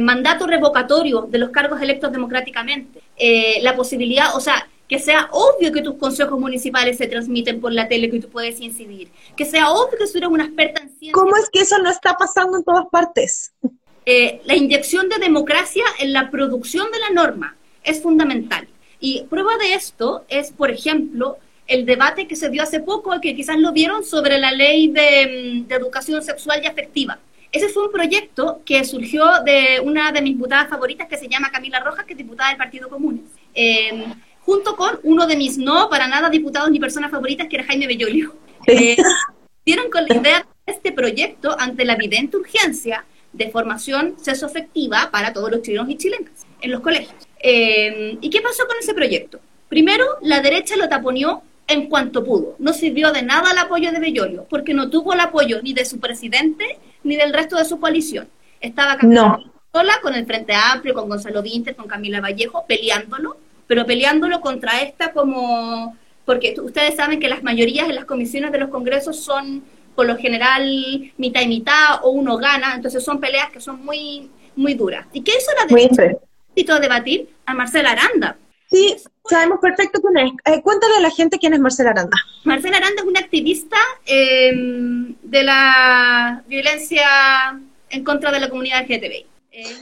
mandato 0.00 0.46
revocatorio 0.46 1.22
de 1.22 1.38
los 1.38 1.50
cargos 1.50 1.80
electos 1.82 2.10
democráticamente, 2.10 3.00
la 3.60 3.76
posibilidad, 3.76 4.34
o 4.34 4.40
sea, 4.40 4.68
que 4.88 4.98
sea 4.98 5.28
obvio 5.32 5.70
que 5.70 5.82
tus 5.82 5.94
consejos 5.96 6.40
municipales 6.40 6.96
se 6.96 7.06
transmiten 7.06 7.60
por 7.60 7.72
la 7.72 7.86
tele, 7.86 8.10
que 8.10 8.20
tú 8.20 8.30
puedes 8.30 8.58
incidir, 8.60 9.10
que 9.36 9.44
sea 9.44 9.70
obvio 9.70 9.98
que 9.98 10.06
tú 10.06 10.18
eres 10.18 10.30
una 10.30 10.46
experta 10.46 10.82
en 10.82 10.88
ciencia. 10.88 11.12
¿Cómo 11.12 11.36
es 11.36 11.50
que 11.50 11.60
eso 11.60 11.78
no 11.78 11.90
está 11.90 12.14
pasando 12.14 12.56
en 12.56 12.64
todas 12.64 12.86
partes? 12.90 13.52
la 14.44 14.56
inyección 14.56 15.10
de 15.10 15.18
democracia 15.18 15.84
en 15.98 16.14
la 16.14 16.30
producción 16.30 16.90
de 16.90 16.98
la 16.98 17.10
norma 17.10 17.58
es 17.84 18.02
fundamental. 18.02 18.66
Y 19.00 19.24
prueba 19.24 19.56
de 19.58 19.74
esto 19.74 20.24
es, 20.28 20.50
por 20.50 20.70
ejemplo, 20.70 21.36
el 21.68 21.84
debate 21.84 22.26
que 22.26 22.34
se 22.34 22.48
dio 22.48 22.62
hace 22.62 22.80
poco, 22.80 23.20
que 23.20 23.36
quizás 23.36 23.58
lo 23.58 23.72
vieron, 23.72 24.02
sobre 24.02 24.38
la 24.38 24.50
ley 24.50 24.88
de, 24.88 25.66
mm, 25.68 25.72
educación 25.72 26.22
sexual 26.22 26.60
y 26.64 26.66
afectiva. 26.66 27.18
Ese 27.52 27.68
fue 27.68 27.86
un 27.86 27.92
proyecto 27.92 28.62
que 28.64 28.84
surgió 28.84 29.24
de 29.44 29.80
una 29.82 30.10
de 30.10 30.22
mis 30.22 30.34
diputadas 30.34 30.68
favoritas 30.68 31.06
que 31.08 31.16
se 31.16 31.28
llama 31.28 31.50
Camila 31.50 31.80
Rojas, 31.80 32.04
que 32.04 32.14
es 32.14 32.18
diputada 32.18 32.48
del 32.48 32.58
Partido 32.58 32.88
Comunes, 32.88 33.24
em, 33.54 34.14
junto 34.40 34.76
con 34.76 34.98
uno 35.02 35.26
de 35.26 35.36
mis 35.36 35.58
no 35.58 35.88
para 35.88 36.08
nada 36.08 36.30
diputados 36.30 36.70
ni 36.70 36.80
personas 36.80 37.10
favoritas, 37.10 37.46
que 37.48 37.56
era 37.56 37.64
Jaime 37.66 37.86
Bellolio. 37.86 38.34
Eh, 38.66 38.96
dieron 39.64 39.90
con 39.90 40.06
la 40.06 40.14
idea 40.14 40.46
de 40.66 40.72
este 40.72 40.92
proyecto 40.92 41.54
ante 41.58 41.84
la 41.84 41.94
evidente 41.94 42.36
urgencia 42.36 43.04
de 43.32 43.50
formación 43.50 44.16
sexoafectiva 44.20 45.10
para 45.10 45.32
todos 45.32 45.50
los 45.50 45.62
chilenos 45.62 45.88
y 45.90 45.96
chilenas 45.96 46.46
en 46.60 46.70
los 46.70 46.80
colegios. 46.80 47.28
Em, 47.38 48.18
¿Y 48.20 48.30
qué 48.30 48.40
pasó 48.40 48.66
con 48.66 48.76
ese 48.78 48.94
proyecto? 48.94 49.40
Primero, 49.68 50.04
la 50.22 50.40
derecha 50.40 50.76
lo 50.76 50.88
taponeó 50.88 51.42
en 51.68 51.88
cuanto 51.88 52.24
pudo. 52.24 52.56
No 52.58 52.72
sirvió 52.72 53.12
de 53.12 53.22
nada 53.22 53.52
el 53.52 53.58
apoyo 53.58 53.92
de 53.92 54.00
Bellolio, 54.00 54.46
porque 54.48 54.74
no 54.74 54.90
tuvo 54.90 55.12
el 55.12 55.20
apoyo 55.20 55.60
ni 55.62 55.74
de 55.74 55.84
su 55.84 56.00
presidente 56.00 56.78
ni 57.04 57.16
del 57.16 57.32
resto 57.32 57.56
de 57.56 57.64
su 57.64 57.78
coalición. 57.78 58.28
Estaba 58.60 58.98
sola 59.72 59.98
con 60.02 60.14
el 60.14 60.26
Frente 60.26 60.54
Amplio, 60.54 60.94
con 60.94 61.08
Gonzalo 61.08 61.42
Vinter, 61.42 61.76
con 61.76 61.86
Camila 61.86 62.20
Vallejo, 62.20 62.64
peleándolo, 62.66 63.36
pero 63.66 63.86
peleándolo 63.86 64.40
contra 64.40 64.80
esta 64.80 65.12
como... 65.12 65.96
Porque 66.24 66.54
ustedes 66.60 66.96
saben 66.96 67.20
que 67.20 67.28
las 67.28 67.42
mayorías 67.42 67.88
en 67.88 67.94
las 67.94 68.04
comisiones 68.04 68.52
de 68.52 68.58
los 68.58 68.68
congresos 68.68 69.20
son 69.20 69.62
por 69.94 70.06
lo 70.06 70.16
general 70.16 71.12
mitad 71.16 71.40
y 71.40 71.48
mitad 71.48 72.00
o 72.02 72.10
uno 72.10 72.36
gana, 72.36 72.74
entonces 72.74 73.02
son 73.02 73.18
peleas 73.18 73.50
que 73.50 73.60
son 73.60 73.84
muy, 73.84 74.30
muy 74.54 74.74
duras. 74.74 75.06
¿Y 75.12 75.22
qué 75.22 75.32
hizo 75.38 75.50
la 75.58 75.66
derecha? 75.66 76.18
a 76.70 76.80
debatir 76.80 77.28
a 77.46 77.54
Marcela 77.54 77.92
Aranda. 77.92 78.36
Sí, 78.70 78.96
sabemos 79.28 79.60
perfecto 79.60 80.00
quién 80.00 80.26
es. 80.26 80.32
Eh, 80.44 80.62
cuéntale 80.62 80.96
a 80.96 81.00
la 81.00 81.10
gente 81.10 81.38
quién 81.38 81.54
es 81.54 81.60
Marcela 81.60 81.90
Aranda. 81.90 82.16
Marcela 82.44 82.76
Aranda 82.76 83.02
es 83.02 83.08
una 83.08 83.20
activista 83.20 83.76
em, 84.04 85.14
de 85.22 85.42
la 85.42 86.42
violencia 86.46 87.58
en 87.90 88.04
contra 88.04 88.30
de 88.30 88.40
la 88.40 88.50
comunidad 88.50 88.82
LGTBI. 88.82 89.26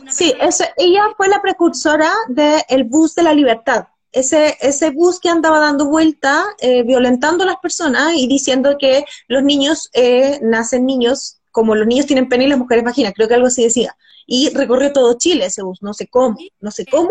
sí, 0.08 0.32
ella 0.76 1.08
fue 1.16 1.28
la 1.28 1.42
precursora 1.42 2.12
del 2.28 2.84
bus 2.84 3.14
de 3.14 3.24
la 3.24 3.34
libertad. 3.34 3.88
Ese, 4.12 4.56
ese 4.60 4.90
bus 4.90 5.20
que 5.20 5.28
andaba 5.28 5.58
dando 5.58 5.86
vuelta, 5.86 6.44
eh, 6.60 6.84
violentando 6.84 7.42
a 7.42 7.48
las 7.48 7.56
personas 7.56 8.14
y 8.14 8.28
diciendo 8.28 8.76
que 8.78 9.04
los 9.28 9.42
niños 9.42 9.90
eh, 9.92 10.38
nacen 10.42 10.86
niños, 10.86 11.38
como 11.50 11.74
los 11.74 11.86
niños 11.86 12.06
tienen 12.06 12.28
pene 12.28 12.44
y 12.44 12.48
las 12.48 12.58
mujeres 12.58 12.84
vagina, 12.84 13.12
creo 13.12 13.28
que 13.28 13.34
algo 13.34 13.48
así 13.48 13.64
decía. 13.64 13.94
Y 14.26 14.50
recorrió 14.54 14.92
todo 14.92 15.18
Chile 15.18 15.46
ese 15.46 15.62
bus, 15.62 15.82
no 15.82 15.92
sé 15.92 16.06
cómo, 16.06 16.38
no 16.60 16.70
sé 16.70 16.86
cómo. 16.86 17.10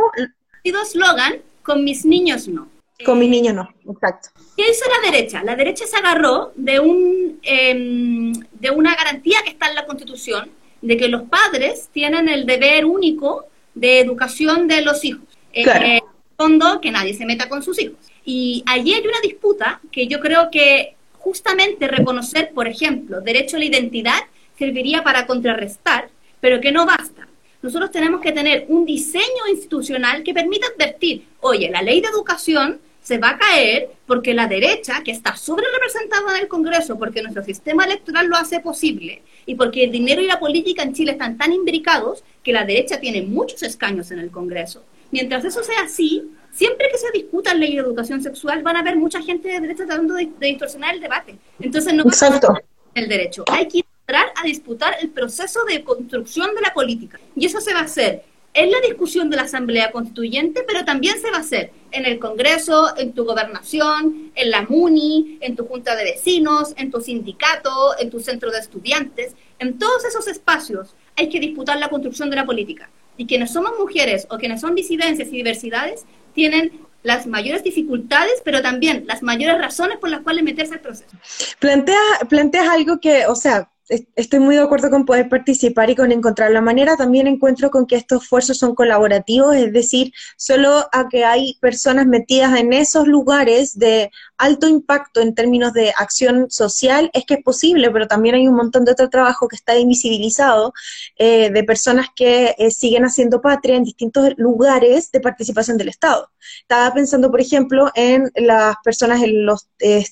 sido 0.64 0.82
eslogan, 0.82 1.44
con 1.66 1.84
mis 1.84 2.06
niños 2.06 2.48
no. 2.48 2.70
Con 3.04 3.20
mis 3.20 3.30
niños 3.30 3.54
no, 3.54 3.68
exacto. 3.92 4.30
¿Qué 4.56 4.64
hizo 4.70 4.86
la 4.90 5.12
derecha? 5.12 5.44
La 5.44 5.56
derecha 5.56 5.86
se 5.86 5.98
agarró 5.98 6.54
de, 6.56 6.80
un, 6.80 7.40
em, 7.44 8.32
de 8.54 8.70
una 8.70 8.96
garantía 8.96 9.40
que 9.44 9.50
está 9.50 9.68
en 9.68 9.76
la 9.76 9.86
Constitución, 9.86 10.50
de 10.82 10.96
que 10.96 11.10
los 11.10 11.24
padres 11.24 11.90
tienen 11.92 12.30
el 12.30 12.46
deber 12.46 12.86
único 12.86 13.46
de 13.74 14.00
educación 14.00 14.68
de 14.68 14.82
los 14.82 15.04
hijos. 15.04 15.28
Eh, 15.52 15.64
claro. 15.64 15.86
Eh, 15.86 16.02
fondo, 16.38 16.80
que 16.82 16.92
nadie 16.92 17.14
se 17.14 17.26
meta 17.26 17.50
con 17.50 17.64
sus 17.64 17.82
hijos. 17.82 17.98
Y 18.24 18.64
allí 18.66 18.94
hay 18.94 19.06
una 19.06 19.20
disputa 19.22 19.82
que 19.92 20.08
yo 20.08 20.20
creo 20.20 20.50
que 20.52 20.96
justamente 21.14 21.88
reconocer, 21.88 22.52
por 22.54 22.68
ejemplo, 22.68 23.22
derecho 23.22 23.58
a 23.58 23.60
la 23.60 23.66
identidad 23.66 24.20
serviría 24.58 25.04
para 25.04 25.26
contrarrestar, 25.26 26.10
pero 26.40 26.62
que 26.62 26.72
no 26.72 26.86
basta. 26.86 27.25
Nosotros 27.66 27.90
tenemos 27.90 28.22
que 28.22 28.32
tener 28.32 28.66
un 28.68 28.86
diseño 28.86 29.48
institucional 29.50 30.22
que 30.22 30.36
permita 30.36 30.68
advertir, 30.68 31.26
oye, 31.42 31.68
la 31.72 31.82
ley 31.82 32.00
de 32.00 32.10
educación 32.10 32.80
se 33.02 33.18
va 33.18 33.32
a 33.32 33.38
caer 33.40 33.90
porque 34.06 34.36
la 34.36 34.46
derecha, 34.46 35.02
que 35.04 35.10
está 35.10 35.36
sobre 35.36 35.66
representada 35.74 36.36
en 36.36 36.44
el 36.44 36.48
Congreso, 36.48 37.00
porque 37.00 37.24
nuestro 37.24 37.44
sistema 37.44 37.86
electoral 37.86 38.28
lo 38.28 38.36
hace 38.36 38.60
posible, 38.60 39.24
y 39.48 39.56
porque 39.56 39.86
el 39.86 39.92
dinero 39.92 40.22
y 40.22 40.28
la 40.28 40.40
política 40.40 40.84
en 40.84 40.94
Chile 40.94 41.14
están 41.14 41.40
tan 41.40 41.54
imbricados 41.54 42.24
que 42.44 42.54
la 42.54 42.66
derecha 42.66 43.00
tiene 43.00 43.24
muchos 43.24 43.64
escaños 43.64 44.12
en 44.12 44.20
el 44.20 44.30
Congreso. 44.30 44.84
Mientras 45.10 45.44
eso 45.44 45.64
sea 45.64 45.86
así, 45.86 46.22
siempre 46.52 46.90
que 46.92 47.00
se 47.00 47.10
discuta 47.12 47.52
la 47.56 47.62
ley 47.62 47.74
de 47.74 47.82
educación 47.82 48.22
sexual, 48.22 48.62
van 48.62 48.76
a 48.76 48.82
haber 48.82 48.96
mucha 48.96 49.24
gente 49.24 49.48
de 49.50 49.60
derecha 49.60 49.88
tratando 49.88 50.14
de, 50.14 50.30
distorsionar 50.40 50.94
el 50.94 51.02
debate. 51.02 51.36
Entonces 51.60 51.96
no 51.96 52.04
Exacto. 52.04 52.62
el 52.94 53.10
derecho. 53.10 53.44
Hay 53.48 53.68
que 53.68 53.84
entrar 54.08 54.32
a 54.36 54.46
disputar 54.46 54.96
el 55.02 55.10
proceso 55.10 55.62
de 55.66 55.84
construcción 55.84 56.54
de 56.54 56.62
la 56.62 56.74
política. 56.74 57.20
Y 57.36 57.46
eso 57.48 57.60
se 57.60 57.74
va 57.74 57.80
a 57.80 57.84
hacer 57.84 58.24
en 58.54 58.72
la 58.72 58.80
discusión 58.80 59.30
de 59.30 59.36
la 59.36 59.44
Asamblea 59.44 59.92
Constituyente, 59.92 60.64
pero 60.66 60.86
también 60.86 61.20
se 61.20 61.32
va 61.32 61.38
a 61.38 61.42
hacer 61.42 61.72
en 61.92 62.06
el 62.06 62.20
Congreso, 62.20 62.96
en 62.98 63.14
tu 63.14 63.26
gobernación, 63.26 64.32
en 64.36 64.52
la 64.52 64.62
MUNI, 64.62 65.40
en 65.42 65.56
tu 65.56 65.66
junta 65.66 65.96
de 65.96 66.04
vecinos, 66.04 66.74
en 66.78 66.92
tu 66.92 67.02
sindicato, 67.02 67.98
en 68.00 68.12
tu 68.12 68.20
centro 68.20 68.52
de 68.52 68.60
estudiantes. 68.60 69.34
En 69.60 69.80
todos 69.80 70.06
esos 70.06 70.28
espacios 70.28 70.96
hay 71.18 71.28
que 71.28 71.40
disputar 71.40 71.80
la 71.80 71.90
construcción 71.90 72.30
de 72.30 72.36
la 72.36 72.46
política. 72.46 72.90
Y 73.18 73.26
quienes 73.26 73.52
somos 73.52 73.72
mujeres 73.80 74.28
o 74.30 74.38
quienes 74.38 74.62
son 74.62 74.76
disidencias 74.76 75.30
y 75.30 75.32
diversidades 75.32 76.06
tienen 76.34 76.80
las 77.02 77.28
mayores 77.28 77.64
dificultades, 77.64 78.42
pero 78.44 78.62
también 78.62 79.06
las 79.08 79.24
mayores 79.24 79.58
razones 79.58 79.98
por 79.98 80.10
las 80.10 80.22
cuales 80.22 80.44
meterse 80.44 80.76
al 80.76 80.82
proceso. 80.82 81.18
Plantea, 81.60 82.00
planteas 82.30 82.68
algo 82.68 83.00
que, 83.00 83.28
o 83.28 83.36
sea, 83.36 83.70
estoy 83.88 84.40
muy 84.40 84.56
de 84.56 84.62
acuerdo 84.62 84.90
con 84.90 85.06
poder 85.06 85.30
participar 85.30 85.90
y 85.90 85.96
con 85.96 86.12
encontrar 86.12 86.52
la 86.52 86.62
manera. 86.62 86.98
También 86.98 87.28
encuentro 87.28 87.70
con 87.70 87.86
que 87.86 87.96
estos 87.96 88.24
esfuerzos 88.24 88.58
son 88.58 88.76
colaborativos, 88.76 89.56
es 89.56 89.72
decir, 89.72 90.12
solo 90.38 90.88
a 90.92 91.08
que 91.10 91.26
hay 91.26 91.58
personas 91.62 92.08
metidas 92.08 92.60
en 92.60 92.74
esos 92.74 93.08
lugares 93.08 93.78
de 93.78 94.12
alto 94.38 94.68
impacto 94.68 95.22
en 95.22 95.36
términos 95.36 95.74
de 95.74 95.92
acción 95.98 96.50
social 96.50 97.10
es 97.14 97.26
que 97.26 97.36
es 97.36 97.44
posible, 97.44 97.90
pero 97.92 98.08
también 98.08 98.36
hay 98.36 98.48
un 98.48 98.56
montón 98.56 98.86
de 98.86 98.92
otro 98.92 99.10
trabajo 99.10 99.48
que 99.48 99.56
está 99.56 99.78
invisibilizado 99.78 100.74
eh, 101.18 101.50
de 101.52 101.64
personas 101.64 102.08
que 102.16 102.56
eh, 102.58 102.72
siguen 102.72 103.06
haciendo 103.06 103.42
patria 103.42 103.76
en 103.76 103.84
distintos 103.84 104.34
lugares 104.38 105.12
de 105.12 105.20
participación 105.20 105.78
del 105.78 105.90
Estado. 105.90 106.30
Estaba 106.62 106.94
pensando, 106.94 107.32
por 107.32 107.42
ejemplo, 107.42 107.92
en 107.96 108.32
las 108.36 108.76
personas 108.84 109.22
en 109.22 109.46
los 109.46 109.70
eh, 109.80 110.04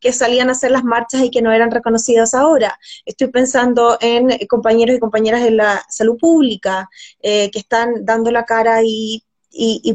que 0.00 0.12
salían 0.12 0.48
a 0.48 0.52
hacer 0.52 0.70
las 0.70 0.84
marchas 0.84 1.22
y 1.22 1.30
que 1.30 1.42
no 1.42 1.52
eran 1.52 1.70
reconocidas 1.70 2.34
ahora. 2.34 2.77
Estoy 3.04 3.28
pensando 3.28 3.98
en 4.00 4.30
compañeros 4.48 4.96
y 4.96 5.00
compañeras 5.00 5.42
de 5.42 5.50
la 5.52 5.84
salud 5.88 6.16
pública 6.18 6.88
que 7.20 7.50
están 7.54 8.04
dando 8.04 8.30
la 8.30 8.44
cara 8.44 8.80
y 8.82 9.22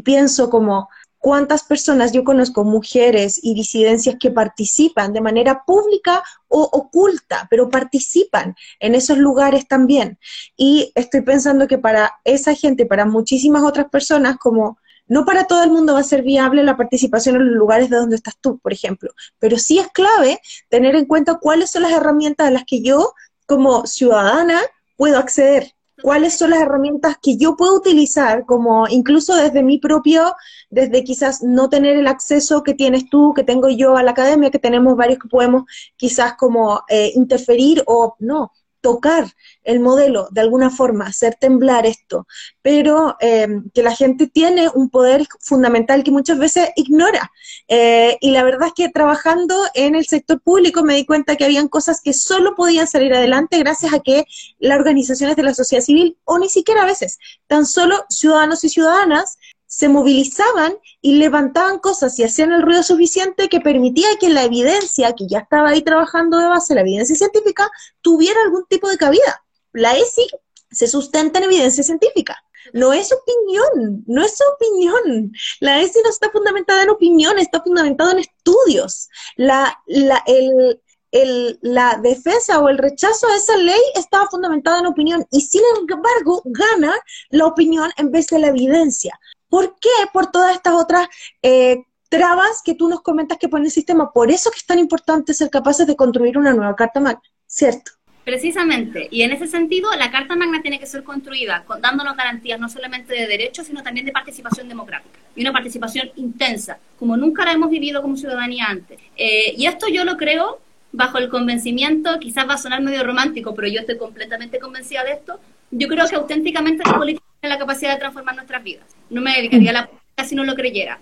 pienso 0.04 0.50
como 0.50 0.90
cuántas 1.24 1.64
personas 1.64 2.12
yo 2.12 2.26
conozco, 2.26 2.66
mujeres 2.66 3.40
y 3.42 3.54
disidencias 3.54 4.18
que 4.20 4.30
participan 4.30 5.14
de 5.14 5.22
manera 5.22 5.64
pública 5.66 6.22
o 6.50 6.64
oculta, 6.64 7.48
pero 7.50 7.70
participan 7.70 8.58
en 8.82 8.94
esos 8.94 9.18
lugares 9.18 9.66
también. 9.66 10.20
Y 10.58 10.92
estoy 10.96 11.22
pensando 11.22 11.66
que 11.66 11.78
para 11.78 12.20
esa 12.26 12.54
gente, 12.56 12.86
para 12.86 13.06
muchísimas 13.06 13.64
otras 13.64 13.90
personas, 13.90 14.36
como 14.38 14.78
no 15.08 15.26
para 15.26 15.46
todo 15.46 15.64
el 15.64 15.72
mundo 15.72 15.94
va 15.94 16.00
a 16.00 16.04
ser 16.04 16.24
viable 16.24 16.64
la 16.64 16.78
participación 16.78 17.36
en 17.36 17.48
los 17.48 17.56
lugares 17.56 17.90
de 17.90 17.98
donde 17.98 18.16
estás 18.16 18.38
tú, 18.40 18.60
por 18.60 18.74
ejemplo, 18.74 19.12
pero 19.40 19.58
sí 19.58 19.80
es 19.80 19.88
clave 19.90 20.40
tener 20.70 20.96
en 20.96 21.06
cuenta 21.06 21.36
cuáles 21.36 21.72
son 21.72 21.84
las 21.84 21.92
herramientas 21.92 22.48
a 22.48 22.52
las 22.52 22.64
que 22.66 22.82
yo 22.82 23.14
como 23.46 23.86
ciudadana 23.86 24.62
puedo 24.96 25.18
acceder 25.18 25.74
cuáles 26.04 26.38
son 26.38 26.50
las 26.50 26.62
herramientas 26.62 27.16
que 27.22 27.38
yo 27.38 27.56
puedo 27.56 27.76
utilizar, 27.76 28.46
como 28.46 28.88
incluso 28.90 29.36
desde 29.36 29.64
mi 29.64 29.80
propio, 29.80 30.36
desde 30.70 31.04
quizás 31.04 31.42
no 31.42 31.70
tener 31.70 31.96
el 31.96 32.08
acceso 32.08 32.62
que 32.62 32.74
tienes 32.74 33.10
tú, 33.10 33.34
que 33.34 33.46
tengo 33.46 33.70
yo 33.70 33.96
a 33.96 34.04
la 34.04 34.12
academia, 34.12 34.52
que 34.52 34.60
tenemos 34.60 34.98
varios 34.98 35.20
que 35.20 35.30
podemos 35.30 35.64
quizás 35.96 36.34
como 36.36 36.82
eh, 36.90 37.14
interferir 37.16 37.84
o 37.88 38.16
no, 38.20 38.52
tocar 38.84 39.34
el 39.64 39.80
modelo 39.80 40.28
de 40.32 40.42
alguna 40.42 40.70
forma, 40.70 41.08
hacer 41.08 41.36
temblar 41.40 41.86
esto, 41.86 42.28
pero 42.62 43.16
eh, 43.22 43.48
que 43.74 43.82
la 43.82 43.96
gente 43.96 44.28
tiene 44.28 44.68
un 44.68 44.90
poder 44.90 45.26
fundamental 45.40 46.04
que 46.04 46.12
muchas 46.12 46.38
veces 46.38 46.70
ignora. 46.76 47.32
Eh, 47.70 48.18
y 48.20 48.32
la 48.32 48.44
verdad 48.44 48.68
es 48.68 48.74
que 48.74 48.90
trabajando 48.90 49.56
en 49.74 49.96
el 49.96 50.06
sector 50.06 50.42
público 50.42 50.84
me 50.84 50.96
di 50.96 51.06
cuenta 51.06 51.38
que 51.38 51.46
habían 51.46 51.70
cosas 51.70 52.02
que 52.02 52.12
solo 52.12 52.56
podían 52.56 52.86
salir 52.86 53.14
adelante 53.14 53.58
gracias 53.58 53.94
a 53.94 54.02
que 54.02 54.26
las 54.60 54.78
organizaciones 54.78 55.38
de 55.38 55.44
la 55.44 55.54
sociedad 55.54 55.82
civil, 55.82 56.18
o 56.26 56.38
ni 56.38 56.50
siquiera 56.50 56.84
a 56.84 56.86
veces, 56.86 57.20
tan 57.48 57.66
solo 57.66 58.04
ciudadanos 58.10 58.66
y 58.66 58.70
ciudadanas, 58.70 59.38
se 59.76 59.90
movilizaban 59.90 60.78
y 61.02 61.16
levantaban 61.16 61.80
cosas 61.80 62.20
y 62.20 62.24
hacían 62.24 62.52
el 62.52 62.62
ruido 62.62 62.84
suficiente 62.84 63.50
que 63.50 63.60
permitía 63.60 64.08
que 64.20 64.30
la 64.30 64.44
evidencia, 64.44 65.14
que 65.14 65.26
ya 65.28 65.40
estaba 65.40 65.70
ahí 65.70 65.82
trabajando 65.82 66.38
de 66.38 66.46
base, 66.46 66.76
la 66.76 66.82
evidencia 66.82 67.16
científica, 67.16 67.72
tuviera 68.02 68.40
algún 68.44 68.68
tipo 68.68 68.88
de 68.88 68.98
cabida. 68.98 69.44
La 69.72 69.98
ESI 69.98 70.28
se 70.70 70.88
sustenta 70.88 71.40
en 71.40 71.46
evidencia 71.46 71.84
científica. 71.84 72.38
No 72.72 72.94
es 72.94 73.12
opinión, 73.12 74.04
no 74.06 74.24
es 74.24 74.38
opinión. 74.54 75.34
La 75.60 75.82
ESI 75.82 76.02
no 76.04 76.12
está 76.12 76.30
fundamentada 76.30 76.84
en 76.84 76.92
opinión, 76.92 77.40
está 77.40 77.64
fundamentada 77.64 78.12
en 78.12 78.20
estudios. 78.20 79.10
La, 79.38 79.82
la, 79.88 80.24
el, 80.28 80.80
el, 81.12 81.58
la 81.64 82.00
defensa 82.02 82.60
o 82.60 82.70
el 82.70 82.78
rechazo 82.78 83.28
a 83.28 83.36
esa 83.38 83.58
ley 83.58 83.82
estaba 83.96 84.28
fundamentada 84.30 84.80
en 84.80 84.86
opinión 84.86 85.26
y 85.32 85.42
sin 85.42 85.64
embargo 85.90 86.44
gana 86.46 86.94
la 87.32 87.48
opinión 87.48 87.90
en 87.98 88.12
vez 88.12 88.28
de 88.28 88.38
la 88.38 88.50
evidencia. 88.50 89.20
¿Por 89.54 89.76
qué? 89.80 89.90
Por 90.12 90.32
todas 90.32 90.56
estas 90.56 90.74
otras 90.74 91.08
eh, 91.44 91.84
trabas 92.10 92.64
que 92.66 92.74
tú 92.74 92.90
nos 92.90 93.02
comentas 93.02 93.38
que 93.38 93.48
pone 93.48 93.66
el 93.66 93.72
sistema. 93.72 94.12
Por 94.12 94.32
eso 94.32 94.50
que 94.50 94.58
es 94.58 94.66
tan 94.66 94.80
importante 94.80 95.32
ser 95.36 95.52
capaces 95.52 95.86
de 95.86 95.96
construir 95.96 96.40
una 96.40 96.56
nueva 96.56 96.76
Carta 96.76 97.00
Magna, 97.00 97.22
¿cierto? 97.46 97.92
Precisamente, 98.26 99.08
y 99.12 99.22
en 99.22 99.32
ese 99.32 99.46
sentido, 99.46 99.92
la 99.96 100.10
Carta 100.10 100.36
Magna 100.36 100.64
tiene 100.64 100.80
que 100.80 100.88
ser 100.88 101.04
construida 101.04 101.66
con, 101.66 101.80
dándonos 101.80 102.18
garantías 102.18 102.60
no 102.60 102.68
solamente 102.68 103.14
de 103.14 103.28
derechos, 103.28 103.68
sino 103.68 103.84
también 103.84 104.08
de 104.08 104.12
participación 104.12 104.68
democrática 104.68 105.20
y 105.36 105.42
una 105.42 105.54
participación 105.54 106.10
intensa, 106.16 106.80
como 106.98 107.16
nunca 107.16 107.46
la 107.46 107.52
hemos 107.52 107.70
vivido 107.70 108.02
como 108.02 108.18
ciudadanía 108.18 108.66
antes. 108.68 109.00
Eh, 109.16 109.54
y 109.56 109.68
esto 109.68 109.88
yo 109.88 110.04
lo 110.04 110.18
creo 110.18 110.62
bajo 110.94 111.20
el 111.20 111.30
convencimiento, 111.30 112.20
quizás 112.20 112.50
va 112.50 112.56
a 112.56 112.58
sonar 112.58 112.82
medio 112.82 113.04
romántico, 113.04 113.54
pero 113.54 113.68
yo 113.68 113.82
estoy 113.82 114.00
completamente 114.00 114.58
convencida 114.58 115.04
de 115.04 115.12
esto. 115.12 115.40
Yo 115.76 115.88
creo 115.88 116.08
que 116.08 116.16
auténticamente 116.16 116.84
la 116.86 116.98
política 116.98 117.26
tiene 117.42 117.56
la 117.56 117.60
capacidad 117.60 117.94
de 117.94 118.00
transformar 118.00 118.36
nuestras 118.36 118.64
vidas 118.64 118.94
no 119.14 119.22
me 119.22 119.36
dedicaría 119.36 119.70
a 119.70 119.74
la 119.74 119.86
política 119.86 120.24
si 120.26 120.36
no 120.36 120.44
lo 120.44 120.56
creyera. 120.56 121.00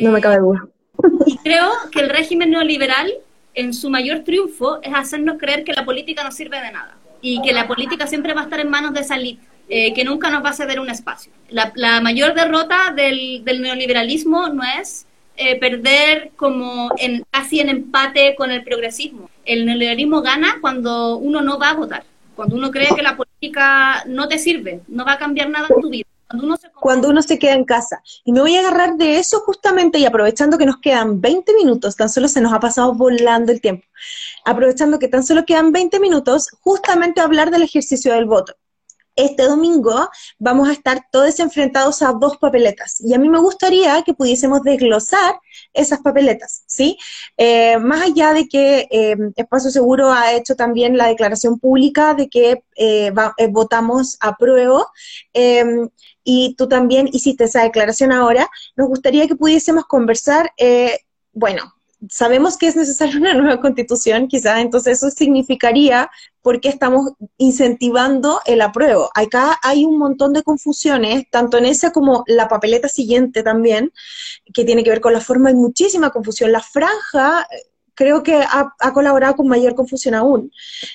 no 0.00 0.10
me 0.10 0.20
cabe 0.20 0.38
duda. 0.38 0.66
Y 1.26 1.36
creo 1.38 1.70
que 1.92 2.00
el 2.00 2.10
régimen 2.10 2.50
neoliberal, 2.50 3.12
en 3.54 3.72
su 3.72 3.90
mayor 3.90 4.20
triunfo, 4.20 4.80
es 4.82 4.92
hacernos 4.94 5.38
creer 5.38 5.64
que 5.64 5.72
la 5.72 5.84
política 5.84 6.24
no 6.24 6.32
sirve 6.32 6.60
de 6.60 6.72
nada 6.72 6.96
y 7.22 7.40
que 7.42 7.52
la 7.52 7.66
política 7.66 8.06
siempre 8.06 8.34
va 8.34 8.42
a 8.42 8.44
estar 8.44 8.60
en 8.60 8.70
manos 8.70 8.94
de 8.94 9.00
esa 9.00 9.16
elite, 9.16 9.42
eh, 9.68 9.92
que 9.92 10.04
nunca 10.04 10.30
nos 10.30 10.44
va 10.44 10.50
a 10.50 10.54
ceder 10.54 10.80
un 10.80 10.88
espacio. 10.88 11.32
La, 11.48 12.00
mayor 12.00 12.34
derrota 12.34 12.92
del, 12.94 13.44
neoliberalismo 13.44 14.48
no 14.48 14.62
es 14.80 15.06
eh, 15.36 15.58
perder 15.58 16.32
como 16.36 16.90
en, 16.98 17.24
casi 17.30 17.60
en 17.60 17.68
empate 17.68 18.34
con 18.36 18.50
el 18.50 18.64
progresismo. 18.64 19.30
El 19.44 19.66
neoliberalismo 19.66 20.22
gana 20.22 20.56
cuando 20.60 21.16
uno 21.16 21.40
no 21.42 21.58
va 21.58 21.70
a 21.70 21.74
votar, 21.74 22.04
cuando 22.34 22.56
uno 22.56 22.70
cree 22.70 22.88
que 22.94 23.02
la 23.02 23.16
política 23.16 24.04
no 24.06 24.28
te 24.28 24.38
sirve, 24.38 24.82
no 24.88 25.04
va 25.04 25.12
a 25.12 25.18
cambiar 25.18 25.50
nada 25.50 25.68
en 25.68 25.80
tu 25.80 25.90
vida. 25.90 26.08
Cuando 26.28 26.46
uno, 26.46 26.56
se... 26.56 26.68
uno 27.08 27.22
se 27.22 27.38
queda 27.40 27.54
en 27.54 27.64
casa. 27.64 28.02
Y 28.24 28.32
me 28.32 28.40
voy 28.40 28.54
a 28.54 28.60
agarrar 28.60 28.96
de 28.96 29.18
eso 29.18 29.40
justamente 29.40 29.98
y 29.98 30.06
aprovechando 30.06 30.58
que 30.58 30.66
nos 30.66 30.78
quedan 30.78 31.20
20 31.20 31.54
minutos, 31.54 31.96
tan 31.96 32.08
solo 32.08 32.28
se 32.28 32.40
nos 32.40 32.52
ha 32.52 32.60
pasado 32.60 32.94
volando 32.94 33.50
el 33.50 33.60
tiempo, 33.60 33.84
aprovechando 34.44 35.00
que 35.00 35.08
tan 35.08 35.24
solo 35.24 35.44
quedan 35.44 35.72
20 35.72 35.98
minutos, 35.98 36.48
justamente 36.60 37.20
hablar 37.20 37.50
del 37.50 37.62
ejercicio 37.62 38.12
del 38.14 38.26
voto 38.26 38.54
este 39.16 39.44
domingo 39.44 40.08
vamos 40.38 40.68
a 40.68 40.72
estar 40.72 41.06
todos 41.10 41.38
enfrentados 41.40 42.02
a 42.02 42.12
dos 42.12 42.36
papeletas. 42.38 43.00
Y 43.00 43.14
a 43.14 43.18
mí 43.18 43.28
me 43.28 43.38
gustaría 43.38 44.02
que 44.02 44.14
pudiésemos 44.14 44.62
desglosar 44.62 45.38
esas 45.72 46.00
papeletas, 46.00 46.62
¿sí? 46.66 46.98
Eh, 47.36 47.78
más 47.78 48.02
allá 48.02 48.32
de 48.32 48.48
que 48.48 48.88
eh, 48.90 49.16
Espacio 49.36 49.70
Seguro 49.70 50.12
ha 50.12 50.32
hecho 50.32 50.54
también 50.56 50.96
la 50.96 51.08
declaración 51.08 51.58
pública 51.58 52.14
de 52.14 52.28
que 52.28 52.64
eh, 52.76 53.12
votamos 53.50 54.16
a 54.20 54.36
prueba, 54.36 54.86
y 56.22 56.54
tú 56.56 56.68
también 56.68 57.08
hiciste 57.12 57.44
esa 57.44 57.62
declaración 57.62 58.12
ahora, 58.12 58.48
nos 58.76 58.88
gustaría 58.88 59.26
que 59.26 59.36
pudiésemos 59.36 59.84
conversar, 59.86 60.52
bueno, 61.32 61.74
sabemos 62.08 62.56
que 62.56 62.66
es 62.66 62.76
necesaria 62.76 63.18
una 63.18 63.34
nueva 63.34 63.60
constitución, 63.60 64.28
quizás 64.28 64.60
entonces 64.60 64.98
eso 64.98 65.10
significaría 65.10 66.10
por 66.42 66.60
qué 66.60 66.68
estamos 66.68 67.12
incentivando 67.36 68.40
el 68.46 68.62
apruebo. 68.62 69.10
Acá 69.14 69.58
hay 69.62 69.84
un 69.84 69.98
montón 69.98 70.32
de 70.32 70.42
confusiones, 70.42 71.24
tanto 71.30 71.58
en 71.58 71.66
esa 71.66 71.92
como 71.92 72.24
la 72.26 72.48
papeleta 72.48 72.88
siguiente 72.88 73.42
también, 73.42 73.92
que 74.54 74.64
tiene 74.64 74.82
que 74.82 74.90
ver 74.90 75.00
con 75.00 75.12
la 75.12 75.20
forma, 75.20 75.50
hay 75.50 75.54
muchísima 75.54 76.10
confusión. 76.10 76.52
La 76.52 76.60
franja 76.60 77.42
eh, 77.50 77.70
creo 77.94 78.22
que 78.22 78.42
ha, 78.42 78.92
colaborado 78.92 79.36
con 79.36 79.48
mayor 79.48 79.74
confusión 79.74 80.14
aún. 80.14 80.50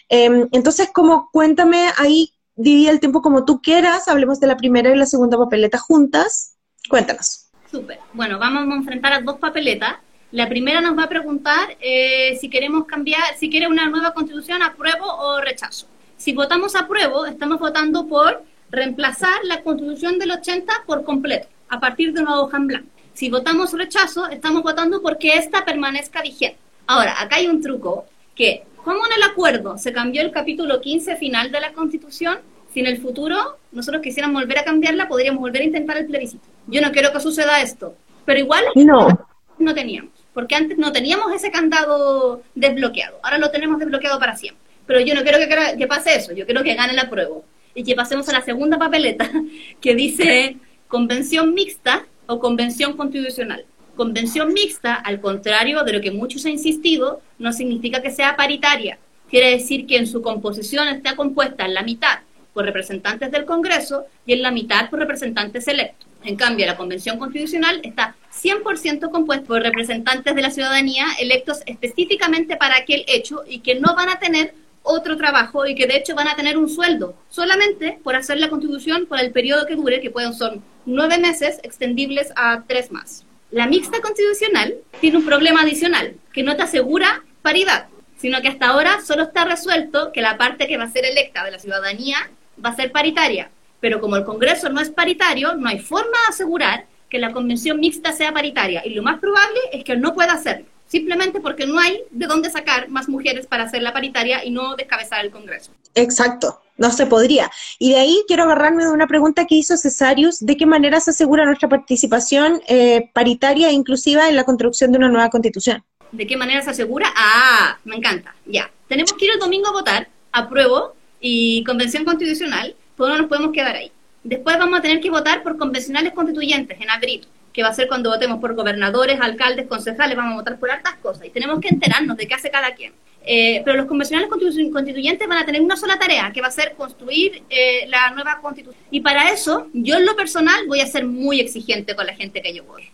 Em, 0.09 0.47
entonces, 0.51 0.89
como 0.91 1.29
cuéntame 1.31 1.89
ahí, 1.97 2.31
divide 2.55 2.89
el 2.89 2.99
tiempo 2.99 3.21
como 3.21 3.45
tú 3.45 3.61
quieras, 3.61 4.07
hablemos 4.07 4.39
de 4.39 4.47
la 4.47 4.57
primera 4.57 4.89
y 4.89 4.97
la 4.97 5.05
segunda 5.05 5.37
papeleta 5.37 5.77
juntas. 5.77 6.55
Cuéntanos. 6.89 7.51
Súper. 7.69 7.99
Bueno, 8.13 8.39
vamos 8.39 8.73
a 8.73 8.77
enfrentar 8.77 9.13
a 9.13 9.21
dos 9.21 9.37
papeletas 9.37 9.95
la 10.31 10.49
primera 10.49 10.81
nos 10.81 10.97
va 10.97 11.03
a 11.03 11.09
preguntar 11.09 11.77
eh, 11.79 12.37
si 12.39 12.49
queremos 12.49 12.85
cambiar, 12.85 13.35
si 13.37 13.49
quiere 13.49 13.67
una 13.67 13.87
nueva 13.87 14.13
constitución, 14.13 14.61
apruebo 14.61 15.05
o 15.05 15.39
rechazo. 15.39 15.87
Si 16.17 16.33
votamos 16.33 16.75
apruebo, 16.75 17.25
estamos 17.25 17.59
votando 17.59 18.07
por 18.07 18.43
reemplazar 18.71 19.43
la 19.43 19.61
constitución 19.61 20.17
del 20.17 20.31
80 20.31 20.83
por 20.85 21.03
completo, 21.03 21.47
a 21.69 21.79
partir 21.79 22.11
de 22.13 22.21
una 22.21 22.39
hoja 22.39 22.57
en 22.57 22.67
blanco. 22.67 22.87
Si 23.13 23.29
votamos 23.29 23.71
rechazo, 23.73 24.27
estamos 24.27 24.63
votando 24.63 25.01
porque 25.01 25.35
esta 25.35 25.63
permanezca 25.63 26.21
vigente. 26.21 26.57
Ahora, 26.87 27.21
acá 27.21 27.37
hay 27.37 27.47
un 27.47 27.61
truco 27.61 28.05
que, 28.35 28.63
como 28.83 29.05
en 29.05 29.13
el 29.13 29.23
acuerdo 29.23 29.77
se 29.77 29.93
cambió 29.93 30.21
el 30.21 30.31
capítulo 30.31 30.81
15 30.81 31.15
final 31.15 31.51
de 31.51 31.61
la 31.61 31.73
constitución, 31.73 32.39
si 32.73 32.81
en 32.81 32.87
el 32.87 32.97
futuro 32.97 33.57
nosotros 33.71 34.01
quisiéramos 34.01 34.41
volver 34.41 34.59
a 34.59 34.65
cambiarla, 34.65 35.07
podríamos 35.07 35.39
volver 35.39 35.61
a 35.61 35.65
intentar 35.65 35.97
el 35.97 36.07
plebiscito. 36.07 36.45
Yo 36.67 36.81
no 36.81 36.91
quiero 36.91 37.13
que 37.13 37.21
suceda 37.21 37.61
esto, 37.61 37.95
pero 38.25 38.39
igual 38.39 38.65
no, 38.75 39.27
no 39.59 39.73
teníamos 39.73 40.14
porque 40.35 40.53
antes 40.53 40.77
no 40.77 40.91
teníamos 40.91 41.31
ese 41.33 41.49
candado 41.49 42.43
desbloqueado, 42.53 43.19
ahora 43.23 43.37
lo 43.37 43.49
tenemos 43.51 43.79
desbloqueado 43.79 44.19
para 44.19 44.35
siempre. 44.35 44.61
Pero 44.85 44.99
yo 44.99 45.15
no 45.15 45.23
quiero 45.23 45.39
que, 45.39 45.87
pase 45.87 46.13
eso, 46.13 46.33
yo 46.33 46.45
quiero 46.45 46.61
que 46.61 46.75
gane 46.75 46.93
la 46.93 47.09
prueba 47.09 47.37
y 47.73 47.83
que 47.83 47.95
pasemos 47.95 48.27
a 48.29 48.33
la 48.33 48.41
segunda 48.41 48.77
papeleta 48.77 49.31
que 49.81 49.95
dice 49.95 50.57
convención 50.89 51.53
mixta 51.53 52.05
o 52.27 52.39
convención 52.39 52.97
constitucional. 52.97 53.65
Convención 53.95 54.51
mixta, 54.53 54.95
al 54.95 55.21
contrario 55.21 55.83
de 55.83 55.93
lo 55.93 56.01
que 56.01 56.11
muchos 56.11 56.45
han 56.45 56.51
insistido, 56.51 57.21
no 57.39 57.53
significa 57.53 58.01
que 58.01 58.11
sea 58.11 58.35
paritaria. 58.35 58.99
Quiere 59.29 59.51
decir 59.51 59.87
que 59.87 59.97
en 59.97 60.05
su 60.05 60.21
composición 60.21 60.89
está 60.89 61.15
compuesta 61.15 61.65
en 61.65 61.73
la 61.73 61.81
mitad 61.81 62.19
por 62.53 62.65
representantes 62.65 63.31
del 63.31 63.45
Congreso 63.45 64.05
y 64.25 64.33
en 64.33 64.41
la 64.41 64.51
mitad 64.51 64.89
por 64.89 64.99
representantes 64.99 65.65
electos. 65.69 66.09
En 66.25 66.37
cambio, 66.37 66.65
la 66.65 66.75
Convención 66.75 67.19
Constitucional 67.19 67.81
está 67.83 68.15
100% 68.33 69.11
compuesta 69.11 69.45
por 69.45 69.61
representantes 69.61 70.33
de 70.33 70.41
la 70.41 70.49
ciudadanía 70.49 71.05
electos 71.19 71.59
específicamente 71.67 72.57
para 72.57 72.77
aquel 72.77 73.05
hecho 73.07 73.43
y 73.47 73.59
que 73.59 73.75
no 73.75 73.95
van 73.95 74.09
a 74.09 74.17
tener 74.17 74.55
otro 74.81 75.17
trabajo 75.17 75.67
y 75.67 75.75
que 75.75 75.85
de 75.85 75.97
hecho 75.97 76.15
van 76.15 76.27
a 76.27 76.35
tener 76.35 76.57
un 76.57 76.67
sueldo 76.67 77.15
solamente 77.29 77.99
por 78.03 78.15
hacer 78.15 78.39
la 78.39 78.49
constitución 78.49 79.05
por 79.05 79.19
el 79.19 79.31
periodo 79.31 79.67
que 79.67 79.75
dure, 79.75 80.01
que 80.01 80.09
pueden 80.09 80.33
ser 80.33 80.59
nueve 80.85 81.19
meses 81.19 81.59
extendibles 81.61 82.33
a 82.35 82.63
tres 82.67 82.91
más. 82.91 83.23
La 83.51 83.67
mixta 83.67 84.01
constitucional 84.01 84.75
tiene 85.01 85.17
un 85.17 85.25
problema 85.25 85.61
adicional, 85.61 86.15
que 86.33 86.41
no 86.41 86.55
te 86.55 86.63
asegura 86.63 87.23
paridad, 87.43 87.87
sino 88.17 88.41
que 88.41 88.47
hasta 88.47 88.67
ahora 88.67 89.01
solo 89.01 89.23
está 89.23 89.45
resuelto 89.45 90.11
que 90.11 90.21
la 90.21 90.37
parte 90.37 90.67
que 90.67 90.77
va 90.77 90.85
a 90.85 90.91
ser 90.91 91.05
electa 91.05 91.43
de 91.43 91.51
la 91.51 91.59
ciudadanía 91.59 92.17
va 92.63 92.69
a 92.69 92.75
ser 92.75 92.91
paritaria, 92.91 93.51
pero 93.85 94.01
como 94.01 94.15
el 94.15 94.25
Congreso 94.25 94.67
no 94.69 94.81
es 94.81 94.89
paritario, 94.89 95.53
no 95.53 95.69
hay 95.69 95.77
forma 95.77 96.17
de 96.25 96.33
asegurar 96.33 96.87
que 97.07 97.19
la 97.19 97.31
convención 97.31 97.79
mixta 97.79 98.13
sea 98.13 98.33
paritaria 98.33 98.81
y 98.83 98.95
lo 98.95 99.03
más 99.03 99.19
probable 99.19 99.59
es 99.71 99.83
que 99.83 99.95
no 99.95 100.15
pueda 100.15 100.33
hacerlo, 100.33 100.65
simplemente 100.87 101.39
porque 101.39 101.67
no 101.67 101.77
hay 101.77 102.01
de 102.09 102.25
dónde 102.25 102.49
sacar 102.49 102.89
más 102.89 103.07
mujeres 103.07 103.45
para 103.45 103.65
hacer 103.65 103.83
la 103.83 103.93
paritaria 103.93 104.43
y 104.43 104.49
no 104.49 104.75
descabezar 104.75 105.23
el 105.23 105.29
Congreso. 105.29 105.69
Exacto, 105.93 106.63
no 106.79 106.89
se 106.89 107.05
podría. 107.05 107.51
Y 107.77 107.91
de 107.91 107.99
ahí 107.99 108.23
quiero 108.27 108.45
agarrarme 108.45 108.85
de 108.85 108.89
una 108.89 109.05
pregunta 109.05 109.45
que 109.45 109.53
hizo 109.53 109.77
Cesarius, 109.77 110.43
¿de 110.43 110.57
qué 110.57 110.65
manera 110.65 110.99
se 110.99 111.11
asegura 111.11 111.45
nuestra 111.45 111.69
participación 111.69 112.63
eh, 112.67 113.11
paritaria 113.13 113.69
e 113.69 113.73
inclusiva 113.73 114.29
en 114.29 114.35
la 114.35 114.45
construcción 114.45 114.93
de 114.93 114.97
una 114.97 115.09
nueva 115.09 115.29
constitución? 115.29 115.83
¿De 116.11 116.25
qué 116.25 116.35
manera 116.37 116.63
se 116.63 116.71
asegura? 116.71 117.13
Ah, 117.15 117.77
me 117.83 117.97
encanta, 117.97 118.33
ya. 118.47 118.67
Tenemos 118.87 119.13
que 119.13 119.25
ir 119.25 119.31
el 119.33 119.39
domingo 119.39 119.67
a 119.67 119.73
votar, 119.73 120.09
apruebo, 120.31 120.95
y 121.19 121.63
convención 121.63 122.03
constitucional, 122.03 122.75
pues 122.95 123.09
no 123.09 123.17
nos 123.17 123.27
podemos 123.27 123.51
quedar 123.51 123.75
ahí. 123.75 123.91
Después 124.23 124.57
vamos 124.57 124.79
a 124.79 124.81
tener 124.81 124.99
que 124.99 125.09
votar 125.09 125.43
por 125.43 125.57
convencionales 125.57 126.13
constituyentes 126.13 126.79
en 126.81 126.89
abril, 126.89 127.27
que 127.53 127.61
va 127.61 127.69
a 127.69 127.73
ser 127.73 127.87
cuando 127.87 128.09
votemos 128.09 128.39
por 128.39 128.55
gobernadores, 128.55 129.19
alcaldes, 129.21 129.67
concejales, 129.67 130.17
vamos 130.17 130.33
a 130.33 130.37
votar 130.37 130.59
por 130.59 130.71
hartas 130.71 130.95
cosas 130.95 131.27
y 131.27 131.29
tenemos 131.29 131.59
que 131.59 131.69
enterarnos 131.69 132.17
de 132.17 132.27
qué 132.27 132.33
hace 132.33 132.49
cada 132.49 132.73
quien. 132.73 132.93
Eh, 133.27 133.61
pero 133.65 133.77
los 133.77 133.87
convencionales 133.87 134.29
constituyentes 134.29 135.27
van 135.27 135.39
a 135.39 135.45
tener 135.45 135.61
una 135.61 135.75
sola 135.75 135.97
tarea, 135.97 136.31
que 136.31 136.41
va 136.41 136.47
a 136.47 136.51
ser 136.51 136.75
construir 136.75 137.43
eh, 137.49 137.87
la 137.87 138.11
nueva 138.11 138.39
constitución. 138.39 138.83
Y 138.91 139.01
para 139.01 139.31
eso, 139.31 139.67
yo 139.73 139.95
en 139.95 140.05
lo 140.05 140.15
personal 140.15 140.67
voy 140.67 140.81
a 140.81 140.87
ser 140.87 141.05
muy 141.05 141.39
exigente 141.39 141.95
con 141.95 142.05
la 142.05 142.13
gente 142.13 142.41
que 142.41 142.53
yo 142.53 142.63
voy. 142.63 142.91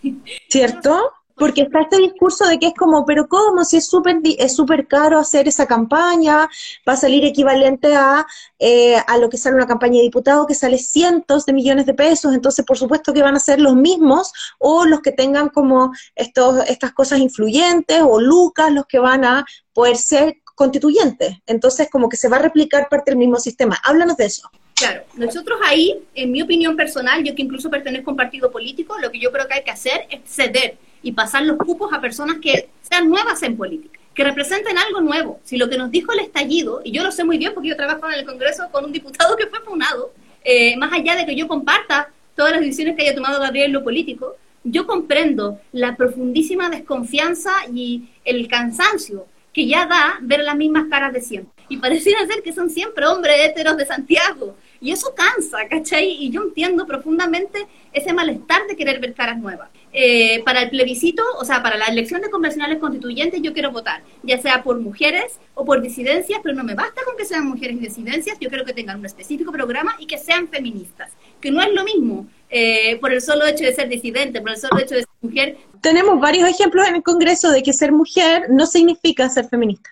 ¿Cierto? 0.49 1.13
Porque 1.41 1.61
está 1.61 1.81
este 1.81 1.97
discurso 1.97 2.45
de 2.45 2.59
que 2.59 2.67
es 2.67 2.75
como, 2.75 3.03
pero 3.03 3.27
¿cómo? 3.27 3.65
Si 3.65 3.77
es 3.77 3.87
súper 3.87 4.19
es 4.37 4.55
súper 4.55 4.85
caro 4.85 5.17
hacer 5.17 5.47
esa 5.47 5.65
campaña, 5.65 6.47
va 6.87 6.93
a 6.93 6.95
salir 6.95 7.25
equivalente 7.25 7.95
a, 7.95 8.27
eh, 8.59 8.97
a 9.07 9.17
lo 9.17 9.27
que 9.27 9.37
sale 9.37 9.55
una 9.55 9.65
campaña 9.65 9.95
de 9.95 10.03
diputado, 10.03 10.45
que 10.45 10.53
sale 10.53 10.77
cientos 10.77 11.47
de 11.47 11.53
millones 11.53 11.87
de 11.87 11.95
pesos, 11.95 12.35
entonces 12.35 12.63
por 12.63 12.77
supuesto 12.77 13.11
que 13.11 13.23
van 13.23 13.35
a 13.35 13.39
ser 13.39 13.59
los 13.59 13.75
mismos 13.75 14.31
o 14.59 14.85
los 14.85 15.01
que 15.01 15.13
tengan 15.13 15.49
como 15.49 15.91
estos, 16.13 16.63
estas 16.69 16.91
cosas 16.91 17.17
influyentes 17.17 18.03
o 18.03 18.21
lucas 18.21 18.71
los 18.71 18.85
que 18.85 18.99
van 18.99 19.25
a 19.25 19.43
poder 19.73 19.97
ser 19.97 20.37
constituyentes. 20.53 21.37
Entonces 21.47 21.89
como 21.89 22.07
que 22.07 22.17
se 22.17 22.29
va 22.29 22.37
a 22.37 22.41
replicar 22.43 22.87
parte 22.87 23.09
del 23.09 23.17
mismo 23.17 23.37
sistema. 23.37 23.79
Háblanos 23.83 24.15
de 24.15 24.25
eso. 24.25 24.47
Claro, 24.75 25.05
nosotros 25.15 25.59
ahí, 25.65 26.03
en 26.13 26.31
mi 26.31 26.43
opinión 26.43 26.75
personal, 26.75 27.23
yo 27.23 27.33
que 27.33 27.41
incluso 27.41 27.71
pertenezco 27.71 28.11
a 28.11 28.13
un 28.13 28.17
partido 28.17 28.51
político, 28.51 28.99
lo 28.99 29.11
que 29.11 29.19
yo 29.19 29.31
creo 29.31 29.47
que 29.47 29.55
hay 29.55 29.63
que 29.63 29.71
hacer 29.71 30.05
es 30.11 30.21
ceder 30.25 30.77
y 31.03 31.11
pasar 31.13 31.43
los 31.43 31.57
cupos 31.57 31.91
a 31.93 32.01
personas 32.01 32.37
que 32.41 32.69
sean 32.81 33.09
nuevas 33.09 33.41
en 33.43 33.57
política, 33.57 33.99
que 34.13 34.23
representen 34.23 34.77
algo 34.77 35.01
nuevo. 35.01 35.39
Si 35.43 35.57
lo 35.57 35.69
que 35.69 35.77
nos 35.77 35.91
dijo 35.91 36.11
el 36.11 36.19
estallido, 36.19 36.81
y 36.83 36.91
yo 36.91 37.03
lo 37.03 37.11
sé 37.11 37.23
muy 37.23 37.37
bien 37.37 37.53
porque 37.53 37.69
yo 37.69 37.75
trabajo 37.75 38.07
en 38.07 38.19
el 38.19 38.25
Congreso 38.25 38.69
con 38.71 38.85
un 38.85 38.91
diputado 38.91 39.35
que 39.35 39.47
fue 39.47 39.59
funado, 39.61 40.13
eh, 40.43 40.75
más 40.77 40.91
allá 40.93 41.15
de 41.15 41.25
que 41.25 41.35
yo 41.35 41.47
comparta 41.47 42.09
todas 42.35 42.51
las 42.51 42.61
decisiones 42.61 42.95
que 42.95 43.03
haya 43.03 43.15
tomado 43.15 43.39
Gabriel 43.39 43.67
en 43.67 43.73
lo 43.73 43.83
político, 43.83 44.35
yo 44.63 44.85
comprendo 44.85 45.59
la 45.71 45.95
profundísima 45.95 46.69
desconfianza 46.69 47.51
y 47.73 48.09
el 48.25 48.47
cansancio 48.47 49.25
que 49.53 49.67
ya 49.67 49.85
da 49.85 50.17
ver 50.21 50.41
las 50.41 50.55
mismas 50.55 50.85
caras 50.89 51.13
de 51.13 51.21
siempre. 51.21 51.51
Y 51.67 51.77
pareciera 51.77 52.25
ser 52.25 52.41
que 52.43 52.53
son 52.53 52.69
siempre 52.69 53.05
hombres 53.07 53.35
héteros 53.39 53.77
de 53.77 53.85
Santiago. 53.85 54.55
Y 54.81 54.91
eso 54.91 55.13
cansa, 55.13 55.59
¿cachai? 55.69 56.09
Y 56.09 56.31
yo 56.31 56.41
entiendo 56.41 56.87
profundamente 56.87 57.67
ese 57.93 58.13
malestar 58.13 58.65
de 58.67 58.75
querer 58.75 58.99
ver 58.99 59.13
caras 59.13 59.37
nuevas. 59.37 59.69
Eh, 59.93 60.41
para 60.43 60.63
el 60.63 60.69
plebiscito, 60.69 61.21
o 61.37 61.45
sea, 61.45 61.61
para 61.61 61.77
la 61.77 61.85
elección 61.85 62.21
de 62.21 62.29
convencionales 62.29 62.79
constituyentes, 62.79 63.41
yo 63.43 63.53
quiero 63.53 63.71
votar, 63.71 64.01
ya 64.23 64.41
sea 64.41 64.63
por 64.63 64.79
mujeres 64.79 65.39
o 65.53 65.65
por 65.65 65.81
disidencias, 65.81 66.39
pero 66.41 66.55
no 66.55 66.63
me 66.63 66.73
basta 66.73 67.01
con 67.05 67.15
que 67.15 67.25
sean 67.25 67.45
mujeres 67.45 67.75
y 67.75 67.79
disidencias, 67.79 68.39
yo 68.39 68.49
quiero 68.49 68.65
que 68.65 68.73
tengan 68.73 68.99
un 68.99 69.05
específico 69.05 69.51
programa 69.51 69.95
y 69.99 70.07
que 70.07 70.17
sean 70.17 70.47
feministas, 70.47 71.11
que 71.39 71.51
no 71.51 71.61
es 71.61 71.71
lo 71.73 71.83
mismo 71.83 72.25
eh, 72.49 72.97
por 73.01 73.11
el 73.11 73.21
solo 73.21 73.45
hecho 73.45 73.65
de 73.65 73.75
ser 73.75 73.87
disidente, 73.87 74.41
por 74.41 74.51
el 74.51 74.57
solo 74.57 74.79
hecho 74.79 74.95
de 74.95 75.01
ser 75.01 75.09
mujer. 75.21 75.57
Tenemos 75.81 76.19
varios 76.19 76.49
ejemplos 76.49 76.87
en 76.87 76.95
el 76.95 77.03
Congreso 77.03 77.51
de 77.51 77.61
que 77.61 77.73
ser 77.73 77.91
mujer 77.91 78.45
no 78.49 78.65
significa 78.65 79.29
ser 79.29 79.47
feminista. 79.47 79.89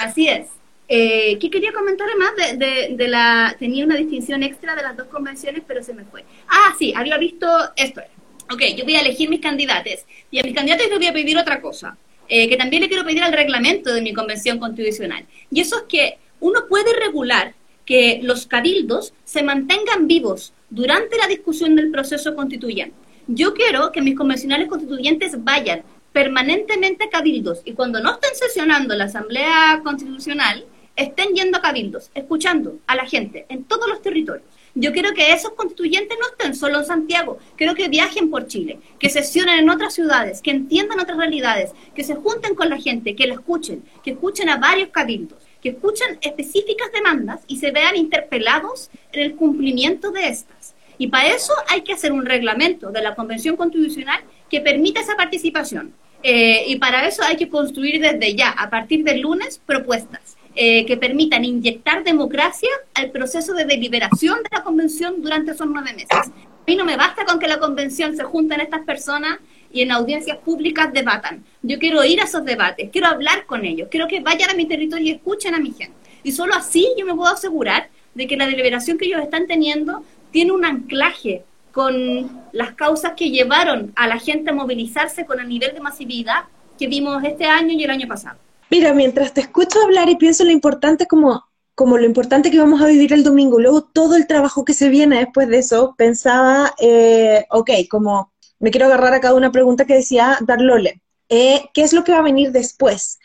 Así 0.00 0.28
es. 0.28 0.48
Eh, 0.92 1.38
¿Qué 1.38 1.48
quería 1.48 1.72
comentar 1.72 2.08
además 2.08 2.58
de, 2.58 2.96
de, 2.96 3.08
la... 3.08 3.54
Tenía 3.58 3.84
una 3.84 3.94
distinción 3.96 4.42
extra 4.42 4.74
de 4.74 4.82
las 4.82 4.96
dos 4.96 5.06
convenciones, 5.06 5.62
pero 5.64 5.84
se 5.84 5.94
me 5.94 6.04
fue. 6.04 6.24
Ah, 6.48 6.74
sí, 6.76 6.92
había 6.96 7.16
visto 7.16 7.46
esto 7.76 8.02
ok, 8.50 8.62
yo 8.76 8.84
voy 8.84 8.96
a 8.96 9.00
elegir 9.00 9.28
mis 9.30 9.40
candidatos 9.40 10.04
y 10.30 10.40
a 10.40 10.42
mis 10.42 10.54
candidatos 10.54 10.88
les 10.88 10.98
voy 10.98 11.06
a 11.06 11.12
pedir 11.12 11.38
otra 11.38 11.60
cosa, 11.60 11.96
eh, 12.28 12.48
que 12.48 12.56
también 12.56 12.82
le 12.82 12.88
quiero 12.88 13.04
pedir 13.04 13.22
al 13.22 13.32
reglamento 13.32 13.92
de 13.92 14.02
mi 14.02 14.12
convención 14.12 14.58
constitucional. 14.58 15.24
Y 15.50 15.60
eso 15.60 15.76
es 15.76 15.82
que 15.84 16.18
uno 16.40 16.66
puede 16.68 16.92
regular 16.98 17.54
que 17.84 18.20
los 18.22 18.46
cabildos 18.46 19.12
se 19.24 19.42
mantengan 19.42 20.06
vivos 20.06 20.52
durante 20.68 21.16
la 21.16 21.26
discusión 21.26 21.76
del 21.76 21.90
proceso 21.90 22.34
constituyente. 22.34 22.94
Yo 23.26 23.54
quiero 23.54 23.92
que 23.92 24.02
mis 24.02 24.16
convencionales 24.16 24.68
constituyentes 24.68 25.42
vayan 25.44 25.82
permanentemente 26.12 27.08
cabildos 27.08 27.62
y 27.64 27.72
cuando 27.72 28.00
no 28.00 28.14
estén 28.14 28.34
sesionando 28.34 28.96
la 28.96 29.04
Asamblea 29.04 29.80
Constitucional, 29.84 30.64
estén 30.96 31.34
yendo 31.34 31.58
a 31.58 31.62
cabildos, 31.62 32.10
escuchando 32.14 32.78
a 32.86 32.94
la 32.94 33.06
gente 33.06 33.46
en 33.48 33.64
todos 33.64 33.88
los 33.88 34.02
territorios. 34.02 34.46
Yo 34.74 34.92
quiero 34.92 35.12
que 35.14 35.32
esos 35.32 35.52
constituyentes 35.54 36.16
no 36.20 36.28
estén 36.28 36.54
solo 36.54 36.78
en 36.78 36.86
Santiago, 36.86 37.38
quiero 37.56 37.74
que 37.74 37.88
viajen 37.88 38.30
por 38.30 38.46
Chile, 38.46 38.78
que 39.00 39.08
sesionen 39.08 39.58
en 39.58 39.70
otras 39.70 39.94
ciudades, 39.94 40.40
que 40.40 40.52
entiendan 40.52 41.00
otras 41.00 41.18
realidades, 41.18 41.72
que 41.94 42.04
se 42.04 42.14
junten 42.14 42.54
con 42.54 42.70
la 42.70 42.78
gente, 42.78 43.16
que 43.16 43.26
la 43.26 43.34
escuchen, 43.34 43.82
que 44.04 44.12
escuchen 44.12 44.48
a 44.48 44.58
varios 44.58 44.90
cabildos, 44.90 45.38
que 45.60 45.70
escuchen 45.70 46.18
específicas 46.20 46.92
demandas 46.92 47.40
y 47.48 47.58
se 47.58 47.72
vean 47.72 47.96
interpelados 47.96 48.90
en 49.12 49.22
el 49.22 49.34
cumplimiento 49.34 50.12
de 50.12 50.28
estas. 50.28 50.74
Y 50.98 51.08
para 51.08 51.34
eso 51.34 51.52
hay 51.68 51.80
que 51.80 51.94
hacer 51.94 52.12
un 52.12 52.24
reglamento 52.24 52.90
de 52.90 53.02
la 53.02 53.14
Convención 53.14 53.56
Constitucional 53.56 54.20
que 54.48 54.60
permita 54.60 55.00
esa 55.00 55.16
participación. 55.16 55.94
Eh, 56.22 56.64
y 56.68 56.76
para 56.76 57.08
eso 57.08 57.22
hay 57.24 57.36
que 57.36 57.48
construir 57.48 58.00
desde 58.00 58.34
ya, 58.36 58.50
a 58.50 58.68
partir 58.68 59.02
del 59.02 59.20
lunes, 59.20 59.60
propuestas 59.64 60.36
eh, 60.54 60.84
que 60.86 60.96
permitan 60.96 61.44
inyectar 61.44 62.02
democracia 62.02 62.68
al 62.94 63.10
proceso 63.10 63.54
de 63.54 63.64
deliberación 63.64 64.42
de 64.42 64.48
la 64.50 64.64
convención 64.64 65.22
durante 65.22 65.52
esos 65.52 65.66
nueve 65.68 65.92
meses. 65.92 66.08
A 66.10 66.64
mí 66.66 66.76
no 66.76 66.84
me 66.84 66.96
basta 66.96 67.24
con 67.24 67.38
que 67.38 67.48
la 67.48 67.58
convención 67.58 68.16
se 68.16 68.24
junten 68.24 68.60
estas 68.60 68.80
personas 68.82 69.38
y 69.72 69.82
en 69.82 69.92
audiencias 69.92 70.38
públicas 70.38 70.92
debatan. 70.92 71.44
Yo 71.62 71.78
quiero 71.78 72.04
ir 72.04 72.20
a 72.20 72.24
esos 72.24 72.44
debates, 72.44 72.90
quiero 72.90 73.06
hablar 73.06 73.46
con 73.46 73.64
ellos, 73.64 73.88
quiero 73.90 74.08
que 74.08 74.20
vayan 74.20 74.50
a 74.50 74.54
mi 74.54 74.66
territorio 74.66 75.06
y 75.06 75.10
escuchen 75.10 75.54
a 75.54 75.58
mi 75.58 75.70
gente. 75.70 75.94
Y 76.22 76.32
solo 76.32 76.54
así 76.54 76.88
yo 76.98 77.06
me 77.06 77.14
puedo 77.14 77.32
asegurar 77.32 77.88
de 78.14 78.26
que 78.26 78.36
la 78.36 78.46
deliberación 78.46 78.98
que 78.98 79.06
ellos 79.06 79.22
están 79.22 79.46
teniendo 79.46 80.04
tiene 80.32 80.52
un 80.52 80.64
anclaje 80.64 81.44
con 81.72 82.44
las 82.52 82.74
causas 82.74 83.12
que 83.16 83.30
llevaron 83.30 83.92
a 83.94 84.08
la 84.08 84.18
gente 84.18 84.50
a 84.50 84.54
movilizarse 84.54 85.24
con 85.24 85.40
el 85.40 85.48
nivel 85.48 85.72
de 85.72 85.80
masividad 85.80 86.44
que 86.78 86.88
vimos 86.88 87.22
este 87.24 87.46
año 87.46 87.72
y 87.72 87.84
el 87.84 87.90
año 87.90 88.08
pasado. 88.08 88.38
Mira, 88.70 88.94
mientras 88.94 89.34
te 89.34 89.40
escucho 89.40 89.82
hablar 89.82 90.08
y 90.08 90.16
pienso 90.16 90.44
lo 90.44 90.52
importante 90.52 91.06
como, 91.06 91.44
como 91.74 91.98
lo 91.98 92.06
importante 92.06 92.52
que 92.52 92.58
vamos 92.60 92.80
a 92.80 92.86
vivir 92.86 93.12
el 93.12 93.24
domingo, 93.24 93.58
luego 93.58 93.82
todo 93.82 94.14
el 94.14 94.28
trabajo 94.28 94.64
que 94.64 94.74
se 94.74 94.88
viene 94.88 95.18
después 95.18 95.48
de 95.48 95.58
eso, 95.58 95.96
pensaba, 95.98 96.72
eh, 96.78 97.46
ok, 97.50 97.70
como 97.90 98.32
me 98.60 98.70
quiero 98.70 98.86
agarrar 98.86 99.12
a 99.12 99.20
cada 99.20 99.34
una 99.34 99.50
pregunta 99.50 99.86
que 99.86 99.94
decía 99.94 100.38
Darlole. 100.40 101.02
Eh, 101.28 101.68
¿Qué 101.74 101.82
es 101.82 101.92
lo 101.92 102.04
que 102.04 102.12
va 102.12 102.18
a 102.18 102.22
venir 102.22 102.52
después? 102.52 103.18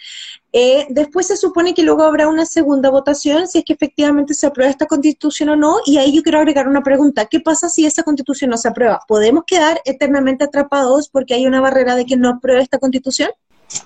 Eh, 0.52 0.88
después 0.90 1.28
se 1.28 1.38
supone 1.38 1.74
que 1.76 1.84
luego 1.84 2.04
habrá 2.04 2.28
una 2.28 2.46
segunda 2.46 2.90
votación 2.90 3.48
si 3.48 3.60
es 3.60 3.66
que 3.66 3.74
efectivamente 3.74 4.34
se 4.34 4.48
aprueba 4.48 4.72
esta 4.72 4.86
constitución 4.88 5.50
o 5.50 5.56
no, 5.56 5.78
y 5.86 5.98
ahí 5.98 6.16
yo 6.16 6.24
quiero 6.24 6.40
agregar 6.40 6.68
una 6.68 6.82
pregunta. 6.82 7.26
¿Qué 7.26 7.40
pasa 7.40 7.70
si 7.70 7.86
esa 7.86 8.02
constitución 8.04 8.50
no 8.50 8.58
se 8.58 8.70
aprueba? 8.70 9.02
¿Podemos 9.08 9.44
quedar 9.46 9.80
eternamente 9.86 10.44
atrapados 10.44 11.10
porque 11.10 11.36
hay 11.36 11.46
una 11.46 11.62
barrera 11.62 11.96
de 11.96 12.06
que 12.06 12.18
no 12.18 12.30
apruebe 12.30 12.62
esta 12.62 12.80
constitución? 12.80 13.30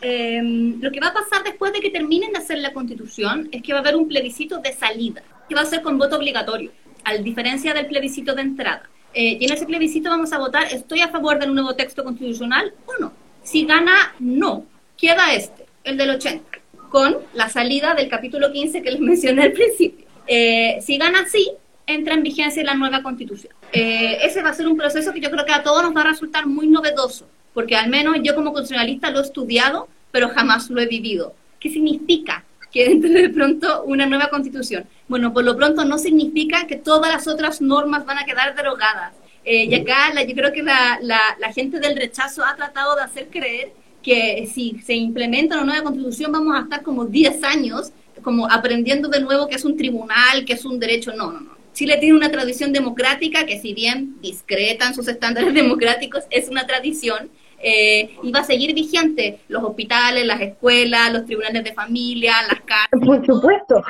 Em, 0.02 0.80
lo 0.82 0.92
que 0.92 1.00
va 1.00 1.08
a 1.08 1.14
pasar 1.14 1.44
después 1.44 1.74
de 1.74 1.80
que 1.80 1.90
terminen 1.90 2.32
de 2.32 2.40
hacer 2.40 2.60
la 2.60 2.74
constitución 2.74 3.50
es 3.52 3.62
que 3.62 3.74
va 3.74 3.80
a 3.80 3.82
haber 3.82 3.96
un 3.96 4.08
plebiscito 4.08 4.60
de 4.60 4.74
salida, 4.74 5.24
que 5.48 5.56
va 5.56 5.62
a 5.62 5.66
ser 5.66 5.82
con 5.82 5.98
voto 5.98 6.18
obligatorio, 6.18 6.72
a 7.04 7.16
diferencia 7.16 7.74
del 7.74 7.88
plebiscito 7.88 8.36
de 8.36 8.42
entrada. 8.42 8.90
Eh, 9.14 9.38
y 9.40 9.46
en 9.46 9.54
ese 9.54 9.66
plebiscito 9.66 10.10
vamos 10.10 10.32
a 10.34 10.38
votar, 10.38 10.66
¿estoy 10.72 11.02
a 11.02 11.08
favor 11.08 11.40
del 11.40 11.54
nuevo 11.54 11.76
texto 11.76 12.04
constitucional 12.04 12.74
o 12.86 12.92
no? 13.00 13.14
Si 13.44 13.66
gana 13.66 14.14
no, 14.20 14.66
queda 14.98 15.34
este, 15.34 15.66
el 15.84 15.98
del 15.98 16.12
80, 16.12 16.60
con 16.90 17.18
la 17.34 17.50
salida 17.50 17.96
del 17.96 18.10
capítulo 18.10 18.52
15 18.52 18.82
que 18.82 18.92
les 18.92 19.00
mencioné 19.00 19.44
al 19.44 19.54
principio. 19.54 20.06
Eh, 20.28 20.80
si 20.82 20.98
gana 20.98 21.26
sí, 21.28 21.52
entra 21.88 22.14
en 22.14 22.22
vigencia 22.22 22.64
la 22.64 22.76
nueva 22.76 23.02
constitución. 23.02 23.54
Eh, 23.72 24.20
ese 24.22 24.44
va 24.44 24.50
a 24.50 24.54
ser 24.54 24.68
un 24.68 24.78
proceso 24.78 25.12
que 25.12 25.22
yo 25.22 25.32
creo 25.32 25.46
que 25.46 25.54
a 25.54 25.64
todos 25.64 25.82
nos 25.82 25.96
va 25.96 26.02
a 26.02 26.12
resultar 26.12 26.46
muy 26.46 26.68
novedoso 26.68 27.28
porque 27.54 27.76
al 27.76 27.90
menos 27.90 28.18
yo 28.24 28.36
como 28.36 28.54
constitucionalista 28.54 29.12
lo 29.12 29.20
he 29.20 29.24
estudiado, 29.24 29.88
pero 30.12 30.30
jamás 30.30 30.70
lo 30.70 30.82
he 30.82 30.88
vivido. 30.88 31.34
¿Qué 31.60 31.70
significa 31.70 32.44
que 32.72 32.86
entre 32.86 33.10
de 33.10 33.30
pronto 33.30 33.84
una 33.84 34.06
nueva 34.06 34.30
constitución? 34.30 34.86
Bueno, 35.08 35.34
por 35.34 35.44
lo 35.44 35.56
pronto 35.58 35.86
no 35.86 35.98
significa 35.98 36.68
que 36.68 36.76
todas 36.76 37.12
las 37.12 37.28
otras 37.28 37.62
normas 37.62 38.06
van 38.06 38.18
a 38.20 38.26
quedar 38.26 38.56
derogadas. 38.56 39.14
Eh, 39.46 39.66
y 39.66 39.76
acá 39.76 40.14
yo 40.28 40.36
creo 40.36 40.52
que 40.52 40.64
la, 40.64 41.00
la, 41.02 41.54
gente 41.54 41.80
del 41.80 41.96
rechazo 41.96 42.44
ha 42.44 42.56
tratado 42.56 42.96
de 42.96 43.02
hacer 43.02 43.30
creer 43.30 43.72
que 44.04 44.50
si 44.54 44.80
se 44.86 44.94
implementa 44.94 45.56
una 45.56 45.66
nueva 45.66 45.84
constitución 45.84 46.32
vamos 46.32 46.56
a 46.56 46.62
estar 46.62 46.84
como 46.84 47.06
10 47.06 47.44
años 47.44 47.92
como 48.22 48.52
aprendiendo 48.52 49.08
de 49.08 49.22
nuevo 49.22 49.48
que 49.48 49.56
es 49.56 49.66
un 49.66 49.78
tribunal, 49.78 50.46
que 50.46 50.54
es 50.54 50.66
un 50.66 50.80
derecho. 50.80 51.14
No, 51.14 51.32
no, 51.32 51.40
no. 51.40 51.59
Chile 51.80 51.96
tiene 51.96 52.18
una 52.18 52.30
tradición 52.30 52.74
democrática 52.74 53.46
que 53.46 53.58
si 53.58 53.74
bien 53.74 54.20
discreta 54.20 54.86
en 54.86 54.94
sus 54.94 55.08
estándares 55.08 55.54
democráticos, 55.62 56.26
es 56.30 56.50
una 56.50 56.68
tradición 56.68 57.30
eh, 57.58 58.18
y 58.22 58.32
va 58.34 58.42
a 58.42 58.44
seguir 58.44 58.74
vigente 58.74 59.40
los 59.48 59.64
hospitales, 59.64 60.26
las 60.26 60.42
escuelas, 60.42 61.14
los 61.14 61.26
tribunales 61.26 61.64
de 61.64 61.72
familia, 61.72 62.34
las 62.42 62.60
cárceles. 62.66 63.06
Por 63.06 63.26
supuesto. 63.26 63.82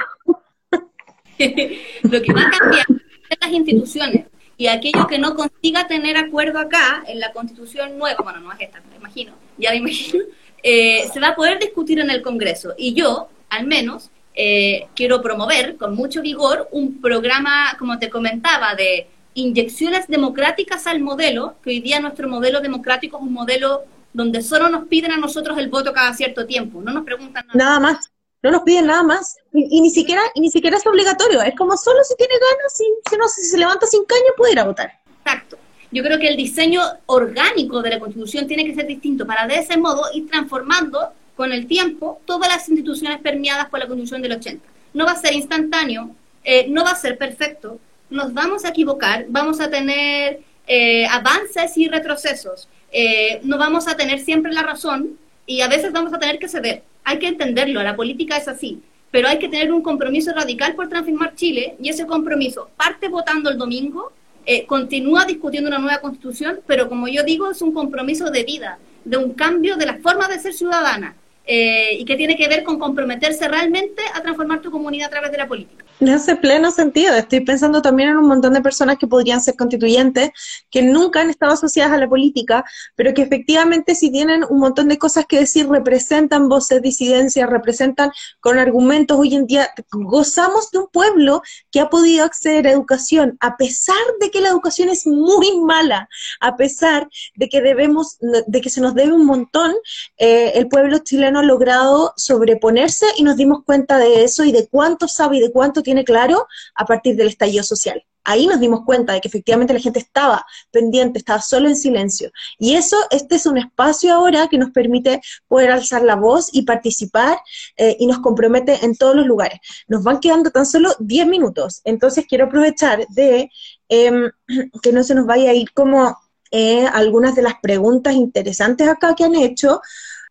Lo 2.03 2.21
que 2.21 2.31
va 2.31 2.41
a 2.41 2.51
cambiar 2.51 2.85
son 2.85 3.37
las 3.41 3.51
instituciones 3.53 4.25
y 4.55 4.67
aquello 4.67 5.07
que 5.07 5.17
no 5.17 5.33
consiga 5.33 5.87
tener 5.87 6.15
acuerdo 6.15 6.59
acá 6.59 7.03
en 7.07 7.19
la 7.19 7.31
constitución 7.31 7.97
nueva, 7.97 8.19
bueno, 8.23 8.39
no 8.41 8.53
es 8.53 8.59
esta, 8.61 8.81
me 8.87 8.97
imagino, 8.97 9.33
ya 9.57 9.71
me 9.71 9.77
imagino, 9.77 10.25
eh, 10.61 11.09
se 11.11 11.19
va 11.19 11.29
a 11.29 11.35
poder 11.35 11.57
discutir 11.57 11.99
en 11.99 12.11
el 12.11 12.21
Congreso. 12.21 12.75
Y 12.77 12.93
yo, 12.93 13.29
al 13.49 13.65
menos, 13.65 14.11
eh, 14.41 14.87
quiero 14.95 15.21
promover 15.21 15.75
con 15.75 15.95
mucho 15.95 16.21
vigor 16.21 16.69
un 16.71 17.01
programa, 17.01 17.75
como 17.77 17.99
te 17.99 18.09
comentaba, 18.09 18.73
de 18.73 19.05
inyecciones 19.33 20.07
democráticas 20.07 20.87
al 20.87 21.01
modelo, 21.01 21.55
que 21.61 21.71
hoy 21.71 21.81
día 21.81 21.99
nuestro 21.99 22.29
modelo 22.29 22.61
democrático 22.61 23.17
es 23.17 23.23
un 23.23 23.33
modelo 23.33 23.83
donde 24.13 24.41
solo 24.41 24.69
nos 24.69 24.87
piden 24.87 25.11
a 25.11 25.17
nosotros 25.17 25.57
el 25.57 25.67
voto 25.67 25.91
cada 25.91 26.13
cierto 26.13 26.45
tiempo, 26.45 26.81
no 26.81 26.93
nos 26.93 27.03
preguntan 27.03 27.47
nada, 27.47 27.59
nada 27.65 27.79
más. 27.81 28.09
No 28.41 28.51
nos 28.51 28.61
piden 28.61 28.87
nada 28.87 29.03
más 29.03 29.35
y, 29.51 29.81
ni 29.81 29.89
siquiera 29.89 30.21
y 30.33 30.39
ni 30.39 30.49
siquiera 30.49 30.77
es 30.77 30.87
obligatorio. 30.87 31.41
Es 31.41 31.53
como 31.57 31.75
solo 31.75 31.99
si 32.05 32.15
tiene 32.15 32.35
ganas, 32.35 32.77
si, 32.77 32.85
si, 33.09 33.17
no, 33.17 33.27
si 33.27 33.41
se 33.41 33.57
levanta 33.57 33.87
sin 33.87 34.05
caña 34.05 34.31
puede 34.37 34.53
ir 34.53 34.59
a 34.59 34.63
votar. 34.63 34.93
Exacto. 35.25 35.57
Yo 35.91 36.01
creo 36.01 36.17
que 36.17 36.29
el 36.29 36.37
diseño 36.37 36.81
orgánico 37.07 37.81
de 37.81 37.89
la 37.89 37.99
Constitución 37.99 38.47
tiene 38.47 38.63
que 38.63 38.73
ser 38.73 38.87
distinto 38.87 39.27
para 39.27 39.45
de 39.47 39.55
ese 39.55 39.77
modo 39.77 40.03
ir 40.13 40.29
transformando 40.29 41.11
con 41.39 41.53
el 41.53 41.67
tiempo 41.67 42.19
todas 42.25 42.49
las 42.49 42.67
instituciones 42.67 43.21
permeadas 43.21 43.69
por 43.69 43.79
la 43.79 43.87
Constitución 43.87 44.21
del 44.21 44.33
80. 44.33 44.61
No 44.93 45.05
va 45.05 45.13
a 45.13 45.15
ser 45.15 45.33
instantáneo, 45.33 46.09
eh, 46.43 46.67
no 46.67 46.83
va 46.83 46.91
a 46.91 46.95
ser 46.95 47.17
perfecto, 47.17 47.79
nos 48.09 48.33
vamos 48.33 48.65
a 48.65 48.69
equivocar, 48.71 49.25
vamos 49.29 49.61
a 49.61 49.69
tener 49.69 50.41
eh, 50.67 51.05
avances 51.05 51.77
y 51.77 51.87
retrocesos, 51.87 52.67
eh, 52.91 53.39
no 53.43 53.57
vamos 53.57 53.87
a 53.87 53.95
tener 53.95 54.19
siempre 54.19 54.51
la 54.51 54.63
razón 54.63 55.17
y 55.45 55.61
a 55.61 55.69
veces 55.69 55.93
vamos 55.93 56.11
a 56.11 56.19
tener 56.19 56.39
que 56.39 56.49
ceder. 56.49 56.83
Hay 57.05 57.19
que 57.19 57.29
entenderlo, 57.29 57.81
la 57.83 57.95
política 57.95 58.35
es 58.35 58.49
así, 58.49 58.81
pero 59.09 59.29
hay 59.29 59.39
que 59.39 59.47
tener 59.47 59.71
un 59.71 59.81
compromiso 59.81 60.33
radical 60.33 60.75
por 60.75 60.89
transformar 60.89 61.35
Chile 61.35 61.77
y 61.81 61.87
ese 61.87 62.05
compromiso 62.05 62.69
parte 62.75 63.07
votando 63.07 63.49
el 63.49 63.57
domingo, 63.57 64.11
eh, 64.45 64.65
continúa 64.65 65.23
discutiendo 65.23 65.69
una 65.69 65.79
nueva 65.79 66.01
constitución, 66.01 66.59
pero 66.67 66.89
como 66.89 67.07
yo 67.07 67.23
digo, 67.23 67.49
es 67.49 67.61
un 67.61 67.71
compromiso 67.71 68.29
de 68.29 68.43
vida, 68.43 68.77
de 69.05 69.15
un 69.15 69.31
cambio 69.35 69.77
de 69.77 69.85
la 69.85 69.99
forma 69.99 70.27
de 70.27 70.37
ser 70.39 70.53
ciudadana. 70.53 71.15
Y 71.45 72.05
que 72.05 72.15
tiene 72.15 72.37
que 72.37 72.47
ver 72.47 72.63
con 72.63 72.79
comprometerse 72.79 73.47
realmente 73.47 74.01
a 74.13 74.21
transformar 74.21 74.61
tu 74.61 74.71
comunidad 74.71 75.07
a 75.07 75.11
través 75.11 75.31
de 75.31 75.37
la 75.37 75.47
política. 75.47 75.85
Me 75.99 76.13
hace 76.13 76.37
pleno 76.37 76.71
sentido. 76.71 77.13
Estoy 77.13 77.41
pensando 77.41 77.81
también 77.81 78.09
en 78.09 78.17
un 78.17 78.27
montón 78.27 78.53
de 78.53 78.61
personas 78.61 78.97
que 78.97 79.05
podrían 79.05 79.41
ser 79.41 79.57
constituyentes, 79.57 80.29
que 80.71 80.81
nunca 80.81 81.19
han 81.19 81.29
estado 81.29 81.51
asociadas 81.51 81.91
a 81.91 81.97
la 81.97 82.07
política, 82.07 82.63
pero 82.95 83.13
que 83.13 83.21
efectivamente 83.21 83.95
si 83.95 84.09
tienen 84.09 84.45
un 84.49 84.59
montón 84.59 84.87
de 84.87 84.97
cosas 84.97 85.25
que 85.25 85.39
decir, 85.39 85.67
representan 85.67 86.47
voces, 86.47 86.81
disidencias, 86.81 87.49
representan 87.49 88.11
con 88.39 88.59
argumentos. 88.59 89.19
Hoy 89.19 89.35
en 89.35 89.45
día 89.45 89.71
gozamos 89.91 90.71
de 90.71 90.79
un 90.79 90.87
pueblo 90.87 91.41
que 91.69 91.81
ha 91.81 91.89
podido 91.89 92.23
acceder 92.23 92.65
a 92.67 92.71
educación, 92.71 93.37
a 93.41 93.57
pesar 93.57 93.97
de 94.21 94.31
que 94.31 94.39
la 94.39 94.49
educación 94.49 94.87
es 94.87 95.05
muy 95.05 95.59
mala, 95.59 96.07
a 96.39 96.55
pesar 96.55 97.09
de 97.35 97.49
que 97.49 97.61
debemos, 97.61 98.17
de 98.21 98.61
que 98.61 98.69
se 98.69 98.79
nos 98.79 98.95
debe 98.95 99.11
un 99.11 99.25
montón, 99.25 99.73
eh, 100.17 100.53
el 100.55 100.69
pueblo 100.69 100.99
chileno 100.99 101.39
ha 101.39 101.43
logrado 101.43 102.13
sobreponerse 102.15 103.05
y 103.17 103.23
nos 103.23 103.35
dimos 103.35 103.65
cuenta 103.65 103.97
de 103.97 104.23
eso 104.23 104.45
y 104.45 104.53
de 104.53 104.67
cuánto 104.67 105.09
sabe 105.09 105.37
y 105.37 105.41
de 105.41 105.51
cuánto 105.51 105.83
tiene 105.89 106.03
claro 106.03 106.45
a 106.75 106.85
partir 106.85 107.15
del 107.15 107.29
estallido 107.29 107.63
social. 107.63 108.05
Ahí 108.23 108.45
nos 108.45 108.59
dimos 108.59 108.81
cuenta 108.85 109.13
de 109.13 109.21
que 109.21 109.27
efectivamente 109.27 109.73
la 109.73 109.79
gente 109.79 109.97
estaba 109.97 110.45
pendiente, 110.69 111.17
estaba 111.17 111.41
solo 111.41 111.67
en 111.67 111.75
silencio. 111.75 112.29
Y 112.59 112.75
eso, 112.75 112.95
este 113.09 113.37
es 113.37 113.47
un 113.47 113.57
espacio 113.57 114.13
ahora 114.13 114.47
que 114.47 114.59
nos 114.59 114.69
permite 114.69 115.19
poder 115.47 115.71
alzar 115.71 116.03
la 116.03 116.15
voz 116.15 116.51
y 116.53 116.61
participar 116.61 117.39
eh, 117.75 117.97
y 117.99 118.05
nos 118.05 118.19
compromete 118.19 118.85
en 118.85 118.95
todos 118.95 119.15
los 119.15 119.25
lugares. 119.25 119.59
Nos 119.87 120.03
van 120.03 120.19
quedando 120.19 120.51
tan 120.51 120.67
solo 120.67 120.91
10 120.99 121.25
minutos, 121.25 121.81
entonces 121.85 122.25
quiero 122.29 122.45
aprovechar 122.45 123.07
de 123.07 123.49
em, 123.87 124.29
que 124.83 124.91
no 124.91 125.03
se 125.03 125.15
nos 125.15 125.25
vaya 125.25 125.49
a 125.49 125.55
ir 125.55 125.73
como 125.73 126.15
eh, 126.51 126.85
algunas 126.85 127.33
de 127.33 127.41
las 127.41 127.55
preguntas 127.59 128.13
interesantes 128.13 128.87
acá 128.87 129.15
que 129.15 129.23
han 129.23 129.33
hecho. 129.33 129.81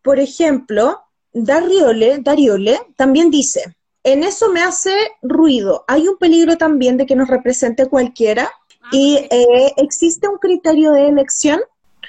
Por 0.03 0.19
ejemplo, 0.19 1.01
Dariole, 1.33 2.19
Dariole 2.19 2.79
también 2.95 3.29
dice, 3.29 3.75
en 4.03 4.23
eso 4.23 4.51
me 4.51 4.61
hace 4.61 4.93
ruido. 5.21 5.83
Hay 5.87 6.07
un 6.07 6.17
peligro 6.17 6.57
también 6.57 6.97
de 6.97 7.05
que 7.05 7.15
nos 7.15 7.27
represente 7.27 7.87
cualquiera 7.87 8.49
ah, 8.81 8.89
y 8.91 9.15
eh, 9.29 9.73
existe 9.77 10.27
un 10.27 10.37
criterio 10.37 10.91
de 10.91 11.07
elección. 11.07 11.59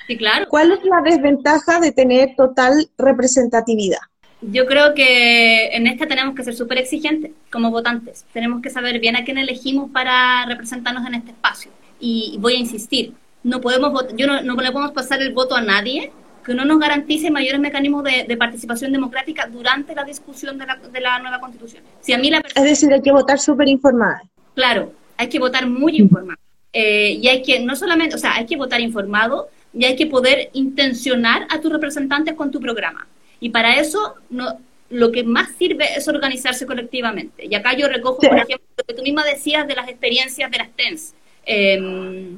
Sí, 0.07 0.17
claro. 0.17 0.47
¿Cuál 0.49 0.73
es 0.73 0.85
la 0.85 1.03
desventaja 1.03 1.81
de 1.81 1.93
tener 1.93 2.35
total 2.37 2.89
representatividad? 2.99 4.01
Yo 4.43 4.65
creo 4.67 4.95
que 4.95 5.67
en 5.77 5.87
esta 5.87 6.07
tenemos 6.07 6.35
que 6.35 6.43
ser 6.43 6.55
súper 6.55 6.79
exigentes 6.79 7.33
como 7.53 7.71
votantes. 7.71 8.25
Tenemos 8.33 8.63
que 8.63 8.71
saber 8.71 8.99
bien 8.99 9.17
a 9.17 9.25
quién 9.25 9.37
elegimos 9.37 9.91
para 9.91 10.47
representarnos 10.47 11.07
en 11.07 11.15
este 11.15 11.33
espacio. 11.33 11.71
Y 12.01 12.37
voy 12.41 12.55
a 12.55 12.59
insistir, 12.59 13.13
no 13.43 13.61
podemos 13.61 14.07
yo 14.17 14.27
no, 14.27 14.41
no 14.43 14.55
le 14.55 14.73
podemos 14.73 14.93
pasar 14.93 15.21
el 15.21 15.35
voto 15.35 15.55
a 15.55 15.61
nadie 15.61 16.11
que 16.45 16.55
no 16.55 16.65
nos 16.65 16.79
garantice 16.79 17.31
mayores 17.31 17.61
mecanismos 17.61 18.05
de, 18.05 18.37
participación 18.37 18.93
democrática 18.93 19.47
durante 19.47 19.95
la 19.95 20.05
discusión 20.05 20.59
de 20.59 20.67
la, 20.67 20.77
de 20.77 21.01
la 21.01 21.19
nueva 21.19 21.41
constitución. 21.41 21.83
Si 22.01 22.13
a 22.13 22.19
mí 22.19 22.31
la 22.31 22.43
es 22.55 22.65
decir, 22.65 22.93
hay 22.93 23.03
que 23.03 23.13
votar 23.13 23.39
súper 23.39 23.69
informada. 23.69 24.23
Claro, 24.55 24.93
hay 25.17 25.29
que 25.29 25.39
votar 25.39 25.67
muy 25.67 25.97
informado. 25.97 26.39
Eh, 26.73 27.19
y 27.21 27.29
hay 27.29 27.43
que, 27.43 27.61
no 27.61 27.77
solamente, 27.77 28.15
o 28.15 28.19
sea, 28.19 28.37
hay 28.37 28.47
que 28.47 28.57
votar 28.57 28.81
informado 28.81 29.49
y 29.73 29.85
hay 29.85 29.97
que 29.97 30.07
poder 30.07 30.51
intencionar 30.53 31.47
a 31.51 31.61
tus 31.61 31.73
representantes 31.73 32.35
con 32.35 32.51
tu 32.51 32.61
programa. 32.61 33.07
Y 33.41 33.51
para 33.51 33.77
eso, 33.77 34.15
no, 34.31 34.59
lo 34.91 35.13
que 35.13 35.25
más 35.25 35.51
sirve 35.57 35.87
es 35.97 36.09
organizarse 36.09 36.67
colectivamente. 36.67 37.47
Y 37.47 37.55
acá 37.55 37.75
yo 37.77 37.89
recojo, 37.89 38.19
por 38.19 38.37
ejemplo, 38.37 38.67
lo 38.77 38.85
que 38.85 38.95
tú 38.95 39.03
misma 39.03 39.25
decías 39.25 39.67
de 39.67 39.75
las 39.75 39.89
experiencias 39.89 40.51
de 40.51 40.59
las 40.59 40.71
TENS. 40.71 41.15
Em, 41.47 42.37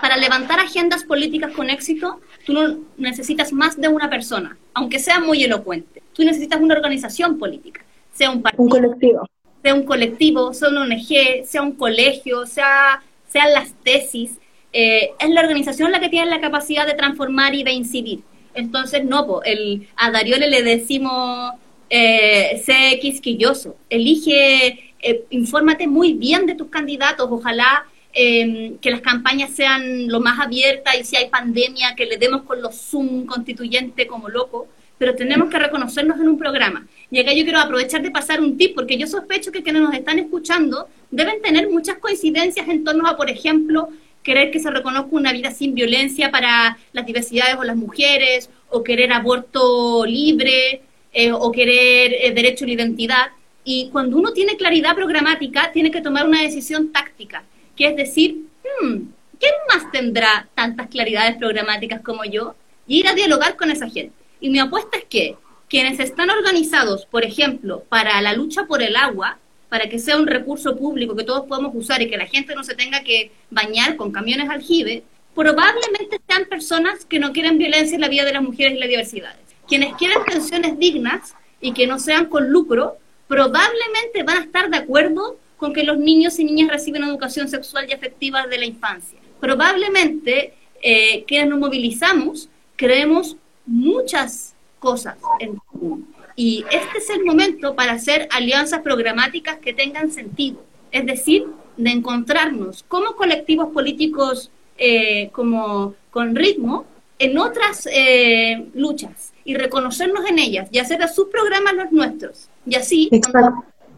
para 0.00 0.16
levantar 0.16 0.60
agendas 0.60 1.04
políticas 1.04 1.52
con 1.52 1.70
éxito, 1.70 2.20
tú 2.48 2.54
no 2.54 2.78
necesitas 2.96 3.52
más 3.52 3.78
de 3.78 3.88
una 3.88 4.08
persona, 4.08 4.56
aunque 4.72 4.98
sea 4.98 5.20
muy 5.20 5.44
elocuente. 5.44 6.02
Tú 6.14 6.24
necesitas 6.24 6.58
una 6.58 6.74
organización 6.74 7.38
política, 7.38 7.84
sea 8.14 8.30
un 8.30 8.40
partido, 8.40 8.64
un 8.64 8.70
colectivo, 8.70 9.28
sea 9.62 9.74
un 9.74 9.82
colectivo, 9.82 10.54
sea 10.54 10.70
una 10.70 10.84
ONG, 10.84 11.44
sea 11.44 11.60
un 11.60 11.72
colegio, 11.72 12.46
sea 12.46 13.02
sean 13.30 13.52
las 13.52 13.74
tesis. 13.84 14.38
Eh, 14.72 15.10
es 15.20 15.28
la 15.28 15.42
organización 15.42 15.92
la 15.92 16.00
que 16.00 16.08
tiene 16.08 16.30
la 16.30 16.40
capacidad 16.40 16.86
de 16.86 16.94
transformar 16.94 17.54
y 17.54 17.64
de 17.64 17.72
incidir. 17.72 18.22
Entonces, 18.54 19.04
no, 19.04 19.42
el, 19.44 19.86
a 19.96 20.10
Dariole 20.10 20.48
le 20.48 20.62
decimos, 20.62 21.52
eh, 21.90 22.62
sé 22.64 22.98
quisquilloso, 22.98 23.76
elige, 23.90 24.94
eh, 25.02 25.24
infórmate 25.28 25.86
muy 25.86 26.14
bien 26.14 26.46
de 26.46 26.54
tus 26.54 26.68
candidatos, 26.68 27.28
ojalá 27.30 27.84
Em, 28.14 28.78
que 28.78 28.90
las 28.90 29.02
campañas 29.02 29.50
sean 29.50 30.08
lo 30.08 30.20
más 30.20 30.40
abiertas 30.40 30.96
y 30.98 31.04
si 31.04 31.16
hay 31.16 31.28
pandemia, 31.28 31.94
que 31.94 32.06
le 32.06 32.16
demos 32.16 32.42
con 32.42 32.60
los 32.62 32.74
Zoom 32.74 33.26
constituyentes 33.26 34.06
como 34.06 34.28
loco, 34.28 34.66
pero 34.96 35.14
tenemos 35.14 35.50
que 35.50 35.58
reconocernos 35.58 36.18
en 36.18 36.28
un 36.28 36.38
programa. 36.38 36.86
Y 37.10 37.20
acá 37.20 37.32
yo 37.32 37.44
quiero 37.44 37.60
aprovechar 37.60 38.02
de 38.02 38.10
pasar 38.10 38.40
un 38.40 38.56
tip, 38.56 38.74
porque 38.74 38.96
yo 38.96 39.06
sospecho 39.06 39.52
que 39.52 39.62
quienes 39.62 39.82
nos 39.82 39.94
están 39.94 40.18
escuchando 40.18 40.88
deben 41.10 41.40
tener 41.42 41.68
muchas 41.68 41.98
coincidencias 41.98 42.66
en 42.68 42.82
torno 42.82 43.06
a, 43.06 43.16
por 43.16 43.30
ejemplo, 43.30 43.90
querer 44.22 44.50
que 44.50 44.58
se 44.58 44.70
reconozca 44.70 45.10
una 45.12 45.32
vida 45.32 45.50
sin 45.50 45.74
violencia 45.74 46.30
para 46.30 46.78
las 46.92 47.06
diversidades 47.06 47.56
o 47.56 47.64
las 47.64 47.76
mujeres, 47.76 48.50
o 48.70 48.82
querer 48.82 49.12
aborto 49.12 50.04
libre, 50.06 50.82
eh, 51.12 51.30
o 51.30 51.52
querer 51.52 52.14
eh, 52.20 52.32
derecho 52.32 52.64
a 52.64 52.68
la 52.68 52.74
identidad. 52.74 53.26
Y 53.64 53.90
cuando 53.90 54.16
uno 54.16 54.32
tiene 54.32 54.56
claridad 54.56 54.96
programática, 54.96 55.70
tiene 55.72 55.90
que 55.90 56.00
tomar 56.00 56.26
una 56.26 56.42
decisión 56.42 56.90
táctica 56.90 57.44
que 57.78 57.86
es 57.86 57.96
decir, 57.96 58.48
hmm, 58.82 58.96
¿quién 59.38 59.52
más 59.72 59.90
tendrá 59.92 60.48
tantas 60.56 60.88
claridades 60.88 61.36
programáticas 61.36 62.02
como 62.02 62.24
yo? 62.24 62.56
Y 62.88 62.98
ir 62.98 63.08
a 63.08 63.14
dialogar 63.14 63.56
con 63.56 63.70
esa 63.70 63.88
gente. 63.88 64.12
Y 64.40 64.50
mi 64.50 64.58
apuesta 64.58 64.98
es 64.98 65.04
que 65.04 65.36
quienes 65.68 66.00
están 66.00 66.28
organizados, 66.28 67.06
por 67.06 67.24
ejemplo, 67.24 67.84
para 67.88 68.20
la 68.20 68.32
lucha 68.32 68.66
por 68.66 68.82
el 68.82 68.96
agua, 68.96 69.38
para 69.68 69.88
que 69.88 70.00
sea 70.00 70.16
un 70.16 70.26
recurso 70.26 70.76
público 70.76 71.14
que 71.14 71.22
todos 71.22 71.46
podamos 71.46 71.72
usar 71.74 72.02
y 72.02 72.10
que 72.10 72.16
la 72.16 72.26
gente 72.26 72.56
no 72.56 72.64
se 72.64 72.74
tenga 72.74 73.04
que 73.04 73.30
bañar 73.50 73.94
con 73.94 74.10
camiones 74.10 74.48
aljibe, 74.48 75.04
probablemente 75.34 76.20
sean 76.26 76.46
personas 76.46 77.04
que 77.04 77.20
no 77.20 77.32
quieren 77.32 77.58
violencia 77.58 77.94
en 77.94 78.00
la 78.00 78.08
vida 78.08 78.24
de 78.24 78.32
las 78.32 78.42
mujeres 78.42 78.74
y 78.74 78.80
las 78.80 78.88
diversidades. 78.88 79.38
Quienes 79.68 79.94
quieren 79.94 80.24
pensiones 80.24 80.78
dignas 80.80 81.36
y 81.60 81.72
que 81.72 81.86
no 81.86 82.00
sean 82.00 82.26
con 82.26 82.48
lucro, 82.48 82.96
probablemente 83.28 84.24
van 84.24 84.38
a 84.38 84.44
estar 84.44 84.68
de 84.68 84.78
acuerdo 84.78 85.38
con 85.58 85.74
que 85.74 85.82
los 85.82 85.98
niños 85.98 86.38
y 86.38 86.44
niñas 86.44 86.70
reciben 86.70 87.04
educación 87.04 87.48
sexual 87.48 87.86
y 87.88 87.92
afectiva 87.92 88.46
de 88.46 88.58
la 88.58 88.64
infancia. 88.64 89.18
Probablemente 89.40 90.54
eh, 90.80 91.24
quienes 91.26 91.48
nos 91.48 91.58
movilizamos 91.58 92.48
creemos 92.76 93.36
muchas 93.66 94.54
cosas 94.78 95.16
en 95.40 95.56
común. 95.56 96.14
Y 96.36 96.64
este 96.70 96.98
es 96.98 97.10
el 97.10 97.24
momento 97.24 97.74
para 97.74 97.92
hacer 97.92 98.28
alianzas 98.30 98.80
programáticas 98.82 99.58
que 99.58 99.74
tengan 99.74 100.12
sentido, 100.12 100.64
es 100.92 101.04
decir, 101.04 101.46
de 101.76 101.90
encontrarnos 101.90 102.84
como 102.84 103.16
colectivos 103.16 103.72
políticos 103.72 104.50
eh, 104.78 105.30
como 105.32 105.94
con 106.10 106.36
ritmo 106.36 106.86
en 107.18 107.36
otras 107.38 107.88
eh, 107.90 108.68
luchas 108.74 109.32
y 109.44 109.54
reconocernos 109.54 110.24
en 110.28 110.38
ellas 110.38 110.68
y 110.70 110.78
hacer 110.78 111.02
a 111.02 111.08
sus 111.08 111.26
programas 111.28 111.74
los 111.74 111.90
nuestros. 111.90 112.48
Y 112.64 112.76
así, 112.76 113.10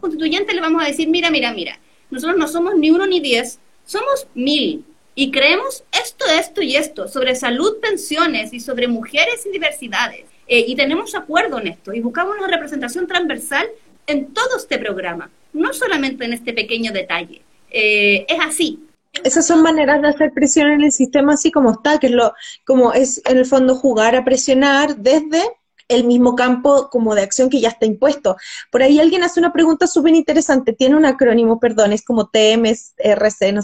constituyente 0.01 0.53
le 0.53 0.61
vamos 0.61 0.83
a 0.83 0.87
decir, 0.87 1.07
mira, 1.07 1.29
mira, 1.29 1.53
mira, 1.53 1.79
nosotros 2.09 2.37
no 2.37 2.47
somos 2.47 2.75
ni 2.75 2.91
uno 2.91 3.07
ni 3.07 3.19
diez, 3.19 3.59
somos 3.85 4.27
mil. 4.33 4.83
Y 5.13 5.31
creemos 5.31 5.83
esto, 5.91 6.25
esto 6.25 6.61
y 6.61 6.75
esto, 6.75 7.07
sobre 7.07 7.35
salud, 7.35 7.77
pensiones 7.81 8.53
y 8.53 8.59
sobre 8.59 8.87
mujeres 8.87 9.45
y 9.45 9.51
diversidades. 9.51 10.25
Eh, 10.47 10.65
y 10.67 10.75
tenemos 10.75 11.15
acuerdo 11.15 11.59
en 11.59 11.67
esto 11.67 11.93
y 11.93 12.01
buscamos 12.01 12.35
una 12.37 12.47
representación 12.47 13.07
transversal 13.07 13.67
en 14.07 14.33
todo 14.33 14.57
este 14.57 14.77
programa, 14.77 15.29
no 15.53 15.73
solamente 15.73 16.25
en 16.25 16.33
este 16.33 16.53
pequeño 16.53 16.91
detalle. 16.91 17.41
Eh, 17.69 18.25
es 18.27 18.39
así. 18.39 18.79
Esas 19.23 19.45
son 19.45 19.61
maneras 19.61 20.01
de 20.01 20.07
hacer 20.07 20.31
presión 20.33 20.69
en 20.71 20.81
el 20.81 20.91
sistema 20.91 21.33
así 21.33 21.51
como 21.51 21.71
está, 21.71 21.99
que 21.99 22.07
es 22.07 22.13
lo, 22.13 22.33
como 22.65 22.93
es 22.93 23.21
en 23.25 23.37
el 23.37 23.45
fondo 23.45 23.75
jugar 23.75 24.15
a 24.15 24.23
presionar 24.23 24.95
desde 24.97 25.43
el 25.91 26.05
mismo 26.05 26.35
campo 26.35 26.89
como 26.89 27.15
de 27.15 27.21
acción 27.21 27.49
que 27.49 27.61
ya 27.61 27.69
está 27.69 27.85
impuesto. 27.85 28.37
Por 28.71 28.81
ahí 28.81 28.99
alguien 28.99 29.23
hace 29.23 29.39
una 29.39 29.53
pregunta 29.53 29.87
súper 29.87 30.15
interesante, 30.15 30.73
tiene 30.73 30.95
un 30.95 31.05
acrónimo, 31.05 31.59
perdón, 31.59 31.93
es 31.93 32.03
como 32.03 32.29
TMRC, 32.29 33.53
no, 33.53 33.61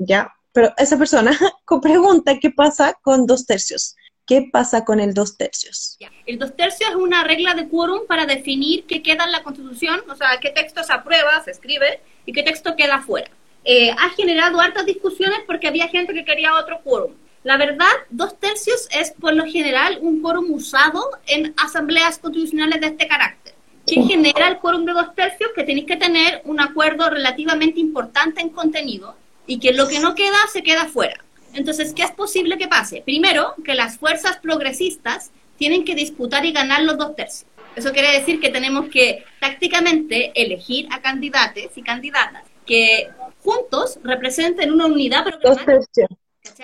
ya, 0.00 0.34
pero 0.52 0.72
esa 0.76 0.98
persona 0.98 1.38
pregunta 1.82 2.38
qué 2.40 2.50
pasa 2.50 2.94
con 3.02 3.26
dos 3.26 3.46
tercios. 3.46 3.96
¿Qué 4.26 4.46
pasa 4.52 4.84
con 4.84 5.00
el 5.00 5.14
dos 5.14 5.38
tercios? 5.38 5.96
El 6.26 6.38
dos 6.38 6.54
tercios 6.54 6.90
es 6.90 6.96
una 6.96 7.24
regla 7.24 7.54
de 7.54 7.66
quórum 7.66 8.00
para 8.06 8.26
definir 8.26 8.84
qué 8.84 9.02
queda 9.02 9.24
en 9.24 9.32
la 9.32 9.42
Constitución, 9.42 10.02
o 10.06 10.14
sea, 10.16 10.38
qué 10.38 10.50
texto 10.50 10.84
se 10.84 10.92
aprueba, 10.92 11.42
se 11.42 11.50
escribe, 11.50 12.00
y 12.26 12.32
qué 12.34 12.42
texto 12.42 12.76
queda 12.76 13.00
fuera. 13.00 13.30
Eh, 13.64 13.90
ha 13.90 14.10
generado 14.10 14.60
hartas 14.60 14.84
discusiones 14.84 15.38
porque 15.46 15.66
había 15.66 15.88
gente 15.88 16.12
que 16.12 16.26
quería 16.26 16.54
otro 16.56 16.82
quórum. 16.84 17.12
La 17.44 17.56
verdad, 17.56 17.86
dos 18.10 18.38
tercios 18.38 18.88
es 18.90 19.12
por 19.12 19.34
lo 19.34 19.44
general 19.44 19.98
un 20.02 20.20
quórum 20.20 20.50
usado 20.50 21.02
en 21.26 21.54
asambleas 21.56 22.18
constitucionales 22.18 22.80
de 22.80 22.88
este 22.88 23.06
carácter. 23.06 23.54
¿Qué 23.86 24.02
genera 24.02 24.48
el 24.48 24.58
quórum 24.58 24.84
de 24.84 24.92
dos 24.92 25.14
tercios? 25.14 25.50
Que 25.54 25.64
tenéis 25.64 25.86
que 25.86 25.96
tener 25.96 26.42
un 26.44 26.60
acuerdo 26.60 27.08
relativamente 27.08 27.80
importante 27.80 28.40
en 28.42 28.50
contenido 28.50 29.16
y 29.46 29.58
que 29.58 29.72
lo 29.72 29.88
que 29.88 30.00
no 30.00 30.14
queda 30.14 30.36
se 30.52 30.62
queda 30.62 30.86
fuera. 30.86 31.24
Entonces, 31.54 31.94
¿qué 31.94 32.02
es 32.02 32.10
posible 32.10 32.58
que 32.58 32.68
pase? 32.68 33.02
Primero, 33.02 33.54
que 33.64 33.74
las 33.74 33.96
fuerzas 33.96 34.36
progresistas 34.38 35.30
tienen 35.56 35.84
que 35.84 35.94
disputar 35.94 36.44
y 36.44 36.52
ganar 36.52 36.82
los 36.82 36.98
dos 36.98 37.16
tercios. 37.16 37.50
Eso 37.74 37.92
quiere 37.92 38.12
decir 38.12 38.40
que 38.40 38.50
tenemos 38.50 38.88
que 38.88 39.24
tácticamente 39.40 40.32
elegir 40.34 40.88
a 40.90 41.00
candidatos 41.00 41.70
y 41.76 41.82
candidatas 41.82 42.44
que 42.66 43.08
juntos 43.42 43.98
representen 44.02 44.72
una 44.72 44.86
unidad 44.86 45.24
programática. 45.24 46.08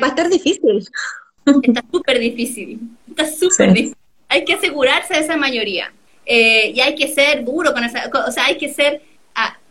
Va 0.03 0.07
a 0.07 0.11
estar 0.11 0.29
difícil. 0.29 0.89
Está 1.47 1.85
súper 1.91 2.19
difícil. 2.19 2.81
Está 3.09 3.27
súper 3.27 3.73
difícil. 3.73 3.97
Hay 4.29 4.45
que 4.45 4.55
asegurarse 4.55 5.15
de 5.15 5.21
esa 5.21 5.37
mayoría. 5.37 5.93
Eh, 6.27 6.73
y 6.75 6.81
hay 6.81 6.95
que 6.95 7.09
ser 7.09 7.45
duro 7.45 7.73
con 7.73 7.85
esa. 7.85 8.11
O 8.27 8.33
sea, 8.33 8.47
hay 8.47 8.59
que 8.59 8.73
ser. 8.73 9.03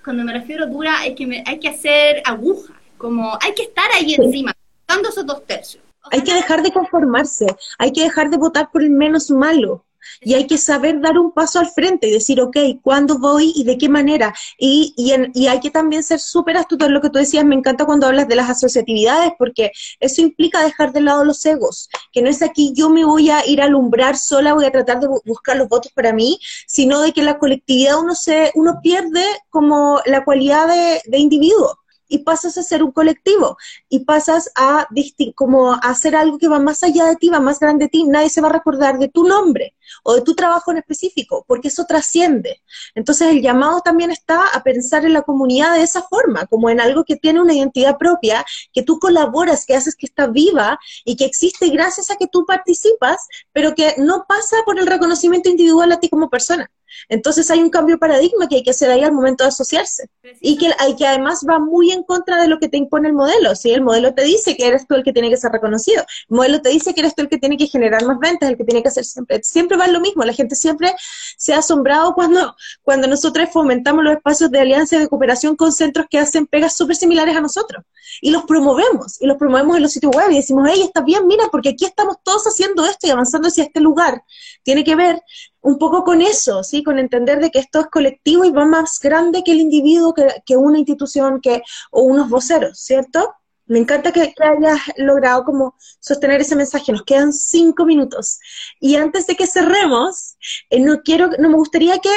cuando 0.03 0.23
me 0.23 0.33
refiero 0.33 0.67
dura, 0.67 0.99
hay 0.99 1.15
que, 1.15 1.43
hay 1.45 1.59
que 1.59 1.69
hacer 1.69 2.21
aguja. 2.25 2.73
Como 2.97 3.37
hay 3.41 3.53
que 3.53 3.63
estar 3.63 3.91
ahí 3.93 4.13
encima, 4.13 4.53
dando 4.87 5.09
esos 5.09 5.25
dos 5.25 5.45
tercios. 5.45 5.83
hay 6.11 6.21
que 6.21 6.33
dejar 6.33 6.61
de 6.61 6.71
conformarse. 6.71 7.47
Hay 7.77 7.91
que 7.91 8.03
dejar 8.03 8.29
de 8.29 8.37
votar 8.37 8.69
por 8.71 8.83
el 8.83 8.91
menos 8.91 9.29
malo 9.29 9.83
y 10.21 10.33
hay 10.33 10.47
que 10.47 10.57
saber 10.57 10.99
dar 11.01 11.17
un 11.17 11.31
paso 11.31 11.59
al 11.59 11.69
frente 11.69 12.07
y 12.07 12.11
decir, 12.11 12.41
ok, 12.41 12.57
¿cuándo 12.81 13.19
voy 13.19 13.53
y 13.55 13.63
de 13.63 13.77
qué 13.77 13.89
manera? 13.89 14.33
Y, 14.57 14.93
y, 14.97 15.47
hay 15.47 15.59
que 15.59 15.71
también 15.71 16.03
ser 16.03 16.19
súper 16.19 16.57
astuto 16.57 16.85
en 16.85 16.93
lo 16.93 17.01
que 17.01 17.09
tú 17.09 17.19
decías, 17.19 17.45
me 17.45 17.55
encanta 17.55 17.85
cuando 17.85 18.07
hablas 18.07 18.27
de 18.27 18.35
las 18.35 18.49
asociatividades, 18.49 19.33
porque 19.37 19.71
eso 19.99 20.21
implica 20.21 20.63
dejar 20.63 20.93
de 20.93 21.01
lado 21.01 21.23
los 21.23 21.45
egos, 21.45 21.89
que 22.11 22.21
no 22.21 22.29
es 22.29 22.41
aquí 22.41 22.73
yo 22.75 22.89
me 22.89 23.05
voy 23.05 23.29
a 23.29 23.45
ir 23.45 23.61
a 23.61 23.65
alumbrar 23.65 24.17
sola, 24.17 24.53
voy 24.53 24.65
a 24.65 24.71
tratar 24.71 24.99
de 24.99 25.07
buscar 25.25 25.57
los 25.57 25.67
votos 25.67 25.91
para 25.93 26.13
mí, 26.13 26.39
sino 26.67 27.01
de 27.01 27.11
que 27.11 27.23
la 27.23 27.37
colectividad 27.37 27.99
uno, 27.99 28.15
se, 28.15 28.51
uno 28.55 28.79
pierde 28.81 29.23
como 29.49 30.01
la 30.05 30.23
cualidad 30.23 30.67
de, 30.67 31.01
de 31.05 31.17
individuo 31.17 31.82
y 32.13 32.19
pasas 32.19 32.59
a 32.59 32.63
ser 32.63 32.83
un 32.83 32.91
colectivo 32.91 33.57
y 33.89 34.05
pasas 34.05 34.51
a 34.55 34.87
como 35.33 35.73
a 35.73 35.77
hacer 35.77 36.15
algo 36.15 36.37
que 36.37 36.47
va 36.47 36.59
más 36.59 36.83
allá 36.83 37.05
de 37.05 37.15
ti, 37.15 37.29
va 37.29 37.39
más 37.39 37.59
grande 37.59 37.85
de 37.85 37.89
ti, 37.89 38.03
nadie 38.03 38.29
se 38.29 38.39
va 38.39 38.49
a 38.49 38.53
recordar 38.53 38.99
de 38.99 39.07
tu 39.07 39.23
nombre 39.23 39.73
o 40.03 40.13
de 40.13 40.21
tu 40.21 40.35
trabajo 40.35 40.69
en 40.69 40.77
específico, 40.77 41.43
porque 41.47 41.69
eso 41.69 41.85
trasciende. 41.85 42.61
Entonces 42.93 43.29
el 43.29 43.41
llamado 43.41 43.81
también 43.81 44.11
está 44.11 44.45
a 44.45 44.61
pensar 44.61 45.05
en 45.05 45.13
la 45.13 45.23
comunidad 45.23 45.73
de 45.73 45.81
esa 45.81 46.03
forma, 46.03 46.45
como 46.45 46.69
en 46.69 46.79
algo 46.79 47.03
que 47.03 47.15
tiene 47.15 47.41
una 47.41 47.55
identidad 47.55 47.97
propia, 47.97 48.45
que 48.71 48.83
tú 48.83 48.99
colaboras, 48.99 49.65
que 49.65 49.75
haces 49.75 49.95
que 49.95 50.05
está 50.05 50.27
viva 50.27 50.79
y 51.03 51.15
que 51.15 51.25
existe 51.25 51.69
gracias 51.69 52.11
a 52.11 52.15
que 52.17 52.27
tú 52.27 52.45
participas, 52.45 53.27
pero 53.53 53.73
que 53.73 53.95
no 53.97 54.25
pasa 54.27 54.57
por 54.65 54.77
el 54.77 54.85
reconocimiento 54.85 55.49
individual 55.49 55.91
a 55.91 55.99
ti 55.99 56.09
como 56.09 56.29
persona. 56.29 56.69
Entonces 57.09 57.49
hay 57.51 57.59
un 57.59 57.69
cambio 57.69 57.95
de 57.95 57.99
paradigma 57.99 58.47
que 58.47 58.55
hay 58.55 58.63
que 58.63 58.71
hacer 58.71 58.89
ahí 58.89 59.03
al 59.03 59.11
momento 59.11 59.43
de 59.43 59.49
asociarse 59.49 60.09
y 60.41 60.57
que, 60.57 60.71
que 60.97 61.07
además 61.07 61.45
va 61.49 61.59
muy 61.59 61.91
en 61.91 62.03
contra 62.03 62.41
de 62.41 62.47
lo 62.47 62.59
que 62.59 62.69
te 62.69 62.77
impone 62.77 63.09
el 63.09 63.13
modelo. 63.13 63.55
Si 63.55 63.71
el 63.71 63.81
modelo 63.81 64.13
te 64.13 64.23
dice 64.23 64.55
que 64.55 64.67
eres 64.67 64.87
tú 64.87 64.95
el 64.95 65.03
que 65.03 65.13
tiene 65.13 65.29
que 65.29 65.37
ser 65.37 65.51
reconocido, 65.51 66.03
el 66.29 66.35
modelo 66.35 66.61
te 66.61 66.69
dice 66.69 66.93
que 66.93 67.01
eres 67.01 67.15
tú 67.15 67.23
el 67.23 67.29
que 67.29 67.37
tiene 67.37 67.57
que 67.57 67.67
generar 67.67 68.05
más 68.05 68.19
ventas, 68.19 68.49
el 68.49 68.57
que 68.57 68.63
tiene 68.63 68.81
que 68.81 68.89
hacer 68.89 69.05
siempre, 69.05 69.41
siempre 69.43 69.77
va 69.77 69.87
lo 69.87 69.99
mismo. 69.99 70.23
La 70.23 70.33
gente 70.33 70.55
siempre 70.55 70.93
se 71.37 71.53
ha 71.53 71.59
asombrado 71.59 72.13
cuando, 72.13 72.55
cuando 72.81 73.07
nosotros 73.07 73.49
fomentamos 73.51 74.03
los 74.03 74.13
espacios 74.13 74.51
de 74.51 74.59
alianza 74.59 74.95
y 74.95 74.99
de 74.99 75.07
cooperación 75.07 75.55
con 75.55 75.71
centros 75.71 76.07
que 76.09 76.19
hacen 76.19 76.47
pegas 76.47 76.75
súper 76.75 76.95
similares 76.95 77.35
a 77.35 77.41
nosotros 77.41 77.83
y 78.21 78.31
los 78.31 78.43
promovemos 78.43 79.21
y 79.21 79.27
los 79.27 79.37
promovemos 79.37 79.77
en 79.77 79.83
los 79.83 79.91
sitios 79.91 80.15
web 80.15 80.31
y 80.31 80.35
decimos, 80.35 80.67
hey, 80.71 80.81
está 80.83 81.01
bien, 81.01 81.25
mira, 81.27 81.45
porque 81.51 81.69
aquí 81.69 81.85
estamos 81.85 82.17
todos 82.23 82.43
haciendo 82.45 82.85
esto 82.85 83.07
y 83.07 83.11
avanzando 83.11 83.47
hacia 83.47 83.63
este 83.63 83.79
lugar. 83.79 84.23
Tiene 84.63 84.83
que 84.83 84.95
ver 84.95 85.21
un 85.63 85.77
poco 85.77 86.03
con 86.03 86.21
eso, 86.21 86.63
¿sí? 86.63 86.83
Con 86.83 86.99
entender 86.99 87.39
de 87.39 87.49
que 87.49 87.59
esto 87.59 87.79
es 87.79 87.87
colectivo 87.87 88.43
y 88.45 88.51
va 88.51 88.65
más 88.65 88.99
grande 88.99 89.43
que 89.43 89.53
el 89.53 89.59
individuo, 89.59 90.13
que, 90.13 90.57
una 90.57 90.77
institución, 90.77 91.39
que, 91.41 91.63
o 91.91 92.03
unos 92.03 92.29
voceros, 92.29 92.79
¿cierto? 92.79 93.33
Me 93.65 93.79
encanta 93.79 94.11
que, 94.11 94.33
hayas 94.39 94.81
logrado 94.97 95.45
como 95.45 95.75
sostener 95.99 96.41
ese 96.41 96.57
mensaje. 96.57 96.91
Nos 96.91 97.03
quedan 97.03 97.31
cinco 97.31 97.85
minutos. 97.85 98.39
Y 98.79 98.97
antes 98.97 99.25
de 99.25 99.35
que 99.35 99.47
cerremos, 99.47 100.35
eh, 100.69 100.81
no 100.81 101.01
quiero, 101.01 101.29
no 101.39 101.49
me 101.49 101.55
gustaría 101.55 101.97
que 101.99 102.09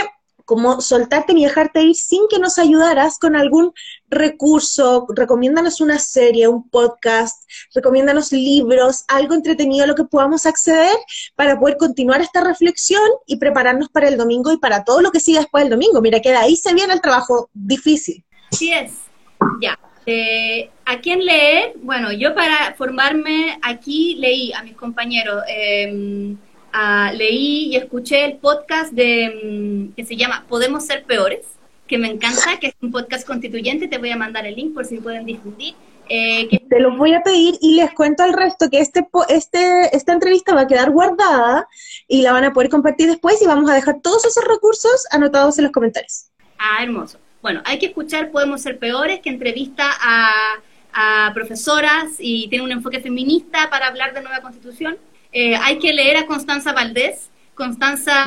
como 0.46 0.80
soltarte 0.80 1.34
ni 1.34 1.44
dejarte 1.44 1.82
ir 1.82 1.96
sin 1.96 2.22
que 2.30 2.38
nos 2.38 2.58
ayudaras 2.58 3.18
con 3.18 3.36
algún 3.36 3.74
recurso, 4.08 5.06
recomiéndanos 5.14 5.80
una 5.80 5.98
serie, 5.98 6.46
un 6.46 6.70
podcast, 6.70 7.50
recomiéndanos 7.74 8.32
libros, 8.32 9.04
algo 9.08 9.34
entretenido 9.34 9.84
a 9.84 9.88
lo 9.88 9.96
que 9.96 10.04
podamos 10.04 10.46
acceder 10.46 10.96
para 11.34 11.58
poder 11.58 11.76
continuar 11.76 12.20
esta 12.20 12.44
reflexión 12.44 13.02
y 13.26 13.36
prepararnos 13.36 13.88
para 13.88 14.08
el 14.08 14.16
domingo 14.16 14.52
y 14.52 14.58
para 14.58 14.84
todo 14.84 15.02
lo 15.02 15.10
que 15.10 15.20
siga 15.20 15.40
después 15.40 15.64
del 15.64 15.72
domingo. 15.72 16.00
Mira 16.00 16.20
que 16.20 16.30
de 16.30 16.36
ahí 16.36 16.56
se 16.56 16.72
viene 16.72 16.94
el 16.94 17.00
trabajo 17.00 17.50
difícil. 17.52 18.24
Sí 18.52 18.72
es, 18.72 18.92
ya. 19.60 19.76
Eh, 20.06 20.70
¿A 20.84 21.00
quién 21.00 21.24
leer? 21.24 21.72
Bueno, 21.82 22.12
yo 22.12 22.36
para 22.36 22.74
formarme 22.74 23.58
aquí 23.62 24.14
leí 24.20 24.52
a 24.52 24.62
mis 24.62 24.76
compañeros. 24.76 25.42
Eh, 25.48 26.36
leí 27.12 27.68
y 27.68 27.76
escuché 27.76 28.24
el 28.24 28.36
podcast 28.36 28.92
de, 28.92 29.90
mm, 29.90 29.94
que 29.94 30.04
se 30.04 30.16
llama 30.16 30.44
Podemos 30.48 30.84
ser 30.84 31.04
peores, 31.04 31.40
que 31.86 31.98
me 31.98 32.08
encanta, 32.08 32.58
que 32.60 32.68
es 32.68 32.74
un 32.82 32.90
podcast 32.90 33.26
constituyente, 33.26 33.88
te 33.88 33.98
voy 33.98 34.10
a 34.10 34.16
mandar 34.16 34.46
el 34.46 34.56
link 34.56 34.74
por 34.74 34.84
si 34.84 34.98
pueden 34.98 35.24
difundir. 35.24 35.74
Eh, 36.08 36.48
te 36.68 36.80
lo 36.80 36.96
voy 36.96 37.14
a 37.14 37.22
pedir 37.22 37.56
y 37.60 37.74
les 37.74 37.92
cuento 37.92 38.22
al 38.22 38.32
resto 38.32 38.70
que 38.70 38.80
este, 38.80 39.08
este, 39.28 39.96
esta 39.96 40.12
entrevista 40.12 40.54
va 40.54 40.62
a 40.62 40.66
quedar 40.66 40.90
guardada 40.90 41.66
y 42.06 42.22
la 42.22 42.32
van 42.32 42.44
a 42.44 42.52
poder 42.52 42.70
compartir 42.70 43.08
después 43.08 43.42
y 43.42 43.46
vamos 43.46 43.68
a 43.68 43.74
dejar 43.74 44.00
todos 44.00 44.24
esos 44.24 44.44
recursos 44.44 45.04
anotados 45.10 45.58
en 45.58 45.64
los 45.64 45.72
comentarios. 45.72 46.26
Ah, 46.58 46.82
hermoso. 46.82 47.18
Bueno, 47.42 47.60
hay 47.64 47.78
que 47.78 47.86
escuchar 47.86 48.30
Podemos 48.30 48.62
ser 48.62 48.78
peores, 48.78 49.20
que 49.20 49.30
entrevista 49.30 49.90
a, 50.00 50.54
a 50.92 51.34
profesoras 51.34 52.12
y 52.18 52.48
tiene 52.48 52.64
un 52.64 52.72
enfoque 52.72 53.00
feminista 53.00 53.68
para 53.70 53.88
hablar 53.88 54.14
de 54.14 54.22
nueva 54.22 54.40
constitución. 54.40 54.96
Eh, 55.38 55.54
hay 55.54 55.78
que 55.78 55.92
leer 55.92 56.16
a 56.16 56.24
Constanza 56.24 56.72
Valdés. 56.72 57.28
Constanza... 57.54 58.24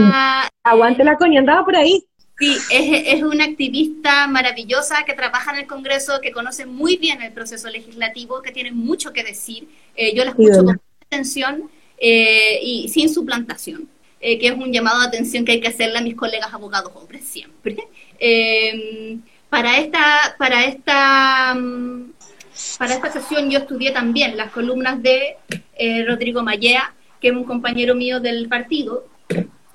Aguante 0.63 1.03
la 1.03 1.17
coña, 1.17 1.39
andaba 1.39 1.65
por 1.65 1.75
ahí. 1.75 2.05
Sí, 2.37 2.55
es, 2.69 3.15
es, 3.15 3.23
una 3.23 3.45
activista 3.45 4.27
maravillosa 4.27 5.03
que 5.05 5.15
trabaja 5.15 5.51
en 5.53 5.61
el 5.61 5.65
Congreso, 5.65 6.21
que 6.21 6.31
conoce 6.31 6.67
muy 6.67 6.97
bien 6.97 7.23
el 7.23 7.31
proceso 7.31 7.67
legislativo, 7.67 8.43
que 8.43 8.51
tiene 8.51 8.71
mucho 8.71 9.11
que 9.11 9.23
decir. 9.23 9.67
Eh, 9.95 10.15
yo 10.15 10.23
la 10.23 10.29
escucho 10.29 10.63
con 10.63 10.79
atención 11.07 11.71
eh, 11.97 12.59
y 12.61 12.89
sin 12.89 13.11
suplantación, 13.11 13.89
que 14.19 14.39
es 14.47 14.51
un 14.51 14.71
llamado 14.71 15.01
de 15.01 15.07
atención 15.07 15.45
que 15.45 15.53
hay 15.53 15.61
que 15.61 15.69
hacerle 15.69 15.97
a 15.97 16.01
mis 16.01 16.15
colegas 16.15 16.53
abogados 16.53 16.91
hombres 16.93 17.23
siempre. 17.25 17.87
para 19.49 19.79
esta, 19.79 20.35
para 20.37 20.65
esta, 20.65 21.55
mm, 21.55 22.11
para 22.77 22.93
esta 22.93 23.11
sesión 23.11 23.49
yo 23.49 23.57
estudié 23.57 23.89
también 23.89 24.37
las 24.37 24.51
columnas 24.51 25.01
de 25.01 25.37
Rodrigo 26.05 26.43
Mallea, 26.43 26.93
que 27.19 27.29
es 27.29 27.33
un 27.33 27.43
compañero 27.43 27.95
mío 27.95 28.19
del 28.19 28.47
partido, 28.47 29.05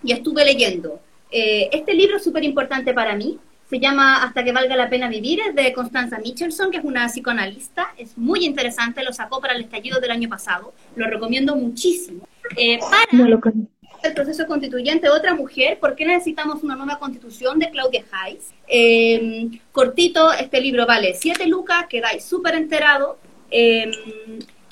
y 0.03 0.13
estuve 0.13 0.45
leyendo. 0.45 1.01
Eh, 1.31 1.69
este 1.73 1.95
libro 1.95 2.17
es 2.17 2.25
súper 2.25 2.45
importante 2.45 2.93
para 2.93 3.17
mí, 3.17 3.39
se 3.69 3.81
llama 3.81 4.23
Hasta 4.23 4.45
que 4.45 4.53
valga 4.53 4.77
la 4.77 4.91
pena 4.91 5.09
vivir, 5.09 5.41
es 5.41 5.55
de 5.55 5.73
Constanza 5.73 6.19
Michelson, 6.19 6.71
que 6.71 6.79
es 6.79 6.85
una 6.85 7.07
psicoanalista, 7.07 7.89
es 7.97 8.17
muy 8.17 8.45
interesante, 8.45 9.03
lo 9.03 9.13
sacó 9.13 9.41
para 9.41 9.55
el 9.55 9.63
estallido 9.63 10.01
del 10.01 10.11
año 10.11 10.29
pasado, 10.29 10.75
lo 10.97 11.07
recomiendo 11.07 11.57
muchísimo. 11.57 12.29
Eh, 12.57 12.79
para 12.79 14.11
el 14.11 14.15
proceso 14.15 14.47
constituyente, 14.47 15.09
otra 15.09 15.35
mujer, 15.35 15.79
¿por 15.81 15.97
qué 15.97 16.05
necesitamos 16.05 16.63
una 16.63 16.77
nueva 16.77 16.99
constitución 16.99 17.59
de 17.59 17.71
Claudia 17.71 18.05
Hayes? 18.13 18.53
Eh, 18.69 19.49
cortito, 19.73 20.31
este 20.33 20.61
libro 20.61 20.87
vale 20.87 21.15
7 21.15 21.47
lucas, 21.47 21.87
quedáis 21.89 22.23
súper 22.23 22.55
enterado. 22.55 23.19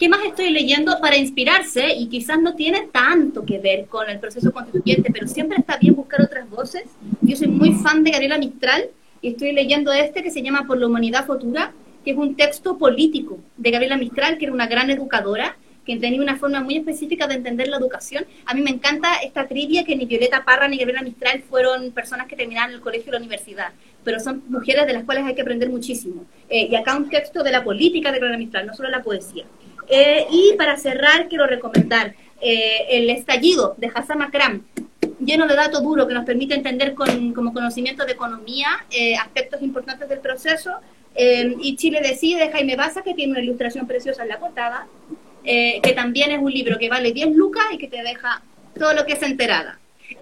¿Qué 0.02 0.08
más 0.08 0.24
estoy 0.24 0.50
leyendo 0.50 0.98
para 1.00 1.16
inspirarse? 1.16 1.94
Y 1.94 2.08
quizás 2.08 2.42
no 2.42 2.56
tiene 2.56 2.88
tanto 2.90 3.44
que 3.44 3.60
ver 3.60 3.86
con 3.86 4.10
el 4.10 4.18
proceso 4.18 4.50
constituyente, 4.50 5.12
pero 5.12 5.28
siempre 5.28 5.58
está 5.58 5.76
bien 5.76 5.94
buscar 5.94 6.20
otras 6.22 6.50
voces. 6.50 6.82
Yo 7.20 7.36
soy 7.36 7.46
muy 7.46 7.70
fan 7.74 8.02
de 8.02 8.10
Gabriela 8.10 8.36
Mistral 8.36 8.88
y 9.20 9.28
estoy 9.28 9.52
leyendo 9.52 9.92
este 9.92 10.24
que 10.24 10.32
se 10.32 10.42
llama 10.42 10.66
Por 10.66 10.78
la 10.78 10.88
Humanidad 10.88 11.24
Futura, 11.24 11.72
que 12.04 12.10
es 12.10 12.16
un 12.16 12.34
texto 12.34 12.78
político 12.78 13.38
de 13.56 13.70
Gabriela 13.70 13.96
Mistral, 13.96 14.38
que 14.38 14.46
era 14.46 14.52
una 14.52 14.66
gran 14.66 14.90
educadora, 14.90 15.56
que 15.86 15.96
tenía 15.98 16.20
una 16.20 16.36
forma 16.36 16.60
muy 16.60 16.78
específica 16.78 17.28
de 17.28 17.34
entender 17.34 17.68
la 17.68 17.76
educación. 17.76 18.26
A 18.46 18.54
mí 18.54 18.60
me 18.60 18.70
encanta 18.70 19.14
esta 19.22 19.46
trivia 19.46 19.84
que 19.84 19.94
ni 19.94 20.06
Violeta 20.06 20.44
Parra 20.44 20.66
ni 20.66 20.78
Gabriela 20.78 21.02
Mistral 21.02 21.44
fueron 21.48 21.92
personas 21.92 22.26
que 22.26 22.34
terminaron 22.34 22.74
el 22.74 22.80
colegio 22.80 23.10
o 23.10 23.12
la 23.12 23.18
universidad, 23.18 23.68
pero 24.02 24.18
son 24.18 24.42
mujeres 24.48 24.84
de 24.84 24.94
las 24.94 25.04
cuales 25.04 25.26
hay 25.26 25.36
que 25.36 25.42
aprender 25.42 25.70
muchísimo. 25.70 26.24
Eh, 26.48 26.66
y 26.68 26.74
acá 26.74 26.96
un 26.96 27.08
texto 27.08 27.44
de 27.44 27.52
la 27.52 27.62
política 27.62 28.10
de 28.10 28.18
Gabriela 28.18 28.38
Mistral, 28.38 28.66
no 28.66 28.74
solo 28.74 28.88
la 28.88 29.00
poesía. 29.00 29.44
Eh, 29.94 30.26
y 30.30 30.54
para 30.56 30.78
cerrar, 30.78 31.28
quiero 31.28 31.46
recomendar 31.46 32.14
eh, 32.40 32.86
El 32.88 33.10
estallido 33.10 33.74
de 33.76 33.90
Hassan 33.94 34.20
Makram, 34.20 34.62
lleno 35.20 35.46
de 35.46 35.54
datos 35.54 35.82
duros 35.82 36.08
que 36.08 36.14
nos 36.14 36.24
permite 36.24 36.54
entender 36.54 36.94
con, 36.94 37.34
como 37.34 37.52
conocimiento 37.52 38.06
de 38.06 38.12
economía 38.12 38.86
eh, 38.90 39.16
aspectos 39.16 39.60
importantes 39.60 40.08
del 40.08 40.20
proceso. 40.20 40.70
y 41.14 41.76
Chile 41.76 42.00
decide 42.00 42.46
de 42.46 42.50
Jaime 42.50 42.74
Baza, 42.74 43.02
que 43.02 43.12
tiene 43.12 43.32
una 43.32 43.42
ilustración 43.42 43.86
preciosa 43.86 44.22
en 44.22 44.30
la 44.30 44.38
portada, 44.38 44.86
que 45.44 45.92
también 45.94 46.30
es 46.30 46.38
un 46.38 46.50
libro 46.50 46.78
que 46.78 46.88
vale 46.88 47.12
10 47.12 47.36
lucas 47.36 47.64
y 47.72 47.76
que 47.76 47.88
te 47.88 48.02
deja 48.02 48.40
todo 48.74 48.94
lo 48.94 49.04
que 49.04 49.12
es 49.12 49.22
enterada. 49.22 49.78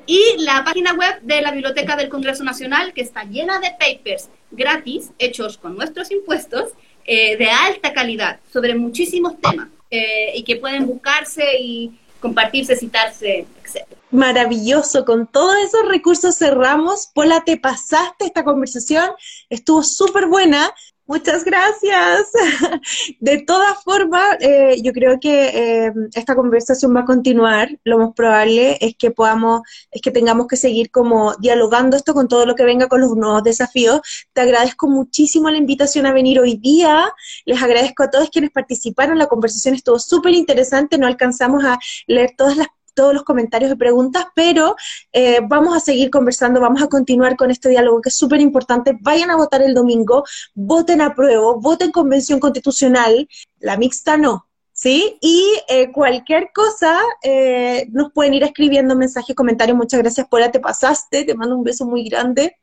Y 0.06 0.20
la 0.38 0.64
página 0.64 0.94
web 0.94 1.20
de 1.22 1.42
la 1.42 1.52
Biblioteca 1.52 1.94
del 1.94 2.08
Congreso 2.08 2.42
Nacional, 2.42 2.92
que 2.92 3.02
está 3.02 3.22
llena 3.22 3.60
de 3.60 3.70
papers 3.78 4.30
gratis, 4.50 5.12
hechos 5.20 5.58
con 5.58 5.76
nuestros 5.76 6.10
impuestos, 6.10 6.72
eh, 7.12 7.36
de 7.36 7.50
alta 7.50 7.92
calidad 7.92 8.38
sobre 8.52 8.72
muchísimos 8.76 9.32
temas 9.40 9.66
eh, 9.90 10.30
y 10.36 10.44
que 10.44 10.54
pueden 10.54 10.86
buscarse 10.86 11.42
y 11.58 11.98
compartirse, 12.20 12.76
citarse, 12.76 13.48
etc. 13.64 13.84
Maravilloso, 14.12 15.04
con 15.04 15.26
todos 15.26 15.56
esos 15.56 15.88
recursos 15.88 16.36
cerramos. 16.38 17.08
Pola, 17.12 17.42
te 17.44 17.56
pasaste 17.56 18.26
esta 18.26 18.44
conversación, 18.44 19.10
estuvo 19.48 19.82
súper 19.82 20.26
buena. 20.28 20.72
Muchas 21.10 21.44
gracias. 21.44 22.30
De 23.18 23.42
todas 23.42 23.82
formas, 23.82 24.36
eh, 24.38 24.80
yo 24.80 24.92
creo 24.92 25.18
que 25.18 25.48
eh, 25.48 25.92
esta 26.14 26.36
conversación 26.36 26.94
va 26.94 27.00
a 27.00 27.04
continuar. 27.04 27.68
Lo 27.82 27.98
más 27.98 28.10
probable 28.14 28.78
es 28.80 28.94
que 28.96 29.10
podamos, 29.10 29.62
es 29.90 30.00
que 30.02 30.12
tengamos 30.12 30.46
que 30.46 30.56
seguir 30.56 30.92
como 30.92 31.34
dialogando 31.40 31.96
esto 31.96 32.14
con 32.14 32.28
todo 32.28 32.46
lo 32.46 32.54
que 32.54 32.62
venga 32.62 32.86
con 32.86 33.00
los 33.00 33.16
nuevos 33.16 33.42
desafíos. 33.42 34.02
Te 34.32 34.42
agradezco 34.42 34.86
muchísimo 34.86 35.50
la 35.50 35.56
invitación 35.56 36.06
a 36.06 36.12
venir 36.12 36.38
hoy 36.38 36.58
día. 36.58 37.12
Les 37.44 37.60
agradezco 37.60 38.04
a 38.04 38.10
todos 38.10 38.30
quienes 38.30 38.52
participaron. 38.52 39.18
La 39.18 39.26
conversación 39.26 39.74
estuvo 39.74 39.98
súper 39.98 40.34
interesante. 40.34 40.96
No 40.96 41.08
alcanzamos 41.08 41.64
a 41.64 41.76
leer 42.06 42.34
todas 42.36 42.56
las 42.56 42.68
todos 43.00 43.14
los 43.14 43.22
comentarios 43.22 43.72
y 43.72 43.76
preguntas, 43.76 44.26
pero 44.34 44.76
eh, 45.10 45.38
vamos 45.42 45.74
a 45.74 45.80
seguir 45.80 46.10
conversando, 46.10 46.60
vamos 46.60 46.82
a 46.82 46.86
continuar 46.86 47.34
con 47.34 47.50
este 47.50 47.70
diálogo 47.70 48.02
que 48.02 48.10
es 48.10 48.14
súper 48.14 48.42
importante. 48.42 48.94
Vayan 49.00 49.30
a 49.30 49.36
votar 49.36 49.62
el 49.62 49.72
domingo, 49.72 50.22
voten 50.54 51.00
a 51.00 51.14
prueba, 51.14 51.54
voten 51.56 51.92
convención 51.92 52.38
constitucional, 52.38 53.26
la 53.58 53.78
mixta 53.78 54.18
no. 54.18 54.48
¿Sí? 54.74 55.16
Y 55.22 55.46
eh, 55.68 55.90
cualquier 55.92 56.50
cosa, 56.54 57.00
eh, 57.22 57.86
nos 57.90 58.12
pueden 58.12 58.34
ir 58.34 58.42
escribiendo 58.42 58.94
mensajes, 58.94 59.34
comentarios. 59.34 59.78
Muchas 59.78 60.00
gracias 60.00 60.28
por 60.28 60.46
te 60.50 60.60
pasaste, 60.60 61.24
te 61.24 61.34
mando 61.34 61.56
un 61.56 61.64
beso 61.64 61.86
muy 61.86 62.06
grande. 62.06 62.58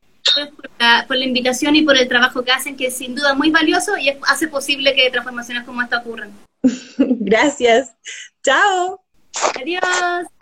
por 0.55 0.69
la, 0.77 1.05
por 1.07 1.17
la 1.17 1.25
invitación 1.25 1.75
y 1.75 1.81
por 1.81 1.97
el 1.97 2.07
trabajo 2.07 2.43
que 2.43 2.51
hacen, 2.51 2.77
que 2.77 2.87
es 2.87 2.97
sin 2.97 3.15
duda 3.15 3.33
muy 3.33 3.49
valioso 3.49 3.97
y 3.97 4.09
hace 4.27 4.47
posible 4.47 4.93
que 4.93 5.09
transformaciones 5.09 5.63
como 5.63 5.81
esta 5.81 5.97
ocurran. 5.97 6.31
Gracias. 6.97 7.95
Chao. 8.43 9.06
Adiós. 9.43 10.36